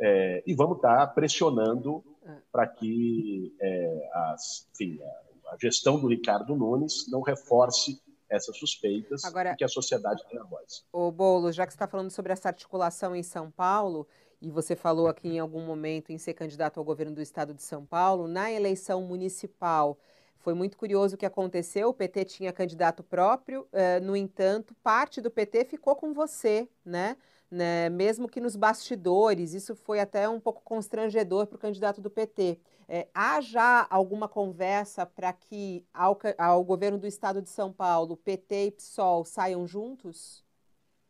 É, 0.00 0.42
e 0.46 0.54
vamos 0.54 0.76
estar 0.76 1.06
tá 1.06 1.06
pressionando 1.06 2.02
para 2.50 2.66
que 2.66 3.54
é, 3.60 4.10
as, 4.14 4.68
enfim, 4.72 4.98
a, 5.02 5.52
a, 5.54 5.56
gestão 5.60 6.00
do 6.00 6.08
Ricardo 6.08 6.56
Nunes 6.56 7.06
não 7.10 7.20
reforce 7.20 8.00
essas 8.28 8.56
suspeitas 8.58 9.24
Agora, 9.24 9.52
e 9.52 9.56
que 9.56 9.64
a 9.64 9.68
sociedade 9.68 10.22
tenha 10.28 10.44
voz. 10.44 10.84
O 10.92 11.10
Bolo, 11.10 11.52
já 11.52 11.66
que 11.66 11.72
você 11.72 11.76
está 11.76 11.86
falando 11.86 12.10
sobre 12.10 12.32
essa 12.32 12.48
articulação 12.48 13.14
em 13.14 13.22
São 13.22 13.50
Paulo, 13.50 14.06
e 14.40 14.50
você 14.50 14.76
falou 14.76 15.08
aqui 15.08 15.28
em 15.28 15.38
algum 15.38 15.64
momento 15.64 16.10
em 16.10 16.18
ser 16.18 16.34
candidato 16.34 16.78
ao 16.78 16.84
governo 16.84 17.14
do 17.14 17.22
estado 17.22 17.54
de 17.54 17.62
São 17.62 17.84
Paulo, 17.84 18.28
na 18.28 18.50
eleição 18.50 19.02
municipal, 19.02 19.98
foi 20.46 20.54
muito 20.54 20.76
curioso 20.76 21.16
o 21.16 21.18
que 21.18 21.26
aconteceu. 21.26 21.88
O 21.88 21.94
PT 21.94 22.24
tinha 22.24 22.52
candidato 22.52 23.02
próprio, 23.02 23.62
uh, 23.62 24.04
no 24.04 24.14
entanto, 24.16 24.76
parte 24.82 25.20
do 25.20 25.28
PT 25.28 25.64
ficou 25.64 25.96
com 25.96 26.14
você, 26.14 26.68
né? 26.84 27.16
né? 27.50 27.88
Mesmo 27.88 28.28
que 28.28 28.40
nos 28.40 28.54
bastidores, 28.54 29.54
isso 29.54 29.74
foi 29.74 29.98
até 29.98 30.28
um 30.28 30.38
pouco 30.38 30.62
constrangedor 30.62 31.48
para 31.48 31.56
o 31.56 31.58
candidato 31.58 32.00
do 32.00 32.08
PT. 32.08 32.60
É, 32.88 33.08
há 33.12 33.40
já 33.40 33.86
alguma 33.90 34.28
conversa 34.28 35.04
para 35.04 35.32
que 35.32 35.84
ao, 35.92 36.16
ao, 36.38 36.64
governo 36.64 36.98
do 36.98 37.06
estado 37.06 37.42
de 37.42 37.50
São 37.50 37.72
Paulo, 37.72 38.16
PT 38.16 38.66
e 38.66 38.70
PSOL 38.70 39.24
saiam 39.24 39.66
juntos? 39.66 40.44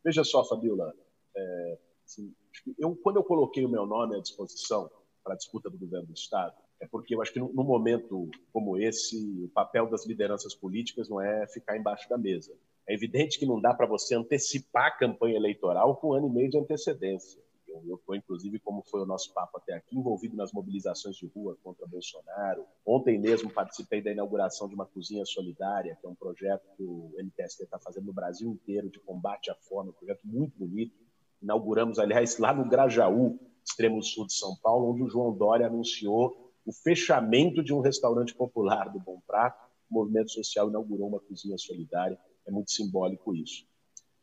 Veja 0.02 0.24
só, 0.24 0.42
Fabiola, 0.44 0.94
é, 1.36 1.78
assim, 2.04 2.34
eu, 2.78 2.96
quando 2.96 3.16
eu 3.16 3.24
coloquei 3.24 3.64
o 3.64 3.68
meu 3.68 3.84
nome 3.84 4.16
à 4.16 4.20
disposição 4.20 4.90
para 5.22 5.34
a 5.34 5.36
disputa 5.36 5.68
do 5.68 5.76
governo 5.76 6.06
do 6.06 6.14
estado, 6.14 6.54
é 6.80 6.86
porque 6.86 7.14
eu 7.14 7.20
acho 7.20 7.32
que 7.32 7.40
num 7.40 7.64
momento 7.64 8.30
como 8.52 8.78
esse, 8.78 9.16
o 9.44 9.48
papel 9.48 9.88
das 9.88 10.06
lideranças 10.06 10.54
políticas 10.54 11.08
não 11.08 11.20
é 11.20 11.46
ficar 11.48 11.76
embaixo 11.76 12.08
da 12.08 12.16
mesa. 12.16 12.54
É 12.88 12.94
evidente 12.94 13.38
que 13.38 13.46
não 13.46 13.60
dá 13.60 13.74
para 13.74 13.86
você 13.86 14.14
antecipar 14.14 14.86
a 14.86 14.96
campanha 14.96 15.36
eleitoral 15.36 15.96
com 15.96 16.08
um 16.08 16.12
ano 16.14 16.28
e 16.28 16.32
meio 16.32 16.50
de 16.50 16.58
antecedência. 16.58 17.42
Eu 17.86 17.96
estou, 17.96 18.14
inclusive, 18.14 18.58
como 18.60 18.82
foi 18.82 19.02
o 19.02 19.06
nosso 19.06 19.32
papo 19.34 19.58
até 19.58 19.74
aqui, 19.74 19.96
envolvido 19.98 20.36
nas 20.36 20.52
mobilizações 20.52 21.16
de 21.16 21.26
rua 21.26 21.56
contra 21.62 21.86
Bolsonaro. 21.86 22.64
Ontem 22.84 23.18
mesmo 23.18 23.50
participei 23.50 24.00
da 24.02 24.12
inauguração 24.12 24.68
de 24.68 24.74
uma 24.74 24.86
cozinha 24.86 25.24
solidária, 25.24 25.96
que 26.00 26.06
é 26.06 26.08
um 26.08 26.14
projeto 26.14 26.66
que 26.76 26.82
o 26.82 27.12
MTST 27.18 27.64
está 27.64 27.78
fazendo 27.78 28.06
no 28.06 28.12
Brasil 28.12 28.50
inteiro 28.50 28.88
de 28.88 29.00
combate 29.00 29.50
à 29.50 29.54
fome, 29.54 29.90
um 29.90 29.92
projeto 29.92 30.20
muito 30.24 30.58
bonito. 30.58 30.94
Inauguramos, 31.42 31.98
aliás, 31.98 32.38
lá 32.38 32.54
no 32.54 32.68
Grajaú, 32.68 33.38
extremo 33.64 34.02
sul 34.02 34.26
de 34.26 34.34
São 34.34 34.56
Paulo, 34.62 34.92
onde 34.92 35.02
o 35.02 35.08
João 35.08 35.36
Dória 35.36 35.66
anunciou 35.66 36.52
o 36.64 36.72
fechamento 36.72 37.62
de 37.62 37.72
um 37.72 37.80
restaurante 37.80 38.34
popular 38.34 38.92
do 38.92 38.98
Bom 38.98 39.20
Prato. 39.26 39.66
O 39.90 39.94
movimento 39.94 40.32
social 40.32 40.68
inaugurou 40.68 41.08
uma 41.08 41.20
cozinha 41.20 41.56
solidária. 41.58 42.18
É 42.46 42.50
muito 42.50 42.70
simbólico 42.70 43.34
isso. 43.34 43.66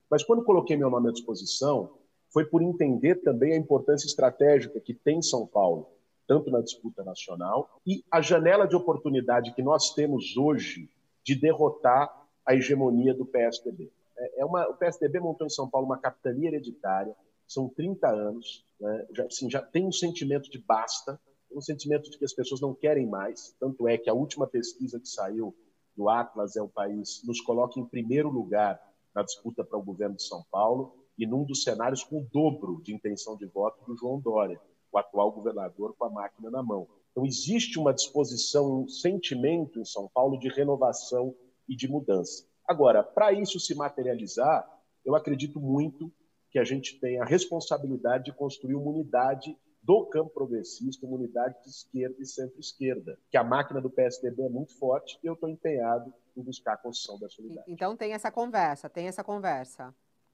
Mas 0.09 0.23
quando 0.23 0.43
coloquei 0.43 0.77
meu 0.77 0.89
nome 0.89 1.09
à 1.09 1.11
disposição, 1.11 1.97
foi 2.33 2.43
por 2.43 2.63
entender 2.63 3.21
também 3.21 3.53
a 3.53 3.57
importância 3.57 4.07
estratégica 4.07 4.79
que 4.79 4.93
tem 4.93 5.21
São 5.21 5.45
Paulo, 5.45 5.87
tanto 6.27 6.49
na 6.49 6.61
disputa 6.61 7.03
nacional 7.03 7.79
e 7.85 8.03
a 8.09 8.21
janela 8.21 8.67
de 8.67 8.75
oportunidade 8.75 9.53
que 9.53 9.61
nós 9.61 9.93
temos 9.93 10.35
hoje 10.35 10.89
de 11.23 11.35
derrotar 11.35 12.11
a 12.43 12.55
hegemonia 12.55 13.13
do 13.13 13.25
PSDB. 13.25 13.91
É, 14.17 14.41
é 14.41 14.45
uma, 14.45 14.67
o 14.67 14.73
PSDB 14.73 15.19
montou 15.19 15.45
em 15.45 15.49
São 15.49 15.69
Paulo 15.69 15.85
uma 15.85 15.99
capitania 15.99 16.49
hereditária, 16.49 17.15
são 17.47 17.69
30 17.69 18.09
anos, 18.09 18.65
né? 18.79 19.05
já, 19.15 19.25
assim, 19.25 19.49
já 19.49 19.61
tem 19.61 19.85
um 19.85 19.91
sentimento 19.91 20.49
de 20.49 20.57
basta, 20.57 21.19
um 21.51 21.61
sentimento 21.61 22.09
de 22.09 22.17
que 22.17 22.25
as 22.25 22.33
pessoas 22.33 22.59
não 22.59 22.73
querem 22.73 23.05
mais. 23.05 23.55
Tanto 23.59 23.87
é 23.87 23.95
que 23.95 24.09
a 24.09 24.13
última 24.13 24.47
pesquisa 24.47 24.99
que 24.99 25.07
saiu 25.07 25.55
do 25.95 26.09
Atlas 26.09 26.55
é 26.55 26.61
o 26.63 26.67
país 26.67 27.21
nos 27.23 27.39
coloca 27.41 27.79
em 27.79 27.85
primeiro 27.85 28.29
lugar 28.29 28.81
na 29.13 29.21
disputa 29.21 29.63
para 29.63 29.77
o 29.77 29.83
governo 29.83 30.15
de 30.15 30.23
São 30.23 30.43
Paulo 30.49 31.02
e 31.17 31.25
num 31.25 31.43
dos 31.43 31.63
cenários 31.63 32.03
com 32.03 32.21
o 32.21 32.27
dobro 32.31 32.81
de 32.83 32.93
intenção 32.93 33.37
de 33.37 33.45
voto 33.45 33.83
do 33.85 33.95
João 33.97 34.19
Dória, 34.19 34.59
o 34.91 34.97
atual 34.97 35.31
governador 35.31 35.95
com 35.97 36.05
a 36.05 36.09
máquina 36.09 36.49
na 36.49 36.63
mão. 36.63 36.87
Então 37.11 37.25
existe 37.25 37.79
uma 37.79 37.93
disposição, 37.93 38.83
um 38.83 38.87
sentimento 38.87 39.79
em 39.79 39.85
São 39.85 40.09
Paulo 40.13 40.37
de 40.37 40.49
renovação 40.49 41.35
e 41.67 41.75
de 41.75 41.87
mudança. 41.87 42.45
Agora, 42.67 43.03
para 43.03 43.31
isso 43.33 43.59
se 43.59 43.75
materializar, 43.75 44.67
eu 45.05 45.15
acredito 45.15 45.59
muito 45.59 46.11
que 46.49 46.59
a 46.59 46.63
gente 46.63 46.99
tem 46.99 47.19
a 47.19 47.25
responsabilidade 47.25 48.25
de 48.25 48.33
construir 48.33 48.75
uma 48.75 48.91
unidade 48.91 49.57
do 49.81 50.05
campo 50.05 50.29
progressista, 50.29 51.05
uma 51.05 51.17
unidade 51.17 51.61
de 51.61 51.69
esquerda 51.69 52.15
e 52.19 52.25
centro-esquerda, 52.25 53.19
que 53.29 53.35
a 53.37 53.43
máquina 53.43 53.81
do 53.81 53.89
PSDB 53.89 54.43
é 54.43 54.49
muito 54.49 54.77
forte 54.79 55.19
e 55.21 55.27
eu 55.27 55.33
estou 55.33 55.49
empenhado 55.49 56.13
em 56.37 56.41
buscar 56.41 56.73
a 56.73 56.77
construção 56.77 57.19
dessa 57.19 57.41
unidade. 57.41 57.69
Então 57.69 57.97
tem 57.97 58.13
essa 58.13 58.31
conversa, 58.31 58.89
tem 58.89 59.07
essa 59.07 59.23
conversa. 59.23 59.93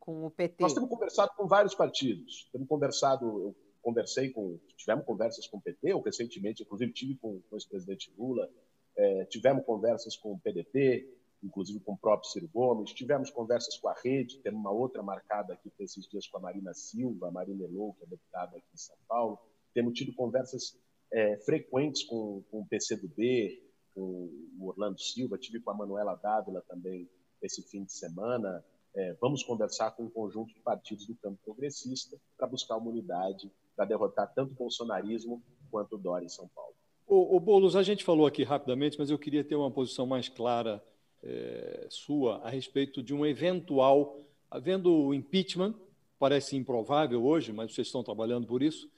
Com 0.09 0.25
o 0.25 0.31
PT? 0.31 0.63
Nós 0.63 0.73
temos 0.73 0.89
conversado 0.89 1.31
com 1.37 1.47
vários 1.47 1.75
partidos. 1.75 2.49
Temos 2.51 2.67
conversado, 2.67 3.25
eu 3.25 3.55
conversei 3.81 4.29
com, 4.31 4.59
tivemos 4.75 5.05
conversas 5.05 5.45
com 5.47 5.57
o 5.57 5.61
PT, 5.61 5.93
ou 5.93 6.01
recentemente, 6.01 6.63
inclusive, 6.63 6.91
tive 6.91 7.15
com, 7.15 7.39
com 7.41 7.55
o 7.55 7.57
ex-presidente 7.57 8.11
Lula, 8.17 8.49
é, 8.97 9.25
tivemos 9.25 9.63
conversas 9.65 10.17
com 10.17 10.33
o 10.33 10.39
PDT, 10.39 11.07
inclusive 11.43 11.79
com 11.81 11.93
o 11.93 11.97
próprio 11.97 12.29
Ciro 12.29 12.49
Gomes, 12.51 12.91
tivemos 12.91 13.29
conversas 13.29 13.77
com 13.77 13.87
a 13.87 13.95
rede, 14.03 14.39
temos 14.39 14.59
uma 14.59 14.71
outra 14.71 15.01
marcada 15.03 15.53
aqui 15.53 15.71
esses 15.79 16.09
dias 16.09 16.27
com 16.27 16.37
a 16.37 16.41
Marina 16.41 16.73
Silva, 16.73 17.27
a 17.27 17.31
Marina 17.31 17.63
Elou, 17.63 17.93
que 17.93 18.03
é 18.03 18.07
deputada 18.07 18.57
aqui 18.57 18.67
em 18.73 18.77
São 18.77 18.97
Paulo, 19.07 19.39
temos 19.73 19.93
tido 19.93 20.13
conversas 20.13 20.75
é, 21.13 21.37
frequentes 21.37 22.03
com, 22.03 22.43
com 22.49 22.61
o 22.61 22.67
PCdoB, 22.67 23.63
com 23.93 24.29
o 24.59 24.67
Orlando 24.67 24.99
Silva, 24.99 25.37
tive 25.37 25.61
com 25.61 25.71
a 25.71 25.75
Manuela 25.75 26.15
Dávila 26.15 26.61
também 26.67 27.09
esse 27.41 27.61
fim 27.61 27.85
de 27.85 27.93
semana, 27.93 28.63
é, 28.99 29.15
vamos 29.21 29.43
conversar 29.43 29.91
com 29.91 30.03
um 30.03 30.09
conjunto 30.09 30.53
de 30.53 30.59
partidos 30.59 31.07
do 31.07 31.15
campo 31.15 31.39
progressista 31.43 32.17
para 32.37 32.47
buscar 32.47 32.75
uma 32.75 32.89
unidade 32.89 33.49
para 33.73 33.85
derrotar 33.85 34.29
tanto 34.33 34.51
o 34.51 34.55
bolsonarismo 34.55 35.41
quanto 35.71 35.95
o 35.95 35.97
Dória 35.97 36.25
em 36.25 36.29
São 36.29 36.49
Paulo. 36.53 36.73
O, 37.07 37.37
o 37.37 37.39
Boulos, 37.39 37.77
a 37.77 37.83
gente 37.83 38.03
falou 38.03 38.27
aqui 38.27 38.43
rapidamente, 38.43 38.99
mas 38.99 39.09
eu 39.09 39.17
queria 39.17 39.41
ter 39.41 39.55
uma 39.55 39.71
posição 39.71 40.05
mais 40.05 40.27
clara 40.27 40.83
é, 41.23 41.87
sua 41.89 42.39
a 42.43 42.49
respeito 42.49 43.01
de 43.01 43.13
um 43.13 43.25
eventual, 43.25 44.19
havendo 44.51 44.93
o 44.93 45.13
impeachment, 45.13 45.73
parece 46.19 46.57
improvável 46.57 47.23
hoje, 47.23 47.53
mas 47.53 47.73
vocês 47.73 47.87
estão 47.87 48.03
trabalhando 48.03 48.47
por 48.47 48.61
isso, 48.61 48.89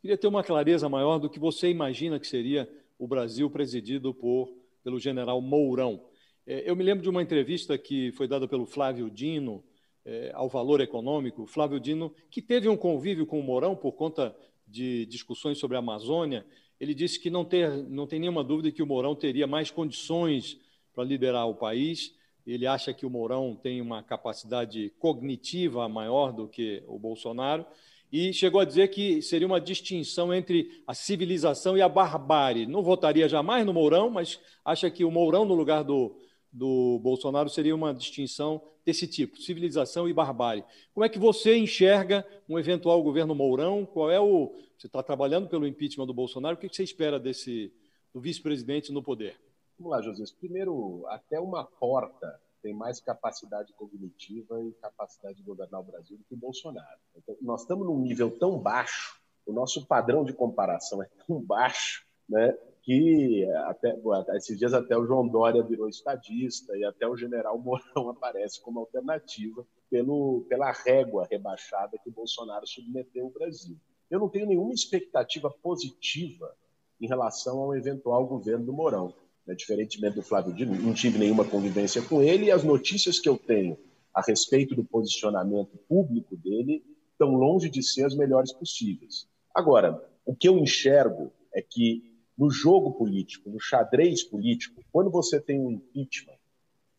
queria 0.00 0.16
ter 0.16 0.28
uma 0.28 0.44
clareza 0.44 0.88
maior 0.88 1.18
do 1.18 1.28
que 1.28 1.40
você 1.40 1.68
imagina 1.68 2.20
que 2.20 2.28
seria 2.28 2.70
o 2.96 3.08
Brasil 3.08 3.50
presidido 3.50 4.14
por, 4.14 4.54
pelo 4.84 5.00
general 5.00 5.40
Mourão. 5.40 6.07
É, 6.50 6.62
eu 6.64 6.74
me 6.74 6.82
lembro 6.82 7.02
de 7.02 7.10
uma 7.10 7.20
entrevista 7.20 7.76
que 7.76 8.10
foi 8.12 8.26
dada 8.26 8.48
pelo 8.48 8.64
Flávio 8.64 9.10
Dino 9.10 9.62
é, 10.02 10.30
ao 10.32 10.48
Valor 10.48 10.80
Econômico. 10.80 11.44
Flávio 11.44 11.78
Dino, 11.78 12.10
que 12.30 12.40
teve 12.40 12.66
um 12.70 12.76
convívio 12.76 13.26
com 13.26 13.38
o 13.38 13.42
Mourão 13.42 13.76
por 13.76 13.92
conta 13.92 14.34
de 14.66 15.04
discussões 15.04 15.58
sobre 15.58 15.76
a 15.76 15.80
Amazônia, 15.80 16.46
ele 16.80 16.94
disse 16.94 17.20
que 17.20 17.28
não, 17.28 17.44
ter, 17.44 17.70
não 17.90 18.06
tem 18.06 18.18
nenhuma 18.18 18.42
dúvida 18.42 18.72
que 18.72 18.82
o 18.82 18.86
Mourão 18.86 19.14
teria 19.14 19.46
mais 19.46 19.70
condições 19.70 20.58
para 20.94 21.04
liderar 21.04 21.46
o 21.46 21.54
país. 21.54 22.14
Ele 22.46 22.66
acha 22.66 22.94
que 22.94 23.04
o 23.04 23.10
Mourão 23.10 23.54
tem 23.54 23.82
uma 23.82 24.02
capacidade 24.02 24.88
cognitiva 24.98 25.86
maior 25.86 26.32
do 26.32 26.48
que 26.48 26.82
o 26.86 26.98
Bolsonaro 26.98 27.66
e 28.10 28.32
chegou 28.32 28.62
a 28.62 28.64
dizer 28.64 28.88
que 28.88 29.20
seria 29.20 29.46
uma 29.46 29.60
distinção 29.60 30.32
entre 30.32 30.82
a 30.86 30.94
civilização 30.94 31.76
e 31.76 31.82
a 31.82 31.88
barbárie. 31.90 32.66
Não 32.66 32.82
votaria 32.82 33.28
jamais 33.28 33.66
no 33.66 33.74
Mourão, 33.74 34.08
mas 34.08 34.40
acha 34.64 34.90
que 34.90 35.04
o 35.04 35.10
Mourão 35.10 35.44
no 35.44 35.54
lugar 35.54 35.84
do, 35.84 36.16
do 36.52 36.98
Bolsonaro 37.02 37.48
seria 37.48 37.74
uma 37.74 37.92
distinção 37.92 38.62
desse 38.84 39.06
tipo, 39.06 39.40
civilização 39.40 40.08
e 40.08 40.12
barbárie. 40.12 40.64
Como 40.94 41.04
é 41.04 41.08
que 41.08 41.18
você 41.18 41.56
enxerga 41.56 42.26
um 42.48 42.58
eventual 42.58 43.02
governo 43.02 43.34
Mourão? 43.34 43.84
Qual 43.84 44.10
é 44.10 44.20
o. 44.20 44.54
Você 44.78 44.86
está 44.86 45.02
trabalhando 45.02 45.48
pelo 45.48 45.66
impeachment 45.66 46.06
do 46.06 46.14
Bolsonaro, 46.14 46.56
o 46.56 46.58
que 46.58 46.68
você 46.68 46.82
espera 46.82 47.18
desse 47.18 47.72
do 48.14 48.20
vice-presidente 48.20 48.92
no 48.92 49.02
poder? 49.02 49.36
Vamos 49.78 49.92
lá, 49.92 50.02
José. 50.02 50.24
Primeiro, 50.40 51.04
até 51.08 51.38
uma 51.38 51.64
porta 51.64 52.40
tem 52.62 52.74
mais 52.74 53.00
capacidade 53.00 53.72
cognitiva 53.74 54.60
e 54.62 54.72
capacidade 54.72 55.36
de 55.36 55.42
governar 55.42 55.80
o 55.80 55.84
Brasil 55.84 56.16
do 56.16 56.24
que 56.24 56.34
o 56.34 56.38
Bolsonaro. 56.38 56.98
Então, 57.16 57.36
nós 57.40 57.62
estamos 57.62 57.86
num 57.86 57.98
nível 58.00 58.36
tão 58.38 58.58
baixo, 58.58 59.20
o 59.46 59.52
nosso 59.52 59.86
padrão 59.86 60.24
de 60.24 60.32
comparação 60.32 61.02
é 61.02 61.08
tão 61.26 61.40
baixo, 61.40 62.04
né, 62.28 62.56
que 62.88 63.46
até, 63.66 63.94
esses 64.34 64.58
dias 64.58 64.72
até 64.72 64.96
o 64.96 65.04
João 65.04 65.28
Dória 65.28 65.62
virou 65.62 65.90
estadista 65.90 66.74
e 66.74 66.82
até 66.86 67.06
o 67.06 67.18
general 67.18 67.58
Mourão 67.60 68.08
aparece 68.08 68.62
como 68.62 68.80
alternativa 68.80 69.62
pelo, 69.90 70.46
pela 70.48 70.72
régua 70.72 71.28
rebaixada 71.30 71.98
que 72.02 72.08
o 72.08 72.12
Bolsonaro 72.12 72.66
submeteu 72.66 73.26
o 73.26 73.30
Brasil. 73.30 73.76
Eu 74.10 74.18
não 74.18 74.30
tenho 74.30 74.46
nenhuma 74.46 74.72
expectativa 74.72 75.50
positiva 75.62 76.50
em 76.98 77.06
relação 77.06 77.58
ao 77.58 77.76
eventual 77.76 78.26
governo 78.26 78.64
do 78.64 78.72
Mourão. 78.72 79.12
Né? 79.46 79.54
Diferentemente 79.54 80.14
do 80.14 80.22
Flávio 80.22 80.54
Dino, 80.54 80.74
não 80.74 80.94
tive 80.94 81.18
nenhuma 81.18 81.44
convivência 81.44 82.00
com 82.00 82.22
ele 82.22 82.46
e 82.46 82.50
as 82.50 82.64
notícias 82.64 83.20
que 83.20 83.28
eu 83.28 83.36
tenho 83.36 83.76
a 84.14 84.22
respeito 84.22 84.74
do 84.74 84.82
posicionamento 84.82 85.76
público 85.86 86.38
dele 86.38 86.82
estão 87.12 87.34
longe 87.34 87.68
de 87.68 87.82
ser 87.82 88.06
as 88.06 88.16
melhores 88.16 88.50
possíveis. 88.50 89.28
Agora, 89.54 90.02
o 90.24 90.34
que 90.34 90.48
eu 90.48 90.56
enxergo 90.56 91.30
é 91.52 91.60
que 91.60 92.16
no 92.38 92.50
jogo 92.50 92.92
político, 92.92 93.50
no 93.50 93.58
xadrez 93.58 94.22
político, 94.22 94.80
quando 94.92 95.10
você 95.10 95.40
tem 95.40 95.60
um 95.60 95.72
impeachment, 95.72 96.38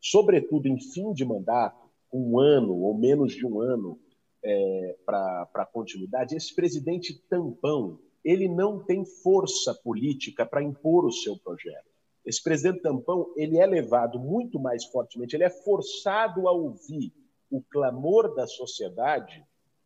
sobretudo 0.01 0.67
em 0.67 0.79
fim 0.79 1.13
de 1.13 1.23
mandato, 1.23 1.89
um 2.11 2.39
ano 2.39 2.75
ou 2.75 2.97
menos 2.97 3.33
de 3.33 3.45
um 3.45 3.61
ano 3.61 3.97
é, 4.43 4.97
para 5.05 5.65
continuidade, 5.71 6.35
esse 6.35 6.53
presidente 6.53 7.13
tampão 7.29 7.99
ele 8.23 8.49
não 8.49 8.83
tem 8.83 9.05
força 9.05 9.73
política 9.73 10.45
para 10.45 10.61
impor 10.61 11.05
o 11.05 11.11
seu 11.11 11.37
projeto. 11.37 11.87
Esse 12.25 12.43
presidente 12.43 12.81
tampão 12.81 13.31
ele 13.37 13.57
é 13.57 13.65
levado 13.65 14.19
muito 14.19 14.59
mais 14.59 14.83
fortemente, 14.85 15.35
ele 15.35 15.45
é 15.45 15.49
forçado 15.49 16.47
a 16.47 16.51
ouvir 16.51 17.13
o 17.49 17.61
clamor 17.61 18.35
da 18.35 18.45
sociedade 18.45 19.43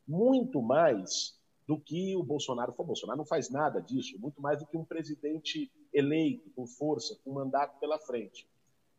muito 0.08 0.62
mais 0.62 1.38
do 1.68 1.80
que 1.80 2.16
o 2.16 2.24
Bolsonaro 2.24 2.74
foi. 2.74 2.84
O 2.84 2.88
Bolsonaro 2.88 3.18
não 3.18 3.26
faz 3.26 3.50
nada 3.50 3.80
disso, 3.82 4.20
muito 4.20 4.42
mais 4.42 4.60
do 4.60 4.66
que 4.66 4.78
um 4.78 4.86
presidente 4.86 5.72
eleito, 5.94 6.50
com 6.52 6.66
força, 6.66 7.18
com 7.24 7.34
mandato 7.34 7.80
pela 7.80 8.00
frente. 8.00 8.48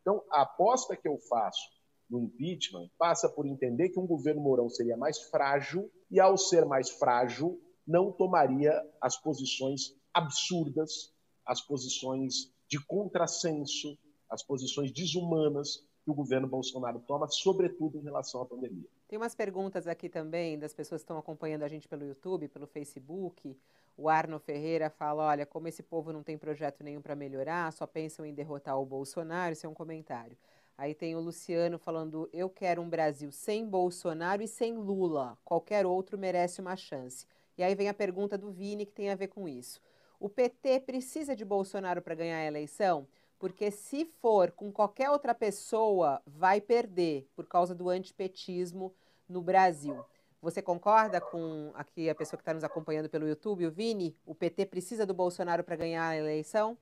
Então, 0.01 0.23
a 0.31 0.43
aposta 0.43 0.97
que 0.97 1.09
eu 1.09 1.19
faço 1.19 1.71
no 2.09 2.21
impeachment 2.21 2.91
passa 2.99 3.29
por 3.29 3.47
entender 3.47 3.89
que 3.89 3.99
um 3.99 4.07
governo 4.07 4.43
Mourão 4.43 4.69
seria 4.69 4.97
mais 4.97 5.19
frágil 5.31 5.91
e, 6.11 6.21
ao 6.21 6.37
ser 6.37 6.65
mais 6.65 6.91
frágil, 6.91 7.61
não 7.87 8.13
tomaria 8.13 8.73
as 9.01 9.17
posições 9.17 9.95
absurdas, 10.13 11.13
as 11.45 11.61
posições 11.61 12.53
de 12.69 12.79
contrassenso, 12.87 13.99
as 14.31 14.43
posições 14.43 14.93
desumanas 14.93 15.87
que 16.05 16.11
o 16.11 16.15
governo 16.15 16.47
Bolsonaro 16.47 17.01
toma, 17.07 17.27
sobretudo 17.29 17.99
em 17.99 18.03
relação 18.03 18.43
à 18.43 18.47
pandemia. 18.47 18.89
Tem 19.15 19.21
umas 19.21 19.33
perguntas 19.33 19.87
aqui 19.87 20.09
também 20.09 20.59
das 20.59 20.75
pessoas 20.75 21.01
que 21.01 21.05
estão 21.05 21.17
acompanhando 21.17 21.63
a 21.63 21.69
gente 21.69 21.87
pelo 21.87 22.05
YouTube, 22.05 22.49
pelo 22.49 22.67
Facebook. 22.67 23.57
O 23.97 24.09
Arno 24.09 24.41
Ferreira 24.41 24.91
fala: 24.91 25.23
olha, 25.23 25.47
como 25.47 25.69
esse 25.69 25.85
povo 25.85 26.13
não 26.13 26.21
tem 26.21 26.37
projeto 26.37 26.83
nenhum 26.83 27.01
para 27.01 27.15
melhorar, 27.15 27.73
só 27.73 27.87
pensam 27.87 28.27
em 28.27 28.35
derrotar 28.35 28.77
o 28.77 28.85
Bolsonaro. 28.85 29.53
Isso 29.53 29.67
é 29.67 29.69
um 29.69 29.73
comentário. 29.73 30.37
Aí 30.77 30.97
tem 30.97 31.15
o 31.15 31.21
Luciano 31.21 31.79
falando: 31.79 32.29
eu 32.33 32.51
quero 32.51 32.83
um 32.83 32.91
Brasil 32.91 33.31
sem 33.31 33.65
Bolsonaro 33.65 34.43
e 34.43 34.49
sem 34.49 34.75
Lula. 34.75 35.39
Qualquer 35.45 35.87
outro 35.87 36.19
merece 36.19 36.61
uma 36.61 36.75
chance. 36.75 37.25
E 37.57 37.63
aí 37.63 37.77
vem 37.77 37.89
a 37.89 37.95
pergunta 37.95 38.37
do 38.37 38.51
Vini 38.51 38.85
que 38.85 38.91
tem 38.91 39.11
a 39.11 39.15
ver 39.15 39.29
com 39.29 39.49
isso. 39.49 39.81
O 40.19 40.29
PT 40.29 40.81
precisa 40.81 41.37
de 41.37 41.45
Bolsonaro 41.45 42.03
para 42.03 42.17
ganhar 42.17 42.39
a 42.39 42.47
eleição? 42.47 43.07
porque 43.45 43.71
se 43.71 44.07
for 44.07 44.51
com 44.53 44.73
qualquer 44.73 45.11
outra 45.11 45.35
pessoa, 45.35 46.23
vai 46.27 46.63
perder 46.63 47.29
por 47.37 47.47
causa 47.47 47.75
do 47.75 47.91
antipetismo 47.91 48.95
no 49.29 49.43
Brasil. 49.43 50.05
Você 50.41 50.61
concorda 50.61 51.21
com 51.21 51.73
aqui 51.75 52.11
a 52.11 52.15
pessoa 52.15 52.37
que 52.37 52.43
está 52.43 52.53
nos 52.53 52.65
acompanhando 52.65 53.09
pelo 53.09 53.27
YouTube, 53.27 53.67
o 53.67 53.71
Vini? 53.71 54.17
O 54.27 54.35
PT 54.35 54.67
precisa 54.67 55.07
do 55.07 55.15
Bolsonaro 55.15 55.65
para 55.65 55.77
ganhar 55.77 56.09
a 56.09 56.17
eleição? 56.17 56.77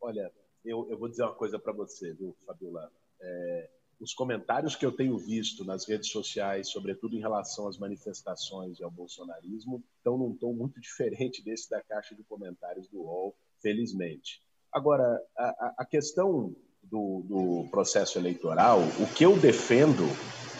Olha, 0.00 0.32
eu, 0.64 0.88
eu 0.88 0.98
vou 0.98 1.08
dizer 1.08 1.24
uma 1.24 1.34
coisa 1.34 1.58
para 1.58 1.72
você, 1.72 2.12
viu, 2.12 2.36
Fabiola? 2.46 2.92
É, 3.20 3.70
os 4.00 4.14
comentários 4.14 4.76
que 4.76 4.86
eu 4.86 4.92
tenho 4.92 5.18
visto 5.18 5.64
nas 5.64 5.84
redes 5.84 6.10
sociais, 6.10 6.68
sobretudo 6.70 7.16
em 7.16 7.20
relação 7.20 7.66
às 7.66 7.76
manifestações 7.76 8.78
e 8.78 8.84
ao 8.84 8.90
bolsonarismo, 8.90 9.82
estão 9.96 10.16
num 10.16 10.36
tom 10.36 10.52
muito 10.52 10.80
diferente 10.80 11.42
desse 11.42 11.68
da 11.68 11.82
caixa 11.82 12.14
de 12.14 12.22
comentários 12.22 12.86
do 12.88 13.00
UOL, 13.00 13.34
felizmente. 13.60 14.40
Agora, 14.72 15.20
a, 15.36 15.74
a 15.78 15.84
questão 15.84 16.54
do, 16.82 17.22
do, 17.24 17.68
processo 17.70 18.18
eleitoral, 18.18 18.80
o 19.00 19.14
que 19.14 19.24
eu 19.24 19.36
defendo 19.36 20.04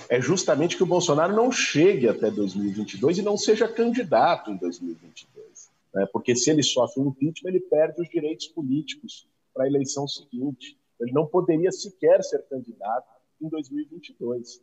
é 0.08 0.20
justamente 0.20 0.76
que 0.76 0.82
o 0.82 0.86
Bolsonaro 0.86 1.34
não 1.34 1.52
chegue 1.52 2.08
até 2.08 2.30
2022 2.30 3.18
e 3.18 3.22
não 3.22 3.36
seja 3.36 3.68
candidato 3.68 4.50
em 4.50 4.56
2022. 4.56 5.70
Né? 5.94 6.06
Porque 6.12 6.34
se 6.34 6.50
ele 6.50 6.62
sofre 6.62 7.02
um 7.02 7.08
impeachment, 7.08 7.50
ele 7.50 7.60
perde 7.60 8.00
os 8.00 8.08
direitos 8.08 8.46
políticos 8.48 9.28
para 9.52 9.64
a 9.64 9.66
eleição 9.66 10.08
seguinte. 10.08 10.78
Ele 10.98 11.12
não 11.12 11.26
poderia 11.26 11.70
sequer 11.70 12.22
ser 12.24 12.42
candidato 12.48 13.06
em 13.40 13.48
2022. 13.48 14.62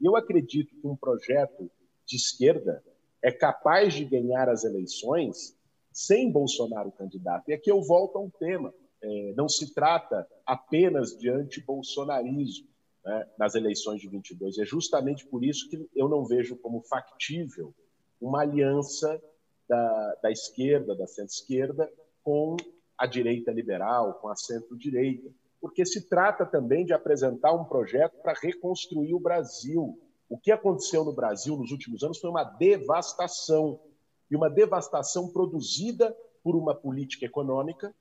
E 0.00 0.06
eu 0.06 0.16
acredito 0.16 0.74
que 0.80 0.86
um 0.86 0.96
projeto 0.96 1.68
de 2.06 2.16
esquerda 2.16 2.82
é 3.20 3.32
capaz 3.32 3.94
de 3.94 4.04
ganhar 4.04 4.48
as 4.48 4.64
eleições 4.64 5.56
sem 5.92 6.30
Bolsonaro 6.30 6.92
candidato. 6.92 7.50
E 7.50 7.52
aqui 7.52 7.70
eu 7.70 7.82
volto 7.82 8.16
a 8.16 8.20
um 8.20 8.30
tema. 8.30 8.72
É, 9.02 9.32
não 9.36 9.48
se 9.48 9.74
trata 9.74 10.26
apenas 10.46 11.16
de 11.18 11.28
anti-bolsonarismo 11.28 12.68
né, 13.08 13.26
nas 13.38 13.54
eleições 13.54 14.02
de 14.02 14.08
22. 14.08 14.58
É 14.58 14.66
justamente 14.66 15.26
por 15.26 15.42
isso 15.42 15.68
que 15.70 15.88
eu 15.96 16.10
não 16.10 16.26
vejo 16.26 16.56
como 16.56 16.82
factível 16.82 17.74
uma 18.20 18.42
aliança 18.42 19.20
da, 19.66 20.14
da 20.22 20.30
esquerda, 20.30 20.94
da 20.94 21.06
centro-esquerda, 21.06 21.90
com 22.22 22.54
a 22.98 23.06
direita 23.06 23.50
liberal, 23.50 24.14
com 24.20 24.28
a 24.28 24.36
centro-direita, 24.36 25.30
porque 25.58 25.86
se 25.86 26.06
trata 26.06 26.44
também 26.44 26.84
de 26.84 26.92
apresentar 26.92 27.54
um 27.54 27.64
projeto 27.64 28.20
para 28.22 28.34
reconstruir 28.34 29.14
o 29.14 29.20
Brasil, 29.20 29.98
O 30.28 30.36
que 30.36 30.52
aconteceu 30.52 31.02
no 31.04 31.14
Brasil 31.14 31.56
nos 31.56 31.70
últimos 31.72 32.02
anos 32.02 32.18
foi 32.18 32.28
uma 32.28 32.44
devastação, 32.44 33.80
e 34.30 34.36
uma 34.36 34.50
devastação 34.50 35.32
produzida 35.32 36.14
por 36.44 36.54
uma 36.54 36.74
política 36.74 37.24
econômica 37.24 37.94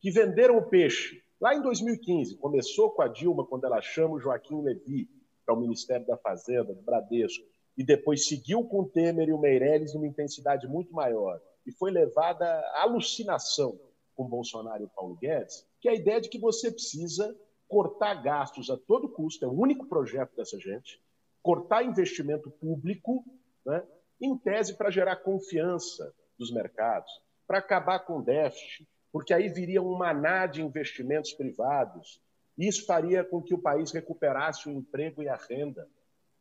que 0.00 0.10
venderam 0.10 0.56
o 0.56 0.66
peixe. 0.70 1.22
Lá 1.38 1.54
em 1.54 1.60
2015, 1.60 2.36
começou 2.38 2.90
com 2.90 3.02
a 3.02 3.08
Dilma, 3.08 3.46
quando 3.46 3.64
ela 3.64 3.82
chama 3.82 4.14
o 4.14 4.20
Joaquim 4.20 4.62
Levy 4.62 5.06
para 5.44 5.54
o 5.54 5.60
Ministério 5.60 6.06
da 6.06 6.16
Fazenda, 6.16 6.74
do 6.74 6.80
Bradesco, 6.80 7.44
e 7.76 7.84
depois 7.84 8.26
seguiu 8.26 8.64
com 8.64 8.80
o 8.80 8.88
Temer 8.88 9.28
e 9.28 9.32
o 9.32 9.38
Meirelles 9.38 9.92
numa 9.92 10.06
intensidade 10.06 10.66
muito 10.66 10.94
maior, 10.94 11.38
e 11.66 11.72
foi 11.72 11.90
levada 11.90 12.46
à 12.46 12.82
alucinação 12.84 13.78
com 14.14 14.26
Bolsonaro 14.26 14.82
e 14.82 14.88
Paulo 14.88 15.14
Guedes, 15.16 15.66
que 15.78 15.88
é 15.88 15.92
a 15.92 15.94
ideia 15.94 16.22
de 16.22 16.30
que 16.30 16.38
você 16.38 16.72
precisa 16.72 17.38
cortar 17.68 18.14
gastos 18.22 18.70
a 18.70 18.76
todo 18.78 19.12
custo, 19.12 19.44
é 19.44 19.48
o 19.48 19.52
único 19.52 19.86
projeto 19.86 20.34
dessa 20.34 20.58
gente, 20.58 21.02
cortar 21.42 21.84
investimento 21.84 22.50
público, 22.50 23.22
né, 23.64 23.86
em 24.18 24.38
tese 24.38 24.74
para 24.74 24.90
gerar 24.90 25.16
confiança 25.16 26.14
dos 26.38 26.50
mercados, 26.50 27.10
para 27.46 27.58
acabar 27.58 28.00
com 28.00 28.20
o 28.20 28.22
déficit, 28.22 28.88
porque 29.16 29.32
aí 29.32 29.48
viria 29.48 29.80
um 29.80 29.96
maná 29.96 30.44
de 30.44 30.60
investimentos 30.60 31.32
privados. 31.32 32.20
Isso 32.58 32.84
faria 32.84 33.24
com 33.24 33.40
que 33.40 33.54
o 33.54 33.58
país 33.58 33.90
recuperasse 33.90 34.68
o 34.68 34.70
emprego 34.70 35.22
e 35.22 35.28
a 35.30 35.36
renda. 35.36 35.88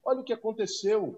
Olha 0.04 0.20
o 0.20 0.26
que 0.26 0.34
aconteceu. 0.34 1.18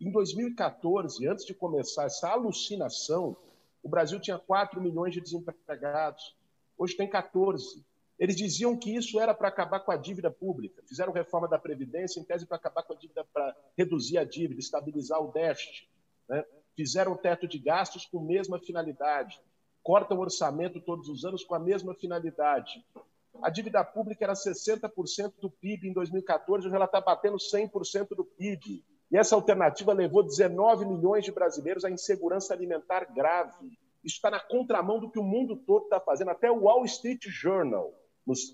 Em 0.00 0.10
2014, 0.10 1.28
antes 1.28 1.44
de 1.44 1.52
começar 1.52 2.04
essa 2.04 2.30
alucinação, 2.30 3.36
o 3.82 3.90
Brasil 3.90 4.18
tinha 4.18 4.38
4 4.38 4.80
milhões 4.80 5.12
de 5.12 5.20
desempregados. 5.20 6.34
Hoje 6.78 6.96
tem 6.96 7.10
14. 7.10 7.84
Eles 8.18 8.34
diziam 8.34 8.74
que 8.74 8.96
isso 8.96 9.20
era 9.20 9.34
para 9.34 9.48
acabar 9.48 9.80
com 9.80 9.92
a 9.92 9.98
dívida 9.98 10.30
pública. 10.30 10.82
Fizeram 10.86 11.12
reforma 11.12 11.46
da 11.46 11.58
Previdência, 11.58 12.18
em 12.18 12.24
tese, 12.24 12.46
para 12.46 12.56
acabar 12.56 12.82
com 12.82 12.94
a 12.94 12.96
dívida, 12.96 13.22
para 13.34 13.54
reduzir 13.76 14.16
a 14.16 14.24
dívida, 14.24 14.60
estabilizar 14.60 15.20
o 15.22 15.30
déficit. 15.30 15.90
Né? 16.26 16.42
Fizeram 16.74 17.14
teto 17.18 17.46
de 17.46 17.58
gastos 17.58 18.06
com 18.06 18.18
a 18.18 18.24
mesma 18.24 18.58
finalidade. 18.58 19.38
Cortam 19.86 20.18
o 20.18 20.20
orçamento 20.20 20.80
todos 20.80 21.08
os 21.08 21.24
anos 21.24 21.44
com 21.44 21.54
a 21.54 21.60
mesma 21.60 21.94
finalidade. 21.94 22.84
A 23.40 23.48
dívida 23.48 23.84
pública 23.84 24.24
era 24.24 24.32
60% 24.32 25.34
do 25.40 25.48
PIB 25.48 25.90
em 25.90 25.92
2014, 25.92 26.66
hoje 26.66 26.74
ela 26.74 26.86
está 26.86 27.00
batendo 27.00 27.36
100% 27.36 28.08
do 28.16 28.24
PIB. 28.24 28.84
E 29.12 29.16
essa 29.16 29.36
alternativa 29.36 29.92
levou 29.92 30.24
19 30.24 30.86
milhões 30.86 31.24
de 31.24 31.30
brasileiros 31.30 31.84
à 31.84 31.90
insegurança 31.90 32.52
alimentar 32.52 33.14
grave. 33.14 33.78
Isso 34.02 34.16
está 34.16 34.28
na 34.28 34.40
contramão 34.40 34.98
do 34.98 35.08
que 35.08 35.20
o 35.20 35.22
mundo 35.22 35.54
todo 35.54 35.84
está 35.84 36.00
fazendo. 36.00 36.32
Até 36.32 36.50
o 36.50 36.62
Wall 36.62 36.84
Street 36.84 37.22
Journal 37.28 37.94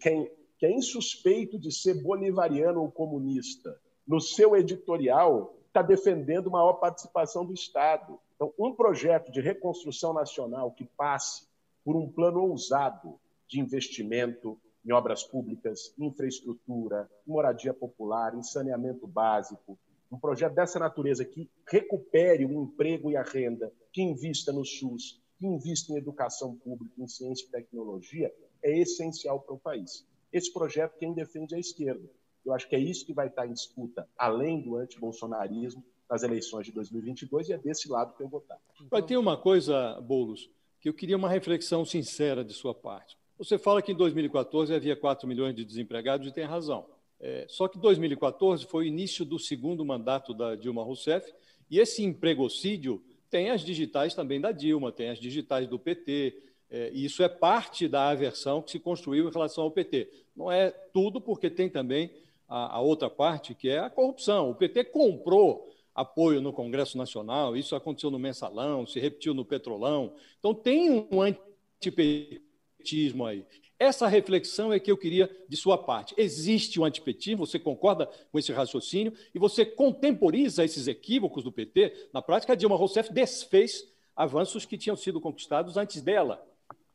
quem, 0.03 0.31
que 0.59 0.67
é 0.67 0.71
insuspeito 0.71 1.59
de 1.59 1.73
ser 1.73 2.03
bolivariano 2.03 2.83
ou 2.83 2.93
comunista, 2.93 3.81
no 4.07 4.21
seu 4.21 4.55
editorial, 4.55 5.57
está 5.69 5.81
defendendo 5.81 6.51
maior 6.51 6.75
participação 6.75 7.43
do 7.43 7.55
Estado. 7.55 8.21
Então, 8.43 8.53
um 8.59 8.75
projeto 8.75 9.31
de 9.31 9.41
reconstrução 9.41 10.13
nacional 10.13 10.73
que 10.73 10.85
passe 10.85 11.47
por 11.85 11.95
um 11.95 12.11
plano 12.11 12.41
ousado 12.41 13.17
de 13.47 13.61
investimento 13.61 14.59
em 14.85 14.91
obras 14.91 15.23
públicas, 15.23 15.95
infraestrutura, 15.97 17.09
moradia 17.25 17.73
popular, 17.73 18.35
em 18.35 18.43
saneamento 18.43 19.07
básico, 19.07 19.79
um 20.11 20.19
projeto 20.19 20.55
dessa 20.55 20.81
natureza 20.81 21.25
que 21.25 21.49
recupere 21.71 22.45
o 22.45 22.65
emprego 22.65 23.13
e 23.13 23.17
a 23.17 23.23
renda, 23.23 23.73
que 23.93 24.03
invista 24.03 24.53
no 24.53 24.65
SUS, 24.65 25.23
que 25.39 25.47
invista 25.47 25.93
em 25.93 25.97
educação 25.97 26.57
pública, 26.57 27.01
em 27.01 27.07
ciência 27.07 27.47
e 27.47 27.51
tecnologia, 27.51 28.35
é 28.61 28.77
essencial 28.77 29.39
para 29.39 29.55
o 29.55 29.61
país. 29.61 30.05
Esse 30.33 30.53
projeto 30.53 30.99
quem 30.99 31.15
defende 31.15 31.55
é 31.55 31.59
a 31.59 31.61
esquerda. 31.61 32.11
Eu 32.45 32.53
acho 32.53 32.69
que 32.69 32.75
é 32.75 32.81
isso 32.81 33.07
que 33.07 33.15
vai 33.15 33.29
estar 33.29 33.47
em 33.47 33.53
disputa, 33.53 34.09
além 34.19 34.61
do 34.61 34.75
antibolsonarismo, 34.75 35.85
nas 36.13 36.23
eleições 36.23 36.67
de 36.67 36.73
2022, 36.73 37.49
e 37.49 37.53
é 37.55 37.59
desse 37.59 37.89
lado 37.89 38.15
que 38.15 38.23
eu 38.23 38.29
vou 38.29 38.41
estar. 38.41 38.59
Vai 38.91 39.01
ter 39.01 39.17
uma 39.17 39.35
coisa, 39.35 39.99
Boulos, 40.03 40.51
que 40.79 40.87
eu 40.87 40.93
queria 40.93 41.17
uma 41.17 41.29
reflexão 41.29 41.87
sincera 41.87 42.45
de 42.45 42.53
sua 42.53 42.75
parte. 42.75 43.17
Você 43.39 43.57
fala 43.57 43.81
que 43.81 43.93
em 43.93 43.95
2014 43.95 44.75
havia 44.75 44.95
4 44.95 45.27
milhões 45.27 45.57
de 45.57 45.65
desempregados 45.65 46.29
e 46.29 46.31
tem 46.31 46.45
razão. 46.45 46.85
É, 47.19 47.47
só 47.49 47.67
que 47.67 47.79
2014 47.79 48.67
foi 48.67 48.85
o 48.85 48.87
início 48.87 49.25
do 49.25 49.39
segundo 49.39 49.83
mandato 49.87 50.35
da 50.35 50.55
Dilma 50.55 50.85
Rousseff 50.85 51.33
e 51.71 51.79
esse 51.79 52.05
empregocídio 52.05 53.03
tem 53.31 53.49
as 53.49 53.65
digitais 53.65 54.13
também 54.13 54.39
da 54.39 54.53
Dilma, 54.53 54.93
tem 54.93 55.09
as 55.09 55.19
digitais 55.19 55.67
do 55.67 55.79
PT, 55.79 56.43
é, 56.71 56.91
e 56.93 57.07
isso 57.07 57.23
é 57.23 57.29
parte 57.29 57.89
da 57.89 58.11
aversão 58.11 58.61
que 58.61 58.73
se 58.73 58.79
construiu 58.79 59.29
em 59.29 59.33
relação 59.33 59.65
ao 59.65 59.71
PT. 59.71 60.11
Não 60.37 60.53
é 60.53 60.71
tudo, 60.93 61.23
porque 61.23 61.49
tem 61.49 61.71
também 61.71 62.11
a, 62.47 62.77
a 62.77 62.81
outra 62.83 63.09
parte, 63.09 63.55
que 63.55 63.71
é 63.71 63.79
a 63.79 63.89
corrupção. 63.89 64.51
O 64.51 64.55
PT 64.55 64.85
comprou 64.85 65.72
apoio 65.95 66.41
no 66.41 66.53
Congresso 66.53 66.97
Nacional, 66.97 67.57
isso 67.57 67.77
aconteceu 67.77 68.11
no 68.11 68.19
Mensalão, 68.19 68.87
se 68.87 68.99
repetiu 68.99 69.35
no 69.35 69.45
Petrolão. 69.45 70.15
Então, 70.39 70.55
tem 70.55 71.07
um 71.11 71.21
antipetismo 71.21 73.27
aí. 73.27 73.45
Essa 73.79 74.07
reflexão 74.07 74.73
é 74.73 74.79
que 74.79 74.91
eu 74.91 74.97
queria 74.97 75.29
de 75.49 75.57
sua 75.57 75.77
parte. 75.77 76.15
Existe 76.17 76.79
o 76.79 76.83
um 76.83 76.85
antipetismo, 76.85 77.47
você 77.47 77.59
concorda 77.59 78.07
com 78.31 78.39
esse 78.39 78.53
raciocínio, 78.53 79.13
e 79.35 79.39
você 79.39 79.67
contemporiza 79.67 80.65
esses 80.65 80.87
equívocos 80.87 81.43
do 81.43 81.51
PT. 81.51 82.11
Na 82.13 82.23
prática, 82.23 82.57
Dilma 82.57 82.77
Rousseff 82.77 83.13
desfez 83.13 83.85
avanços 84.15 84.65
que 84.65 84.79
tinham 84.79 84.97
sido 84.97 85.21
conquistados 85.21 85.77
antes 85.77 86.01
dela 86.01 86.47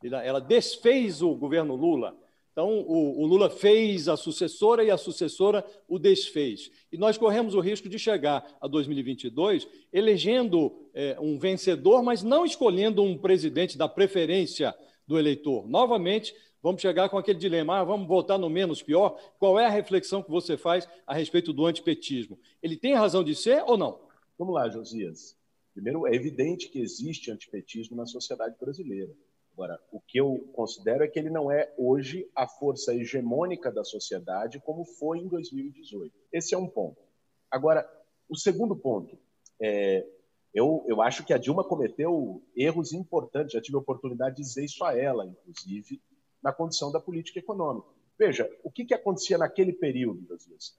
ela 0.04 0.40
desfez 0.40 1.22
o 1.22 1.34
governo 1.34 1.76
Lula. 1.76 2.16
Então, 2.58 2.80
o, 2.88 3.22
o, 3.22 3.26
Lula 3.28 3.52
fez 3.52 4.10
a 4.10 4.18
sucessora 4.18 4.84
e 4.84 4.90
a 4.90 4.98
sucessora 4.98 5.64
o 5.88 6.00
desfez. 6.00 6.72
E 6.92 6.98
nós 6.98 7.16
corremos 7.16 7.54
o 7.54 7.60
risco 7.60 7.88
de 7.88 8.00
chegar 8.00 8.58
a 8.60 8.68
2022 8.68 9.68
elegendo 9.94 10.90
é, 10.92 11.16
um 11.20 11.38
vencedor, 11.38 12.02
mas 12.02 12.24
não 12.24 12.44
escolhendo 12.44 13.04
um 13.04 13.16
presidente 13.16 13.78
da 13.78 13.88
preferência 13.88 14.74
do 15.06 15.20
eleitor. 15.20 15.70
Novamente, 15.70 16.34
vamos 16.60 16.82
chegar 16.82 17.10
com 17.10 17.20
aquele 17.20 17.38
dilema: 17.38 17.78
ah, 17.78 17.84
vamos 17.84 18.08
votar 18.08 18.40
no 18.40 18.50
menos 18.50 18.82
pior. 18.82 19.20
Qual 19.38 19.60
é 19.60 19.68
a 19.68 19.70
reflexão 19.70 20.24
que 20.24 20.32
você 20.32 20.58
faz 20.58 20.90
a 21.06 21.14
respeito 21.14 21.54
do 21.54 21.64
antipetismo? 21.64 22.40
Ele 22.64 22.76
tem 22.76 22.96
razão 22.96 23.24
de 23.24 23.36
ser 23.36 23.62
ou 23.68 23.78
não? 23.78 24.00
Vamos 24.36 24.56
lá, 24.56 24.68
Josias. 24.68 25.38
Primeiro, 25.76 26.08
é 26.08 26.16
evidente 26.16 26.70
que 26.70 26.80
existe 26.80 27.30
antipetismo 27.30 27.96
na 27.96 28.08
sociedade 28.08 28.56
brasileira. 28.60 29.14
Agora, 29.58 29.82
o 29.92 30.00
que 30.00 30.20
eu 30.20 30.48
considero 30.54 31.04
é 31.04 31.08
que 31.08 31.18
ele 31.18 31.32
não 31.32 31.52
é 31.52 31.74
hoje 31.80 32.30
a 32.36 32.48
força 32.48 32.94
hegemônica 32.94 33.72
da 33.72 33.84
sociedade 33.84 34.60
como 34.60 34.86
foi 34.86 35.18
em 35.18 35.28
2018. 35.28 36.14
Esse 36.32 36.54
é 36.54 36.58
um 36.60 36.68
ponto. 36.68 37.02
Agora, 37.50 37.90
o 38.30 38.38
segundo 38.38 38.76
ponto, 38.76 39.18
é, 39.60 40.06
eu, 40.54 40.86
eu 40.88 41.02
acho 41.02 41.26
que 41.26 41.34
a 41.34 41.40
Dilma 41.40 41.64
cometeu 41.64 42.40
erros 42.56 42.94
importantes, 42.94 43.54
já 43.54 43.60
tive 43.60 43.78
a 43.78 43.80
oportunidade 43.80 44.36
de 44.36 44.44
dizer 44.44 44.64
isso 44.64 44.84
a 44.84 44.96
ela, 44.96 45.26
inclusive, 45.26 46.00
na 46.44 46.54
condição 46.54 46.92
da 46.92 47.00
política 47.00 47.40
econômica. 47.40 47.88
Veja, 48.16 48.48
o 48.64 48.70
que, 48.70 48.86
que 48.86 48.94
acontecia 48.94 49.40
naquele 49.40 49.74
período, 49.74 50.24
vezes? 50.28 50.78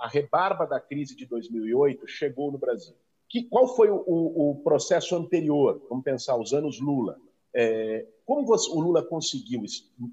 A, 0.00 0.06
a 0.06 0.08
rebarba 0.08 0.66
da 0.66 0.80
crise 0.80 1.14
de 1.14 1.26
2008 1.26 2.08
chegou 2.08 2.50
no 2.50 2.58
Brasil. 2.58 2.96
Que, 3.28 3.44
qual 3.44 3.68
foi 3.76 3.88
o, 3.88 4.02
o, 4.04 4.50
o 4.50 4.62
processo 4.64 5.14
anterior? 5.14 5.80
Vamos 5.88 6.02
pensar, 6.02 6.36
os 6.36 6.52
anos 6.52 6.80
Lula. 6.80 7.20
É, 7.58 8.06
como 8.26 8.44
você, 8.44 8.70
o 8.70 8.78
Lula 8.78 9.02
conseguiu 9.02 9.62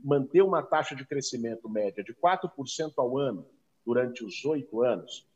manter 0.02 0.42
uma 0.42 0.64
taxa 0.64 0.96
de 0.96 1.06
crescimento 1.06 1.70
média 1.70 2.02
de 2.02 2.14
4% 2.14 2.94
ao 2.96 3.18
ano 3.18 3.46
durante 3.86 4.24
os 4.24 4.46
oito 4.46 4.82
anos, 4.82 5.28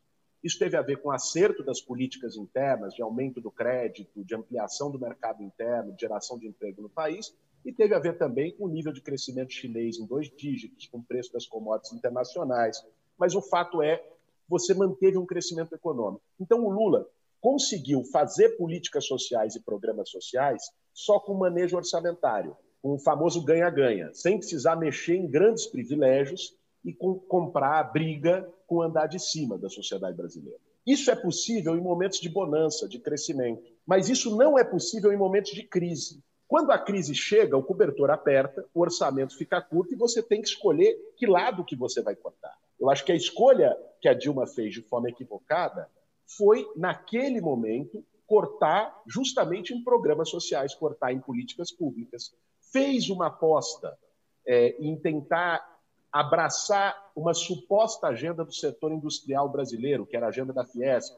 isso 0.41 0.57
teve 0.57 0.77
a 0.77 0.81
ver 0.81 1.01
com 1.01 1.11
acerto 1.11 1.65
das 1.65 1.81
políticas 1.81 2.37
internas, 2.37 2.93
de 2.93 3.01
aumento 3.01 3.41
do 3.41 3.51
crédito, 3.51 4.23
de 4.23 4.33
ampliação 4.33 4.89
do 4.89 4.97
mercado 4.97 5.43
interno, 5.43 5.91
de 5.91 5.99
geração 5.99 6.39
de 6.39 6.47
emprego 6.47 6.81
no 6.81 6.87
país, 6.87 7.35
e 7.65 7.73
teve 7.73 7.93
a 7.93 7.99
ver 7.99 8.17
também 8.17 8.55
com 8.55 8.63
o 8.63 8.69
nível 8.69 8.93
de 8.93 9.01
crescimento 9.01 9.51
chinês 9.51 9.97
em 9.97 10.05
dois 10.05 10.29
dígitos, 10.29 10.87
com 10.87 10.99
o 10.99 11.03
preço 11.03 11.33
das 11.33 11.45
commodities 11.45 11.91
internacionais. 11.91 12.81
Mas 13.17 13.35
o 13.35 13.41
fato 13.41 13.81
é, 13.81 14.01
você 14.47 14.73
manteve 14.73 15.17
um 15.17 15.25
crescimento 15.25 15.75
econômico. 15.75 16.23
Então, 16.39 16.63
o 16.63 16.69
Lula 16.69 17.05
conseguiu 17.41 18.05
fazer 18.05 18.51
políticas 18.51 19.05
sociais 19.05 19.55
e 19.55 19.59
programas 19.59 20.09
sociais 20.09 20.71
só 20.97 21.19
com 21.19 21.35
manejo 21.35 21.77
orçamentário 21.77 22.57
com 22.81 22.95
o 22.95 22.99
famoso 22.99 23.43
ganha-ganha, 23.43 24.11
sem 24.13 24.37
precisar 24.37 24.75
mexer 24.75 25.15
em 25.15 25.27
grandes 25.27 25.67
privilégios 25.67 26.55
e 26.83 26.91
com, 26.91 27.19
comprar 27.19 27.79
a 27.79 27.83
briga 27.83 28.47
com 28.65 28.77
o 28.77 28.81
andar 28.81 29.05
de 29.05 29.19
cima 29.19 29.59
da 29.59 29.69
sociedade 29.69 30.17
brasileira. 30.17 30.59
Isso 30.85 31.11
é 31.11 31.15
possível 31.15 31.75
em 31.75 31.81
momentos 31.81 32.19
de 32.19 32.29
bonança, 32.29 32.87
de 32.87 32.97
crescimento, 32.97 33.61
mas 33.85 34.09
isso 34.09 34.35
não 34.35 34.57
é 34.57 34.63
possível 34.63 35.11
em 35.11 35.17
momentos 35.17 35.51
de 35.51 35.63
crise. 35.63 36.23
Quando 36.47 36.71
a 36.71 36.79
crise 36.79 37.13
chega, 37.13 37.57
o 37.57 37.63
cobertor 37.63 38.09
aperta, 38.09 38.65
o 38.73 38.79
orçamento 38.79 39.37
fica 39.37 39.61
curto 39.61 39.93
e 39.93 39.97
você 39.97 40.23
tem 40.23 40.41
que 40.41 40.47
escolher 40.47 40.97
que 41.15 41.27
lado 41.27 41.65
que 41.65 41.75
você 41.75 42.01
vai 42.01 42.15
cortar. 42.15 42.57
Eu 42.79 42.89
acho 42.89 43.05
que 43.05 43.11
a 43.11 43.15
escolha 43.15 43.77
que 44.01 44.07
a 44.07 44.13
Dilma 44.13 44.47
fez 44.47 44.73
de 44.73 44.81
forma 44.81 45.09
equivocada 45.09 45.89
foi, 46.25 46.65
naquele 46.75 47.39
momento, 47.39 48.03
cortar 48.28 49.01
justamente 49.07 49.73
em 49.73 49.84
programas 49.84 50.30
sociais, 50.30 50.75
cortar 50.75 51.13
em 51.13 51.19
políticas 51.19 51.71
públicas, 51.71 52.36
fez 52.71 53.09
uma 53.09 53.28
aposta 53.28 53.97
é, 54.45 54.75
em 54.80 54.95
tentar 54.99 55.65
abraçar 56.11 57.11
uma 57.15 57.34
suposta 57.34 58.07
agenda 58.07 58.43
do 58.43 58.53
setor 58.53 58.91
industrial 58.91 59.49
brasileiro, 59.49 60.05
que 60.05 60.15
era 60.15 60.28
a 60.28 60.30
agenda 60.30 60.53
da 60.53 60.65
Fiesp, 60.65 61.17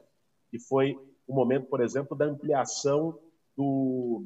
que 0.50 0.58
foi 0.58 0.96
o 1.26 1.34
momento, 1.34 1.66
por 1.66 1.80
exemplo, 1.80 2.16
da 2.16 2.24
ampliação 2.24 3.18
do, 3.56 4.24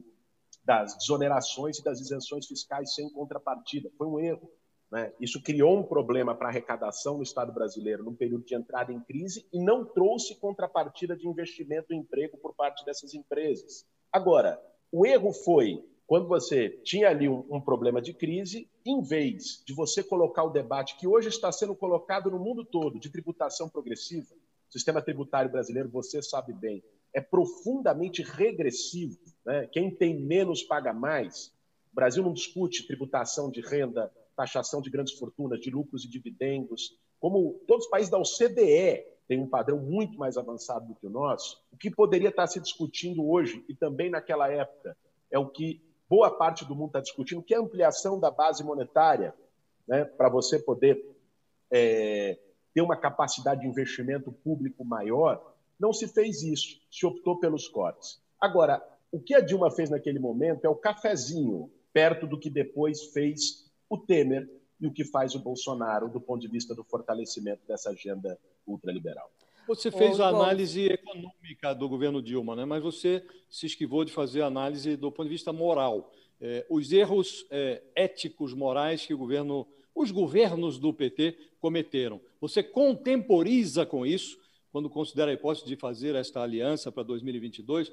das 0.64 0.96
desonerações 0.96 1.78
e 1.78 1.84
das 1.84 2.00
isenções 2.00 2.46
fiscais 2.46 2.94
sem 2.94 3.10
contrapartida. 3.10 3.90
Foi 3.96 4.06
um 4.06 4.18
erro. 4.18 4.50
Né? 4.94 5.12
Isso 5.20 5.42
criou 5.42 5.76
um 5.76 5.82
problema 5.82 6.36
para 6.36 6.46
a 6.46 6.50
arrecadação 6.50 7.16
no 7.16 7.24
Estado 7.24 7.52
brasileiro 7.52 8.04
num 8.04 8.14
período 8.14 8.44
de 8.44 8.54
entrada 8.54 8.92
em 8.92 9.00
crise 9.00 9.44
e 9.52 9.58
não 9.58 9.84
trouxe 9.84 10.36
contrapartida 10.36 11.16
de 11.16 11.26
investimento 11.26 11.92
e 11.92 11.96
emprego 11.96 12.38
por 12.38 12.54
parte 12.54 12.84
dessas 12.84 13.12
empresas. 13.12 13.84
Agora, 14.12 14.56
o 14.92 15.04
erro 15.04 15.32
foi 15.32 15.84
quando 16.06 16.28
você 16.28 16.68
tinha 16.84 17.08
ali 17.08 17.28
um, 17.28 17.44
um, 17.50 17.60
problema 17.60 18.00
de 18.00 18.14
crise, 18.14 18.70
em 18.86 19.02
vez 19.02 19.64
de 19.66 19.74
você 19.74 20.00
colocar 20.00 20.44
o 20.44 20.50
debate 20.50 20.96
que 20.96 21.08
hoje 21.08 21.28
está 21.28 21.50
sendo 21.50 21.74
colocado 21.74 22.30
no 22.30 22.38
mundo 22.38 22.64
todo 22.64 23.00
de 23.00 23.10
tributação 23.10 23.68
progressiva, 23.68 24.32
o 24.32 24.72
sistema 24.72 25.02
tributário 25.02 25.50
brasileiro, 25.50 25.88
você 25.88 26.22
sabe 26.22 26.52
bem, 26.52 26.84
é 27.12 27.20
profundamente 27.20 28.22
regressivo. 28.22 29.18
Né? 29.44 29.66
Quem 29.72 29.90
tem 29.90 30.20
menos 30.20 30.62
paga 30.62 30.92
mais. 30.92 31.48
O 31.90 31.96
Brasil 31.96 32.22
não 32.22 32.32
discute 32.32 32.86
tributação 32.86 33.50
de 33.50 33.60
renda, 33.60 34.12
taxação 34.36 34.80
de 34.80 34.90
grandes 34.90 35.14
fortunas, 35.14 35.60
de 35.60 35.70
lucros 35.70 36.04
e 36.04 36.08
dividendos. 36.08 36.96
Como 37.20 37.60
todos 37.66 37.84
os 37.84 37.90
países 37.90 38.10
da 38.10 38.18
OCDE 38.18 39.04
têm 39.26 39.40
um 39.40 39.48
padrão 39.48 39.78
muito 39.78 40.18
mais 40.18 40.36
avançado 40.36 40.86
do 40.86 40.94
que 40.94 41.06
o 41.06 41.10
nosso, 41.10 41.62
o 41.72 41.76
que 41.76 41.90
poderia 41.90 42.28
estar 42.28 42.46
se 42.46 42.60
discutindo 42.60 43.26
hoje 43.26 43.64
e 43.68 43.74
também 43.74 44.10
naquela 44.10 44.50
época 44.50 44.96
é 45.30 45.38
o 45.38 45.48
que 45.48 45.82
boa 46.08 46.30
parte 46.30 46.64
do 46.64 46.74
mundo 46.74 46.88
está 46.88 47.00
discutindo, 47.00 47.42
que 47.42 47.54
é 47.54 47.56
a 47.56 47.60
ampliação 47.60 48.20
da 48.20 48.30
base 48.30 48.62
monetária, 48.62 49.34
né, 49.86 50.04
para 50.04 50.28
você 50.28 50.58
poder 50.58 51.02
é, 51.70 52.38
ter 52.74 52.82
uma 52.82 52.96
capacidade 52.96 53.62
de 53.62 53.66
investimento 53.66 54.30
público 54.30 54.84
maior, 54.84 55.54
não 55.78 55.92
se 55.92 56.06
fez 56.08 56.42
isso, 56.42 56.80
se 56.90 57.06
optou 57.06 57.38
pelos 57.38 57.68
cortes. 57.68 58.20
Agora, 58.40 58.82
o 59.10 59.20
que 59.20 59.34
a 59.34 59.40
Dilma 59.40 59.70
fez 59.70 59.90
naquele 59.90 60.18
momento 60.18 60.64
é 60.64 60.68
o 60.68 60.74
cafezinho, 60.74 61.70
perto 61.92 62.26
do 62.26 62.38
que 62.38 62.50
depois 62.50 63.12
fez 63.12 63.63
o 63.88 63.98
Temer 63.98 64.48
e 64.80 64.86
o 64.86 64.92
que 64.92 65.04
faz 65.04 65.34
o 65.34 65.38
Bolsonaro 65.38 66.08
do 66.08 66.20
ponto 66.20 66.40
de 66.40 66.48
vista 66.48 66.74
do 66.74 66.84
fortalecimento 66.84 67.62
dessa 67.66 67.90
agenda 67.90 68.38
ultraliberal. 68.66 69.30
Você 69.66 69.90
fez 69.90 70.20
a 70.20 70.28
análise 70.28 70.86
econômica 70.86 71.74
do 71.74 71.88
governo 71.88 72.20
Dilma, 72.20 72.54
né? 72.54 72.64
mas 72.66 72.82
você 72.82 73.24
se 73.48 73.64
esquivou 73.64 74.04
de 74.04 74.12
fazer 74.12 74.42
a 74.42 74.46
análise 74.46 74.94
do 74.94 75.10
ponto 75.10 75.24
de 75.24 75.32
vista 75.34 75.52
moral. 75.52 76.12
É, 76.38 76.66
os 76.68 76.92
erros 76.92 77.46
é, 77.50 77.82
éticos, 77.96 78.52
morais 78.52 79.06
que 79.06 79.14
governo, 79.14 79.66
os 79.94 80.10
governos 80.10 80.78
do 80.78 80.92
PT 80.92 81.38
cometeram. 81.60 82.20
Você 82.40 82.62
contemporiza 82.62 83.86
com 83.86 84.04
isso, 84.04 84.38
quando 84.70 84.90
considera 84.90 85.30
a 85.30 85.34
hipótese 85.34 85.66
de 85.66 85.76
fazer 85.76 86.14
esta 86.14 86.42
aliança 86.42 86.92
para 86.92 87.02
2022? 87.02 87.90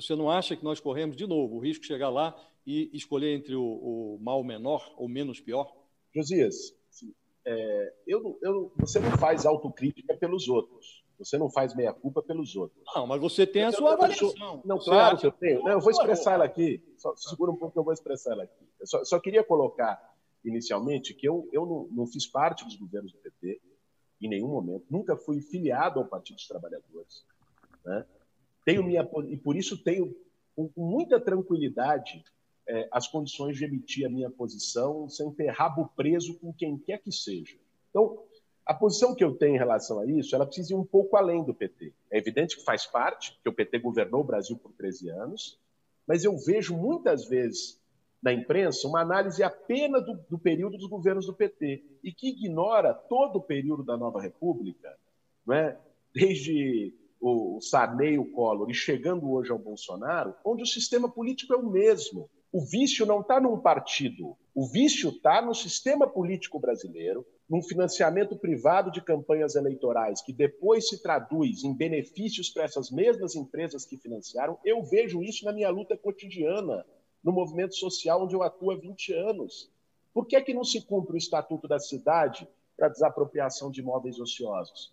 Você 0.00 0.14
não 0.14 0.30
acha 0.30 0.56
que 0.56 0.64
nós 0.64 0.78
corremos, 0.78 1.16
de 1.16 1.26
novo, 1.26 1.56
o 1.56 1.58
risco 1.58 1.82
de 1.82 1.88
chegar 1.88 2.08
lá 2.08 2.36
e 2.64 2.88
escolher 2.92 3.34
entre 3.34 3.54
o, 3.54 3.64
o 3.64 4.18
mal 4.20 4.44
menor 4.44 4.94
ou 4.96 5.08
menos 5.08 5.40
pior? 5.40 5.74
Josias, 6.14 6.72
é, 7.44 7.94
eu, 8.06 8.38
eu, 8.42 8.72
você 8.76 9.00
não 9.00 9.10
faz 9.18 9.44
autocrítica 9.44 10.16
pelos 10.16 10.48
outros. 10.48 11.04
Você 11.18 11.36
não 11.36 11.50
faz 11.50 11.74
meia-culpa 11.74 12.22
pelos 12.22 12.54
outros. 12.54 12.80
Não, 12.94 13.06
mas 13.06 13.20
você 13.20 13.44
tem 13.44 13.64
a 13.64 13.72
sua 13.72 13.94
avaliação. 13.94 14.62
Não, 14.64 14.78
claro 14.78 15.18
que 15.18 15.26
eu 15.26 15.32
tenho. 15.32 15.64
Não, 15.64 15.72
eu 15.72 15.80
vou 15.80 15.90
expressar 15.90 16.34
ela 16.34 16.44
aqui. 16.44 16.80
Só, 16.96 17.16
segura 17.16 17.50
um 17.50 17.56
pouco 17.56 17.72
que 17.72 17.78
eu 17.78 17.84
vou 17.84 17.92
expressar 17.92 18.32
ela 18.32 18.44
aqui. 18.44 18.68
Eu 18.78 18.86
só, 18.86 19.04
só 19.04 19.18
queria 19.18 19.42
colocar, 19.42 20.00
inicialmente, 20.44 21.14
que 21.14 21.28
eu, 21.28 21.48
eu 21.52 21.66
não, 21.66 21.88
não 21.90 22.06
fiz 22.06 22.24
parte 22.24 22.64
dos 22.64 22.76
governos 22.76 23.12
do 23.12 23.18
PT 23.18 23.60
em 24.20 24.28
nenhum 24.28 24.48
momento. 24.48 24.84
Nunca 24.88 25.16
fui 25.16 25.40
filiado 25.40 25.98
ao 25.98 26.06
Partido 26.06 26.36
dos 26.36 26.46
Trabalhadores. 26.46 27.24
Né? 27.84 28.06
Tenho 28.68 28.84
minha, 28.84 29.08
e 29.28 29.36
por 29.38 29.56
isso 29.56 29.82
tenho, 29.82 30.14
com 30.54 30.70
muita 30.76 31.18
tranquilidade, 31.18 32.22
é, 32.68 32.86
as 32.92 33.08
condições 33.08 33.56
de 33.56 33.64
emitir 33.64 34.04
a 34.04 34.10
minha 34.10 34.28
posição 34.28 35.08
sem 35.08 35.32
ter 35.32 35.48
rabo 35.48 35.90
preso 35.96 36.38
com 36.38 36.52
quem 36.52 36.76
quer 36.76 36.98
que 36.98 37.10
seja. 37.10 37.56
Então, 37.88 38.22
a 38.66 38.74
posição 38.74 39.14
que 39.14 39.24
eu 39.24 39.34
tenho 39.34 39.54
em 39.54 39.58
relação 39.58 40.00
a 40.00 40.04
isso, 40.04 40.34
ela 40.34 40.44
precisa 40.44 40.74
ir 40.74 40.76
um 40.76 40.84
pouco 40.84 41.16
além 41.16 41.42
do 41.42 41.54
PT. 41.54 41.94
É 42.10 42.18
evidente 42.18 42.58
que 42.58 42.62
faz 42.62 42.84
parte, 42.84 43.40
que 43.42 43.48
o 43.48 43.54
PT 43.54 43.78
governou 43.78 44.20
o 44.20 44.24
Brasil 44.24 44.58
por 44.58 44.70
13 44.72 45.08
anos, 45.08 45.58
mas 46.06 46.22
eu 46.24 46.36
vejo 46.36 46.76
muitas 46.76 47.26
vezes 47.26 47.80
na 48.22 48.34
imprensa 48.34 48.86
uma 48.86 49.00
análise 49.00 49.42
apenas 49.42 50.04
do, 50.04 50.12
do 50.28 50.38
período 50.38 50.76
dos 50.76 50.90
governos 50.90 51.24
do 51.24 51.32
PT 51.32 51.82
e 52.04 52.12
que 52.12 52.28
ignora 52.28 52.92
todo 52.92 53.36
o 53.36 53.42
período 53.42 53.82
da 53.82 53.96
Nova 53.96 54.20
República, 54.20 54.94
não 55.46 55.54
é? 55.54 55.80
desde 56.12 56.92
o 57.20 57.60
Sarney, 57.60 58.18
o 58.18 58.30
Collor 58.30 58.70
e 58.70 58.74
chegando 58.74 59.30
hoje 59.30 59.50
ao 59.50 59.58
Bolsonaro, 59.58 60.34
onde 60.44 60.62
o 60.62 60.66
sistema 60.66 61.10
político 61.10 61.52
é 61.52 61.56
o 61.56 61.68
mesmo. 61.68 62.30
O 62.50 62.64
vício 62.64 63.04
não 63.04 63.20
está 63.20 63.40
num 63.40 63.58
partido, 63.58 64.36
o 64.54 64.66
vício 64.66 65.10
está 65.10 65.42
no 65.42 65.54
sistema 65.54 66.06
político 66.08 66.58
brasileiro, 66.58 67.26
num 67.48 67.62
financiamento 67.62 68.36
privado 68.36 68.90
de 68.90 69.02
campanhas 69.02 69.54
eleitorais 69.54 70.22
que 70.22 70.32
depois 70.32 70.88
se 70.88 71.02
traduz 71.02 71.64
em 71.64 71.74
benefícios 71.74 72.50
para 72.50 72.64
essas 72.64 72.90
mesmas 72.90 73.34
empresas 73.34 73.84
que 73.84 73.96
financiaram. 73.96 74.58
Eu 74.64 74.82
vejo 74.82 75.22
isso 75.22 75.44
na 75.44 75.52
minha 75.52 75.70
luta 75.70 75.96
cotidiana, 75.96 76.84
no 77.22 77.32
movimento 77.32 77.74
social 77.74 78.24
onde 78.24 78.34
eu 78.34 78.42
atuo 78.42 78.70
há 78.70 78.76
20 78.76 79.12
anos. 79.12 79.70
Por 80.12 80.26
que, 80.26 80.36
é 80.36 80.40
que 80.40 80.54
não 80.54 80.64
se 80.64 80.80
cumpre 80.82 81.14
o 81.14 81.18
Estatuto 81.18 81.68
da 81.68 81.78
Cidade 81.78 82.48
para 82.76 82.88
desapropriação 82.88 83.70
de 83.70 83.80
imóveis 83.80 84.18
ociosos? 84.18 84.92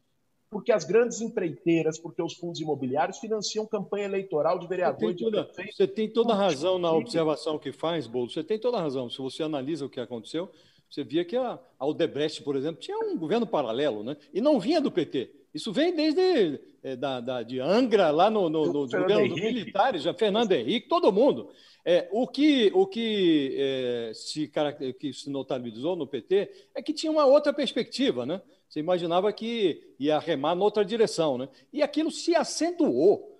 Porque 0.55 0.71
as 0.71 0.85
grandes 0.85 1.19
empreiteiras, 1.19 1.99
porque 1.99 2.21
os 2.23 2.33
fundos 2.35 2.61
imobiliários 2.61 3.17
financiam 3.17 3.65
campanha 3.65 4.05
eleitoral 4.05 4.57
de 4.57 4.65
vereador 4.65 5.11
você 5.11 5.21
toda, 5.21 5.43
prefeito. 5.43 5.75
Você 5.75 5.85
tem 5.85 6.09
toda 6.09 6.31
a 6.31 6.37
razão 6.37 6.79
na 6.79 6.93
observação 6.93 7.59
que 7.59 7.73
faz, 7.73 8.07
Bolo. 8.07 8.29
Você 8.29 8.41
tem 8.41 8.57
toda 8.57 8.77
a 8.77 8.81
razão. 8.81 9.09
Se 9.09 9.17
você 9.17 9.43
analisa 9.43 9.85
o 9.85 9.89
que 9.89 9.99
aconteceu, 9.99 10.49
você 10.89 11.03
via 11.03 11.25
que 11.25 11.35
a 11.35 11.59
Aldebrecht, 11.77 12.41
por 12.41 12.55
exemplo, 12.55 12.79
tinha 12.79 12.97
um 12.97 13.17
governo 13.17 13.45
paralelo, 13.45 14.01
né? 14.01 14.15
E 14.33 14.39
não 14.39 14.57
vinha 14.57 14.79
do 14.79 14.89
PT. 14.89 15.29
Isso 15.53 15.73
vem 15.73 15.93
desde 15.93 16.57
é, 16.81 16.95
da, 16.95 17.19
da, 17.19 17.43
de 17.43 17.59
Angra, 17.59 18.09
lá 18.11 18.29
no, 18.29 18.49
no, 18.49 18.67
no 18.67 18.87
governo 18.87 19.27
dos 19.27 19.41
militares, 19.41 20.03
já 20.03 20.13
Fernando 20.13 20.53
Henrique, 20.53 20.87
todo 20.87 21.11
mundo. 21.11 21.49
É, 21.83 22.07
o 22.13 22.25
que, 22.25 22.71
o 22.73 22.87
que, 22.87 23.57
é, 23.59 24.11
se, 24.13 24.49
que 24.97 25.11
se 25.11 25.29
notabilizou 25.29 25.97
no 25.97 26.07
PT 26.07 26.49
é 26.73 26.81
que 26.81 26.93
tinha 26.93 27.11
uma 27.11 27.25
outra 27.25 27.51
perspectiva, 27.51 28.25
né? 28.25 28.41
Você 28.75 28.81
imaginava 28.81 29.31
que 29.31 29.95
ia 29.97 30.19
remar 30.19 30.53
noutra 30.53 30.83
direção, 30.83 31.37
né? 31.37 31.47
E 31.71 31.81
aquilo 31.81 32.11
se 32.11 32.35
acentuou. 32.35 33.39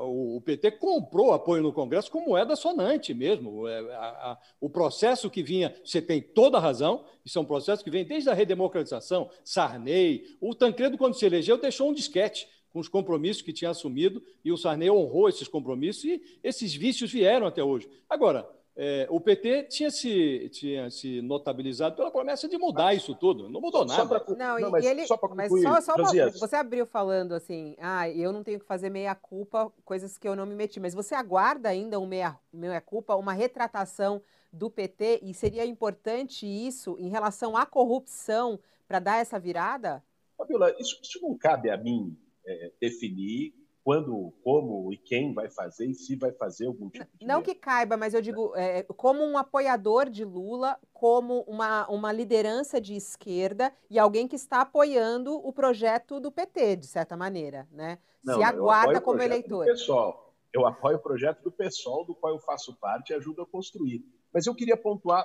o 0.00 0.40
PT 0.42 0.70
comprou 0.72 1.32
apoio 1.32 1.60
no 1.60 1.72
Congresso 1.72 2.08
com 2.08 2.20
moeda 2.20 2.54
sonante 2.54 3.12
mesmo. 3.12 3.66
É, 3.66 4.38
o 4.60 4.70
processo 4.70 5.28
que 5.28 5.42
vinha, 5.42 5.74
você 5.84 6.00
tem 6.00 6.22
toda 6.22 6.56
a 6.56 6.60
razão, 6.60 7.04
isso 7.24 7.36
é 7.36 7.42
um 7.42 7.44
processo 7.44 7.82
que 7.82 7.90
vem 7.90 8.04
desde 8.04 8.30
a 8.30 8.32
redemocratização, 8.32 9.28
Sarney. 9.42 10.36
O 10.40 10.54
Tancredo, 10.54 10.96
quando 10.96 11.14
se 11.14 11.26
elegeu, 11.26 11.58
deixou 11.58 11.90
um 11.90 11.92
disquete 11.92 12.46
com 12.72 12.78
os 12.78 12.86
compromissos 12.86 13.42
que 13.42 13.52
tinha 13.52 13.72
assumido 13.72 14.22
e 14.44 14.52
o 14.52 14.56
Sarney 14.56 14.88
honrou 14.88 15.28
esses 15.28 15.48
compromissos 15.48 16.04
e 16.04 16.22
esses 16.44 16.72
vícios 16.72 17.10
vieram 17.10 17.44
até 17.44 17.64
hoje. 17.64 17.90
Agora, 18.08 18.48
é, 18.76 19.06
o 19.10 19.20
PT 19.20 19.64
tinha 19.64 19.90
se, 19.90 20.48
tinha 20.50 20.90
se 20.90 21.20
notabilizado 21.20 21.96
pela 21.96 22.10
promessa 22.10 22.48
de 22.48 22.56
mudar 22.56 22.94
isso 22.94 23.14
tudo. 23.14 23.48
Não 23.48 23.60
mudou 23.60 23.84
nada. 23.84 24.20
Pra, 24.20 24.34
não, 24.34 24.58
não, 24.58 24.70
mas 24.70 24.84
ele, 24.84 25.06
só 25.06 25.16
para 25.16 25.28
concluir, 25.28 25.64
mas 25.64 25.84
só, 25.84 25.96
só 25.96 26.00
uma, 26.00 26.30
você 26.30 26.56
abriu 26.56 26.86
falando 26.86 27.34
assim, 27.34 27.76
ah, 27.78 28.08
eu 28.08 28.32
não 28.32 28.42
tenho 28.42 28.60
que 28.60 28.64
fazer 28.64 28.88
meia-culpa, 28.88 29.72
coisas 29.84 30.16
que 30.16 30.26
eu 30.26 30.36
não 30.36 30.46
me 30.46 30.54
meti. 30.54 30.80
Mas 30.80 30.94
você 30.94 31.14
aguarda 31.14 31.68
ainda 31.68 31.98
um 31.98 32.08
meia-culpa, 32.52 33.16
uma 33.16 33.32
retratação 33.32 34.22
do 34.52 34.70
PT? 34.70 35.20
E 35.22 35.34
seria 35.34 35.66
importante 35.66 36.46
isso 36.46 36.96
em 36.98 37.08
relação 37.08 37.56
à 37.56 37.66
corrupção 37.66 38.58
para 38.86 38.98
dar 38.98 39.20
essa 39.20 39.38
virada? 39.38 40.02
Fabiola, 40.38 40.74
isso, 40.78 40.98
isso 41.02 41.20
não 41.20 41.36
cabe 41.36 41.70
a 41.70 41.76
mim 41.76 42.16
é, 42.46 42.72
definir 42.80 43.52
quando, 43.82 44.32
como 44.42 44.92
e 44.92 44.96
quem 44.96 45.32
vai 45.32 45.48
fazer 45.48 45.86
e 45.86 45.94
se 45.94 46.14
vai 46.16 46.32
fazer 46.32 46.66
algum 46.66 46.88
tipo 46.90 47.08
de. 47.18 47.26
Não 47.26 47.42
que 47.42 47.54
caiba, 47.54 47.96
mas 47.96 48.14
eu 48.14 48.20
digo, 48.20 48.54
é, 48.54 48.82
como 48.82 49.22
um 49.22 49.38
apoiador 49.38 50.08
de 50.10 50.24
Lula, 50.24 50.78
como 50.92 51.40
uma, 51.42 51.88
uma 51.88 52.12
liderança 52.12 52.80
de 52.80 52.94
esquerda 52.94 53.72
e 53.88 53.98
alguém 53.98 54.28
que 54.28 54.36
está 54.36 54.60
apoiando 54.60 55.34
o 55.34 55.52
projeto 55.52 56.20
do 56.20 56.30
PT, 56.30 56.76
de 56.76 56.86
certa 56.86 57.16
maneira, 57.16 57.66
né? 57.70 57.98
Não, 58.22 58.34
se 58.34 58.42
aguarda 58.42 59.00
como 59.00 59.22
eleitor. 59.22 59.64
Pessoal. 59.64 60.28
Eu 60.52 60.66
apoio 60.66 60.96
o 60.96 61.00
projeto 61.00 61.42
do 61.42 61.52
PSOL, 61.52 62.04
do 62.04 62.14
qual 62.14 62.34
eu 62.34 62.40
faço 62.40 62.76
parte 62.76 63.10
e 63.10 63.14
ajudo 63.14 63.42
a 63.42 63.46
construir. 63.46 64.04
Mas 64.32 64.46
eu 64.46 64.54
queria 64.54 64.76
pontuar 64.76 65.24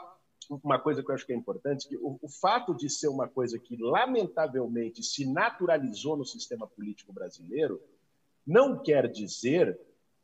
uma 0.63 0.79
coisa 0.79 1.03
que 1.03 1.09
eu 1.09 1.15
acho 1.15 1.25
que 1.25 1.33
é 1.33 1.35
importante, 1.35 1.87
que 1.87 1.97
o, 1.97 2.19
o, 2.21 2.29
fato 2.29 2.75
de 2.75 2.89
ser 2.89 3.07
uma 3.07 3.27
coisa 3.27 3.57
que, 3.57 3.75
lamentavelmente, 3.75 5.01
se 5.01 5.25
naturalizou 5.25 6.15
no 6.15 6.23
sistema 6.23 6.67
político 6.67 7.11
brasileiro, 7.11 7.81
não 8.45 8.81
quer 8.81 9.09
dizer 9.09 9.79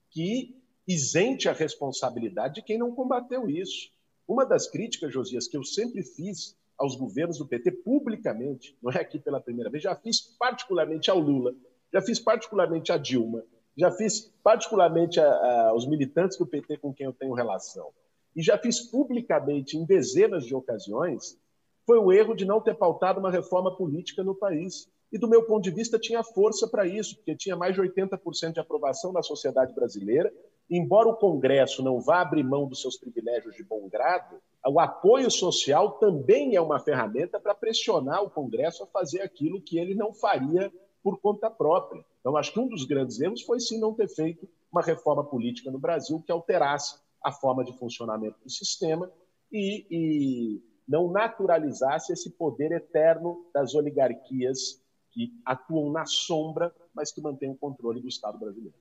que 0.10 0.56
isente 0.88 1.48
a 1.48 1.54
responsabilidade 1.54 2.56
de 2.56 2.62
quem 2.62 2.78
não 2.78 2.94
combateu 2.94 3.50
isso. 3.50 3.90
Uma 4.28 4.46
das 4.46 4.68
críticas, 4.68 5.14
Josias, 5.14 5.48
que 5.48 5.58
eu 5.58 5.64
sempre 5.64 6.04
fiz 6.04 6.56
aos 6.78 6.96
governos 6.96 7.38
do 7.38 7.48
PT 7.48 7.72
publicamente, 7.84 8.78
não 8.82 8.92
é 8.92 9.00
aqui 9.00 9.20
pela 9.20 9.40
primeira 9.40 9.70
vez, 9.70 9.84
já 9.84 9.96
fiz 9.96 10.22
particularmente 10.40 11.12
ao 11.12 11.20
Lula, 11.20 11.54
já 11.94 12.02
fiz 12.02 12.20
particularmente 12.20 12.92
a 12.92 12.98
Dilma, 12.98 13.44
já 13.78 13.92
fiz 13.92 14.32
particularmente 14.44 15.20
a, 15.20 15.28
a, 15.28 15.70
aos 15.70 15.88
militantes 15.88 16.38
do 16.38 16.48
PT 16.48 16.78
com 16.78 16.94
quem 16.94 17.06
eu 17.06 17.14
tenho 17.14 17.34
relação, 17.34 17.90
e 18.36 18.42
já 18.42 18.58
fiz 18.58 18.80
publicamente 18.80 19.78
em 19.78 19.86
dezenas 19.86 20.46
de 20.46 20.56
ocasiões, 20.56 21.38
foi 21.86 21.98
o 21.98 22.12
erro 22.12 22.34
de 22.34 22.46
não 22.46 22.62
ter 22.62 22.76
pautado 22.76 23.20
uma 23.20 23.32
reforma 23.32 23.76
política 23.76 24.24
no 24.24 24.36
país. 24.36 24.90
E, 25.12 25.18
do 25.18 25.28
meu 25.28 25.44
ponto 25.46 25.64
de 25.64 25.72
vista, 25.72 26.00
tinha 26.00 26.24
força 26.24 26.68
para 26.68 26.88
isso, 26.88 27.18
porque 27.18 27.36
tinha 27.36 27.56
mais 27.56 27.76
de 27.76 27.82
80% 27.82 28.54
de 28.54 28.60
aprovação 28.60 29.12
na 29.12 29.22
sociedade 29.22 29.74
brasileira. 29.74 30.32
Embora 30.70 31.10
o 31.10 31.18
Congresso 31.18 31.84
não 31.84 32.00
vá 32.00 32.22
abrir 32.22 32.44
mão 32.44 32.66
dos 32.66 32.82
seus 32.82 32.98
privilégios 32.98 33.56
de 33.56 33.64
bom 33.64 33.90
grado, 33.90 34.38
o 34.66 34.80
apoio 34.80 35.30
social 35.30 35.94
também 36.00 36.56
é 36.56 36.62
uma 36.62 36.80
ferramenta 36.80 37.40
para 37.40 37.54
pressionar 37.54 38.24
o 38.24 38.30
Congresso 38.30 38.84
a 38.84 38.88
fazer 38.88 39.22
aquilo 39.22 39.62
que 39.62 39.78
ele 39.78 39.94
não 39.94 40.14
faria 40.14 40.72
por 41.04 41.20
conta 41.20 41.50
própria. 41.50 42.06
Então, 42.22 42.38
acho 42.38 42.54
que 42.54 42.60
um 42.60 42.70
dos 42.70 42.86
grandes 42.86 43.20
erros 43.20 43.42
foi 43.42 43.60
sim 43.60 43.80
não 43.80 43.94
ter 43.94 44.08
feito 44.08 44.48
uma 44.72 44.82
reforma 44.82 45.26
política 45.26 45.70
no 45.70 45.80
Brasil 45.80 46.24
que 46.26 46.32
alterasse 46.32 46.98
a 47.22 47.32
forma 47.32 47.66
de 47.66 47.78
funcionamento 47.78 48.40
do 48.42 48.50
sistema 48.50 49.12
e, 49.52 49.86
e 49.92 50.62
não 50.88 51.12
naturalizasse 51.12 52.14
esse 52.14 52.30
poder 52.30 52.72
eterno 52.72 53.46
das 53.54 53.76
oligarquias 53.76 54.82
que 55.12 55.34
atuam 55.46 55.92
na 55.92 56.06
sombra, 56.06 56.74
mas 56.94 57.12
que 57.12 57.22
mantêm 57.22 57.52
o 57.52 57.56
controle 57.56 58.02
do 58.02 58.08
Estado 58.08 58.38
brasileiro. 58.38 58.74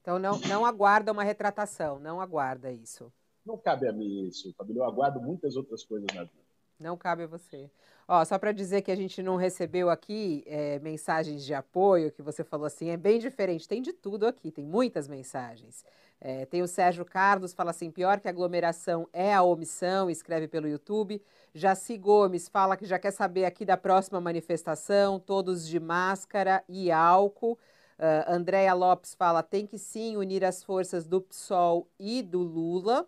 Então 0.00 0.18
não, 0.18 0.38
não 0.40 0.66
aguarda 0.66 1.12
uma 1.12 1.22
retratação, 1.22 1.98
não 1.98 2.20
aguarda 2.20 2.72
isso. 2.72 3.12
Não 3.44 3.56
cabe 3.56 3.88
a 3.88 3.92
mim 3.92 4.26
isso, 4.26 4.52
Fabílio. 4.56 4.80
Eu 4.80 4.86
aguardo 4.86 5.20
muitas 5.20 5.56
outras 5.56 5.84
coisas 5.84 6.06
na 6.14 6.22
vida. 6.22 6.42
Não 6.78 6.96
cabe 6.96 7.24
a 7.24 7.26
você. 7.26 7.70
Ó, 8.08 8.24
só 8.24 8.38
para 8.38 8.52
dizer 8.52 8.82
que 8.82 8.90
a 8.90 8.96
gente 8.96 9.22
não 9.22 9.36
recebeu 9.36 9.88
aqui 9.88 10.42
é, 10.46 10.78
mensagens 10.80 11.44
de 11.44 11.54
apoio, 11.54 12.10
que 12.10 12.22
você 12.22 12.42
falou 12.42 12.66
assim, 12.66 12.90
é 12.90 12.96
bem 12.96 13.18
diferente. 13.18 13.68
Tem 13.68 13.80
de 13.80 13.92
tudo 13.92 14.26
aqui, 14.26 14.50
tem 14.50 14.64
muitas 14.64 15.06
mensagens. 15.06 15.84
É, 16.24 16.46
tem 16.46 16.62
o 16.62 16.68
Sérgio 16.68 17.04
Carlos, 17.04 17.52
fala 17.52 17.70
assim: 17.72 17.90
pior 17.90 18.20
que 18.20 18.28
aglomeração 18.28 19.08
é 19.12 19.34
a 19.34 19.42
omissão, 19.42 20.08
escreve 20.08 20.46
pelo 20.46 20.68
YouTube. 20.68 21.20
Jaci 21.52 21.98
Gomes 21.98 22.48
fala 22.48 22.76
que 22.76 22.86
já 22.86 22.96
quer 22.96 23.10
saber 23.10 23.44
aqui 23.44 23.64
da 23.64 23.76
próxima 23.76 24.20
manifestação, 24.20 25.18
todos 25.18 25.66
de 25.66 25.80
máscara 25.80 26.62
e 26.68 26.92
álcool. 26.92 27.58
Uh, 27.98 28.30
Andréia 28.32 28.72
Lopes 28.72 29.14
fala: 29.14 29.42
tem 29.42 29.66
que 29.66 29.76
sim 29.76 30.16
unir 30.16 30.44
as 30.44 30.62
forças 30.62 31.08
do 31.08 31.20
PSOL 31.20 31.88
e 31.98 32.22
do 32.22 32.38
Lula. 32.38 33.04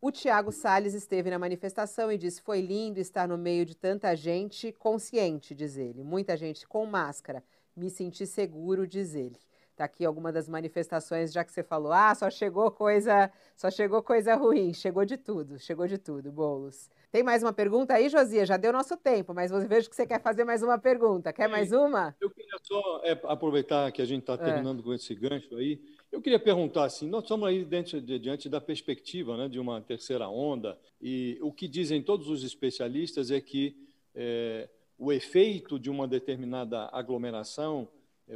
O 0.00 0.12
Tiago 0.12 0.52
Salles 0.52 0.94
esteve 0.94 1.30
na 1.30 1.40
manifestação 1.40 2.12
e 2.12 2.16
disse: 2.16 2.40
foi 2.40 2.60
lindo 2.60 3.00
estar 3.00 3.26
no 3.26 3.36
meio 3.36 3.66
de 3.66 3.74
tanta 3.74 4.14
gente 4.14 4.70
consciente, 4.70 5.56
diz 5.56 5.76
ele. 5.76 6.04
Muita 6.04 6.36
gente 6.36 6.68
com 6.68 6.86
máscara. 6.86 7.42
Me 7.76 7.90
senti 7.90 8.24
seguro, 8.28 8.86
diz 8.86 9.16
ele. 9.16 9.40
Tá 9.76 9.86
aqui 9.86 10.04
alguma 10.04 10.30
das 10.30 10.48
manifestações, 10.48 11.32
já 11.32 11.42
que 11.42 11.52
você 11.52 11.62
falou, 11.62 11.92
ah, 11.92 12.14
só 12.14 12.30
chegou 12.30 12.70
coisa, 12.70 13.28
só 13.56 13.68
chegou 13.72 14.00
coisa 14.04 14.36
ruim, 14.36 14.72
chegou 14.72 15.04
de 15.04 15.16
tudo, 15.16 15.58
chegou 15.58 15.88
de 15.88 15.98
tudo, 15.98 16.30
bolos. 16.30 16.88
Tem 17.10 17.24
mais 17.24 17.42
uma 17.42 17.52
pergunta 17.52 17.92
aí, 17.92 18.08
Josia? 18.08 18.46
Já 18.46 18.56
deu 18.56 18.72
nosso 18.72 18.96
tempo, 18.96 19.34
mas 19.34 19.50
vejo 19.66 19.90
que 19.90 19.96
você 19.96 20.06
quer 20.06 20.22
fazer 20.22 20.44
mais 20.44 20.62
uma 20.62 20.78
pergunta. 20.78 21.32
Quer 21.32 21.48
mais 21.48 21.72
uma? 21.72 22.14
Eu 22.20 22.30
queria 22.30 22.56
só 22.62 23.00
é, 23.02 23.18
aproveitar 23.24 23.90
que 23.90 24.00
a 24.00 24.04
gente 24.04 24.20
está 24.20 24.34
é. 24.34 24.36
terminando 24.36 24.78
é. 24.78 24.82
com 24.84 24.94
esse 24.94 25.12
gancho 25.12 25.56
aí. 25.56 25.80
Eu 26.12 26.22
queria 26.22 26.38
perguntar 26.38 26.84
assim, 26.84 27.08
nós 27.08 27.24
estamos 27.24 27.48
aí 27.48 27.64
diante, 27.64 28.00
diante 28.00 28.48
da 28.48 28.60
perspectiva 28.60 29.36
né, 29.36 29.48
de 29.48 29.58
uma 29.58 29.80
terceira 29.80 30.28
onda, 30.28 30.78
e 31.02 31.36
o 31.42 31.50
que 31.50 31.66
dizem 31.66 32.00
todos 32.00 32.28
os 32.28 32.44
especialistas 32.44 33.32
é 33.32 33.40
que 33.40 33.76
é, 34.14 34.68
o 34.96 35.12
efeito 35.12 35.80
de 35.80 35.90
uma 35.90 36.06
determinada 36.06 36.88
aglomeração 36.92 37.88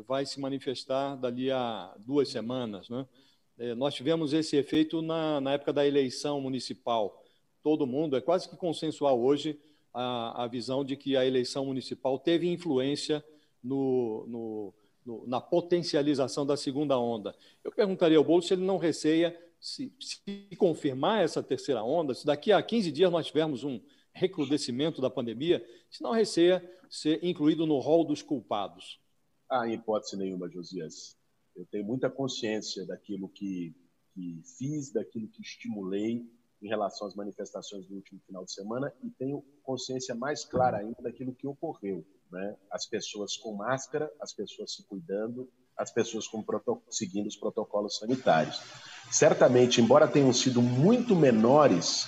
vai 0.07 0.27
se 0.27 0.41
manifestar 0.41 1.17
dali 1.17 1.51
a 1.51 1.95
duas 1.99 2.29
semanas. 2.29 2.89
Né? 2.89 3.07
Eh, 3.59 3.75
nós 3.75 3.95
tivemos 3.95 4.33
esse 4.33 4.57
efeito 4.57 5.03
na, 5.03 5.41
na 5.41 5.53
época 5.55 5.73
da 5.73 5.87
eleição 5.87 6.41
municipal. 6.41 7.23
Todo 7.63 7.87
mundo, 7.87 8.17
é 8.17 8.21
quase 8.21 8.49
que 8.49 8.57
consensual 8.57 9.21
hoje 9.21 9.59
a, 9.93 10.45
a 10.45 10.47
visão 10.47 10.85
de 10.85 10.97
que 10.97 11.17
a 11.17 11.27
eleição 11.27 11.67
municipal 11.67 12.19
teve 12.19 12.49
influência 12.49 13.25
no, 13.63 14.27
no, 14.29 14.75
no, 15.05 15.27
na 15.27 15.41
potencialização 15.41 16.47
da 16.47 16.57
segunda 16.57 16.99
onda. 16.99 17.35
Eu 17.65 17.73
perguntaria 17.73 18.19
ao 18.19 18.25
Bolo 18.25 18.43
se 18.43 18.55
ele 18.55 18.65
não 18.65 18.77
receia, 18.77 19.37
se, 19.61 19.93
se 19.99 20.57
confirmar 20.57 21.25
essa 21.25 21.43
terceira 21.43 21.83
onda, 21.83 22.15
se 22.15 22.25
daqui 22.25 22.53
a 22.53 22.63
15 22.63 22.93
dias 22.93 23.11
nós 23.11 23.27
tivermos 23.27 23.65
um 23.65 23.81
recrudescimento 24.13 25.01
da 25.01 25.11
pandemia, 25.11 25.65
se 25.91 26.03
não 26.03 26.13
receia 26.13 26.65
ser 26.89 27.23
incluído 27.25 27.67
no 27.67 27.79
rol 27.79 28.05
dos 28.05 28.23
culpados. 28.23 29.01
Ah, 29.51 29.67
em 29.67 29.75
hipótese 29.75 30.17
nenhuma, 30.17 30.49
Josias. 30.51 31.17
Eu 31.57 31.65
tenho 31.67 31.85
muita 31.85 32.11
consciência 32.11 32.87
daquilo 32.87 33.29
que, 33.29 33.75
que 34.15 34.43
fiz, 34.59 34.93
daquilo 34.93 35.29
que 35.29 35.41
estimulei 35.41 36.25
em 36.61 36.69
relação 36.69 37.07
às 37.07 37.15
manifestações 37.15 37.87
do 37.87 37.95
último 37.95 38.21
final 38.27 38.45
de 38.45 38.53
semana 38.53 38.93
e 39.03 39.11
tenho 39.11 39.43
consciência 39.63 40.15
mais 40.15 40.45
clara 40.45 40.79
ainda 40.79 41.01
daquilo 41.03 41.35
que 41.35 41.47
ocorreu. 41.47 42.05
Né? 42.31 42.57
As 42.71 42.87
pessoas 42.87 43.37
com 43.37 43.55
máscara, 43.55 44.13
as 44.21 44.33
pessoas 44.33 44.75
se 44.75 44.85
cuidando, 44.85 45.49
as 45.77 45.91
pessoas 45.91 46.27
com 46.27 46.45
seguindo 46.91 47.29
os 47.29 47.37
protocolos 47.37 47.99
sanitários. 47.99 48.61
Certamente, 49.11 49.81
embora 49.81 50.09
tenham 50.09 50.33
sido 50.33 50.61
muito 50.61 51.15
menores 51.17 52.07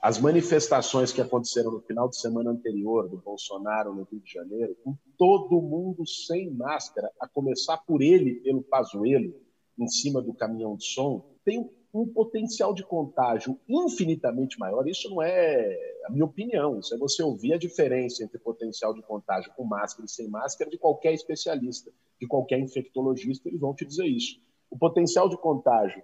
as 0.00 0.18
manifestações 0.18 1.12
que 1.12 1.20
aconteceram 1.20 1.72
no 1.72 1.80
final 1.82 2.08
de 2.08 2.18
semana 2.18 2.50
anterior 2.50 3.08
do 3.08 3.18
Bolsonaro 3.18 3.94
no 3.94 4.04
Rio 4.04 4.20
de 4.20 4.32
Janeiro, 4.32 4.74
com 4.82 4.96
todo 5.18 5.60
mundo 5.60 6.06
sem 6.06 6.50
máscara, 6.50 7.10
a 7.20 7.28
começar 7.28 7.76
por 7.78 8.00
ele, 8.00 8.36
pelo 8.36 8.62
Pazuello, 8.62 9.34
em 9.78 9.88
cima 9.88 10.22
do 10.22 10.32
caminhão 10.32 10.74
de 10.74 10.86
som, 10.86 11.24
tem 11.44 11.70
um 11.92 12.06
potencial 12.06 12.72
de 12.72 12.82
contágio 12.82 13.58
infinitamente 13.68 14.58
maior. 14.58 14.88
Isso 14.88 15.10
não 15.10 15.20
é 15.20 15.76
a 16.06 16.10
minha 16.10 16.24
opinião, 16.24 16.78
isso 16.78 16.94
é 16.94 16.98
você 16.98 17.22
ouvir 17.22 17.52
a 17.52 17.58
diferença 17.58 18.24
entre 18.24 18.38
potencial 18.38 18.94
de 18.94 19.02
contágio 19.02 19.52
com 19.54 19.64
máscara 19.64 20.06
e 20.06 20.10
sem 20.10 20.28
máscara 20.28 20.70
de 20.70 20.78
qualquer 20.78 21.12
especialista, 21.12 21.92
de 22.18 22.26
qualquer 22.26 22.58
infectologista, 22.58 23.48
eles 23.48 23.60
vão 23.60 23.74
te 23.74 23.84
dizer 23.84 24.06
isso. 24.06 24.40
O 24.70 24.78
potencial 24.78 25.28
de 25.28 25.36
contágio 25.36 26.02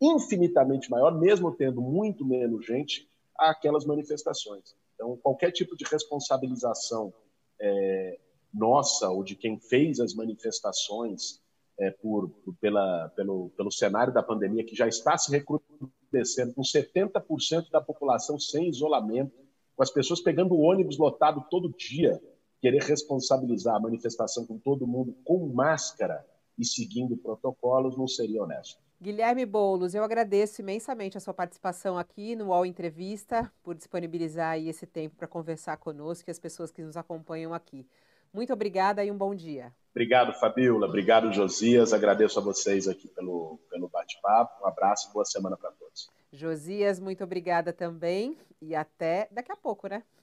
infinitamente 0.00 0.90
maior, 0.90 1.18
mesmo 1.18 1.52
tendo 1.52 1.80
muito 1.80 2.24
menos 2.24 2.66
gente, 2.66 3.08
àquelas 3.38 3.84
manifestações. 3.84 4.74
Então, 4.94 5.16
qualquer 5.18 5.52
tipo 5.52 5.76
de 5.76 5.84
responsabilização 5.84 7.12
é, 7.60 8.18
nossa 8.52 9.10
ou 9.10 9.22
de 9.22 9.36
quem 9.36 9.58
fez 9.58 10.00
as 10.00 10.14
manifestações 10.14 11.40
é, 11.78 11.90
por, 11.90 12.28
por, 12.28 12.54
pela, 12.56 13.08
pelo, 13.10 13.50
pelo 13.50 13.70
cenário 13.70 14.12
da 14.12 14.22
pandemia, 14.22 14.64
que 14.64 14.74
já 14.74 14.88
está 14.88 15.16
se 15.18 15.30
recrudescendo, 15.30 16.54
com 16.54 16.62
70% 16.62 17.70
da 17.70 17.80
população 17.80 18.38
sem 18.38 18.68
isolamento, 18.68 19.32
com 19.76 19.82
as 19.82 19.90
pessoas 19.90 20.20
pegando 20.20 20.54
o 20.54 20.60
ônibus 20.60 20.98
lotado 20.98 21.44
todo 21.50 21.74
dia, 21.76 22.18
querer 22.60 22.82
responsabilizar 22.82 23.76
a 23.76 23.80
manifestação 23.80 24.46
com 24.46 24.58
todo 24.58 24.86
mundo 24.86 25.14
com 25.24 25.46
máscara 25.48 26.24
e 26.58 26.64
seguindo 26.64 27.16
protocolos 27.16 27.96
não 27.96 28.08
seria 28.08 28.42
honesto. 28.42 28.80
Guilherme 29.00 29.44
Boulos, 29.44 29.94
eu 29.94 30.02
agradeço 30.02 30.62
imensamente 30.62 31.18
a 31.18 31.20
sua 31.20 31.34
participação 31.34 31.98
aqui 31.98 32.34
no 32.34 32.46
UOL 32.46 32.64
Entrevista, 32.64 33.52
por 33.62 33.74
disponibilizar 33.74 34.58
esse 34.58 34.86
tempo 34.86 35.16
para 35.16 35.28
conversar 35.28 35.76
conosco 35.76 36.30
e 36.30 36.32
as 36.32 36.38
pessoas 36.38 36.70
que 36.70 36.82
nos 36.82 36.96
acompanham 36.96 37.52
aqui. 37.52 37.86
Muito 38.32 38.54
obrigada 38.54 39.04
e 39.04 39.10
um 39.10 39.16
bom 39.16 39.34
dia. 39.34 39.70
Obrigado, 39.90 40.32
Fabiola. 40.32 40.86
Obrigado, 40.86 41.30
Josias. 41.30 41.92
Agradeço 41.92 42.38
a 42.38 42.42
vocês 42.42 42.88
aqui 42.88 43.06
pelo, 43.08 43.58
pelo 43.70 43.86
bate-papo. 43.88 44.64
Um 44.64 44.66
abraço 44.66 45.10
e 45.10 45.12
boa 45.12 45.26
semana 45.26 45.58
para 45.58 45.70
todos. 45.72 46.10
Josias, 46.32 46.98
muito 46.98 47.22
obrigada 47.22 47.74
também. 47.74 48.38
E 48.62 48.74
até 48.74 49.28
daqui 49.30 49.52
a 49.52 49.56
pouco, 49.56 49.88
né? 49.88 50.02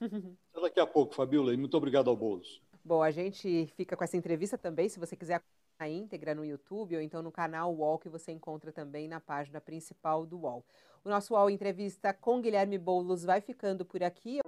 Até 0.50 0.60
daqui 0.60 0.80
a 0.80 0.86
pouco, 0.86 1.14
Fabiola. 1.14 1.54
E 1.54 1.56
muito 1.56 1.76
obrigado 1.76 2.10
ao 2.10 2.16
Boulos. 2.16 2.60
Bom, 2.84 3.02
a 3.02 3.10
gente 3.12 3.66
fica 3.76 3.96
com 3.96 4.02
essa 4.02 4.16
entrevista 4.16 4.58
também, 4.58 4.88
se 4.88 4.98
você 4.98 5.16
quiser 5.16 5.40
a 5.78 5.88
íntegra 5.88 6.34
no 6.34 6.44
YouTube 6.44 6.96
ou 6.96 7.02
então 7.02 7.22
no 7.22 7.32
canal 7.32 7.74
UOL 7.74 7.98
que 7.98 8.08
você 8.08 8.32
encontra 8.32 8.72
também 8.72 9.06
na 9.08 9.20
página 9.20 9.60
principal 9.60 10.26
do 10.26 10.40
UOL. 10.40 10.64
O 11.04 11.08
nosso 11.08 11.34
UOL 11.34 11.50
Entrevista 11.50 12.12
com 12.12 12.40
Guilherme 12.40 12.78
Boulos 12.78 13.24
vai 13.24 13.40
ficando 13.40 13.84
por 13.84 14.02
aqui. 14.02 14.40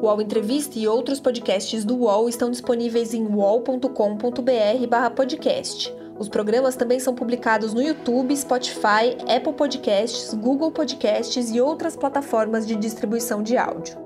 O 0.00 0.06
UOL 0.06 0.20
Entrevista 0.20 0.76
e 0.78 0.86
outros 0.86 1.18
podcasts 1.20 1.84
do 1.84 1.96
UOL 1.96 2.28
estão 2.28 2.50
disponíveis 2.50 3.14
em 3.14 3.26
uol.com.br/podcast. 3.26 5.94
Os 6.18 6.28
programas 6.28 6.76
também 6.76 7.00
são 7.00 7.14
publicados 7.14 7.72
no 7.74 7.82
YouTube, 7.82 8.36
Spotify, 8.36 9.16
Apple 9.28 9.54
Podcasts, 9.54 10.32
Google 10.34 10.70
Podcasts 10.70 11.50
e 11.50 11.60
outras 11.60 11.96
plataformas 11.96 12.64
de 12.66 12.76
distribuição 12.76 13.42
de 13.42 13.56
áudio. 13.56 14.03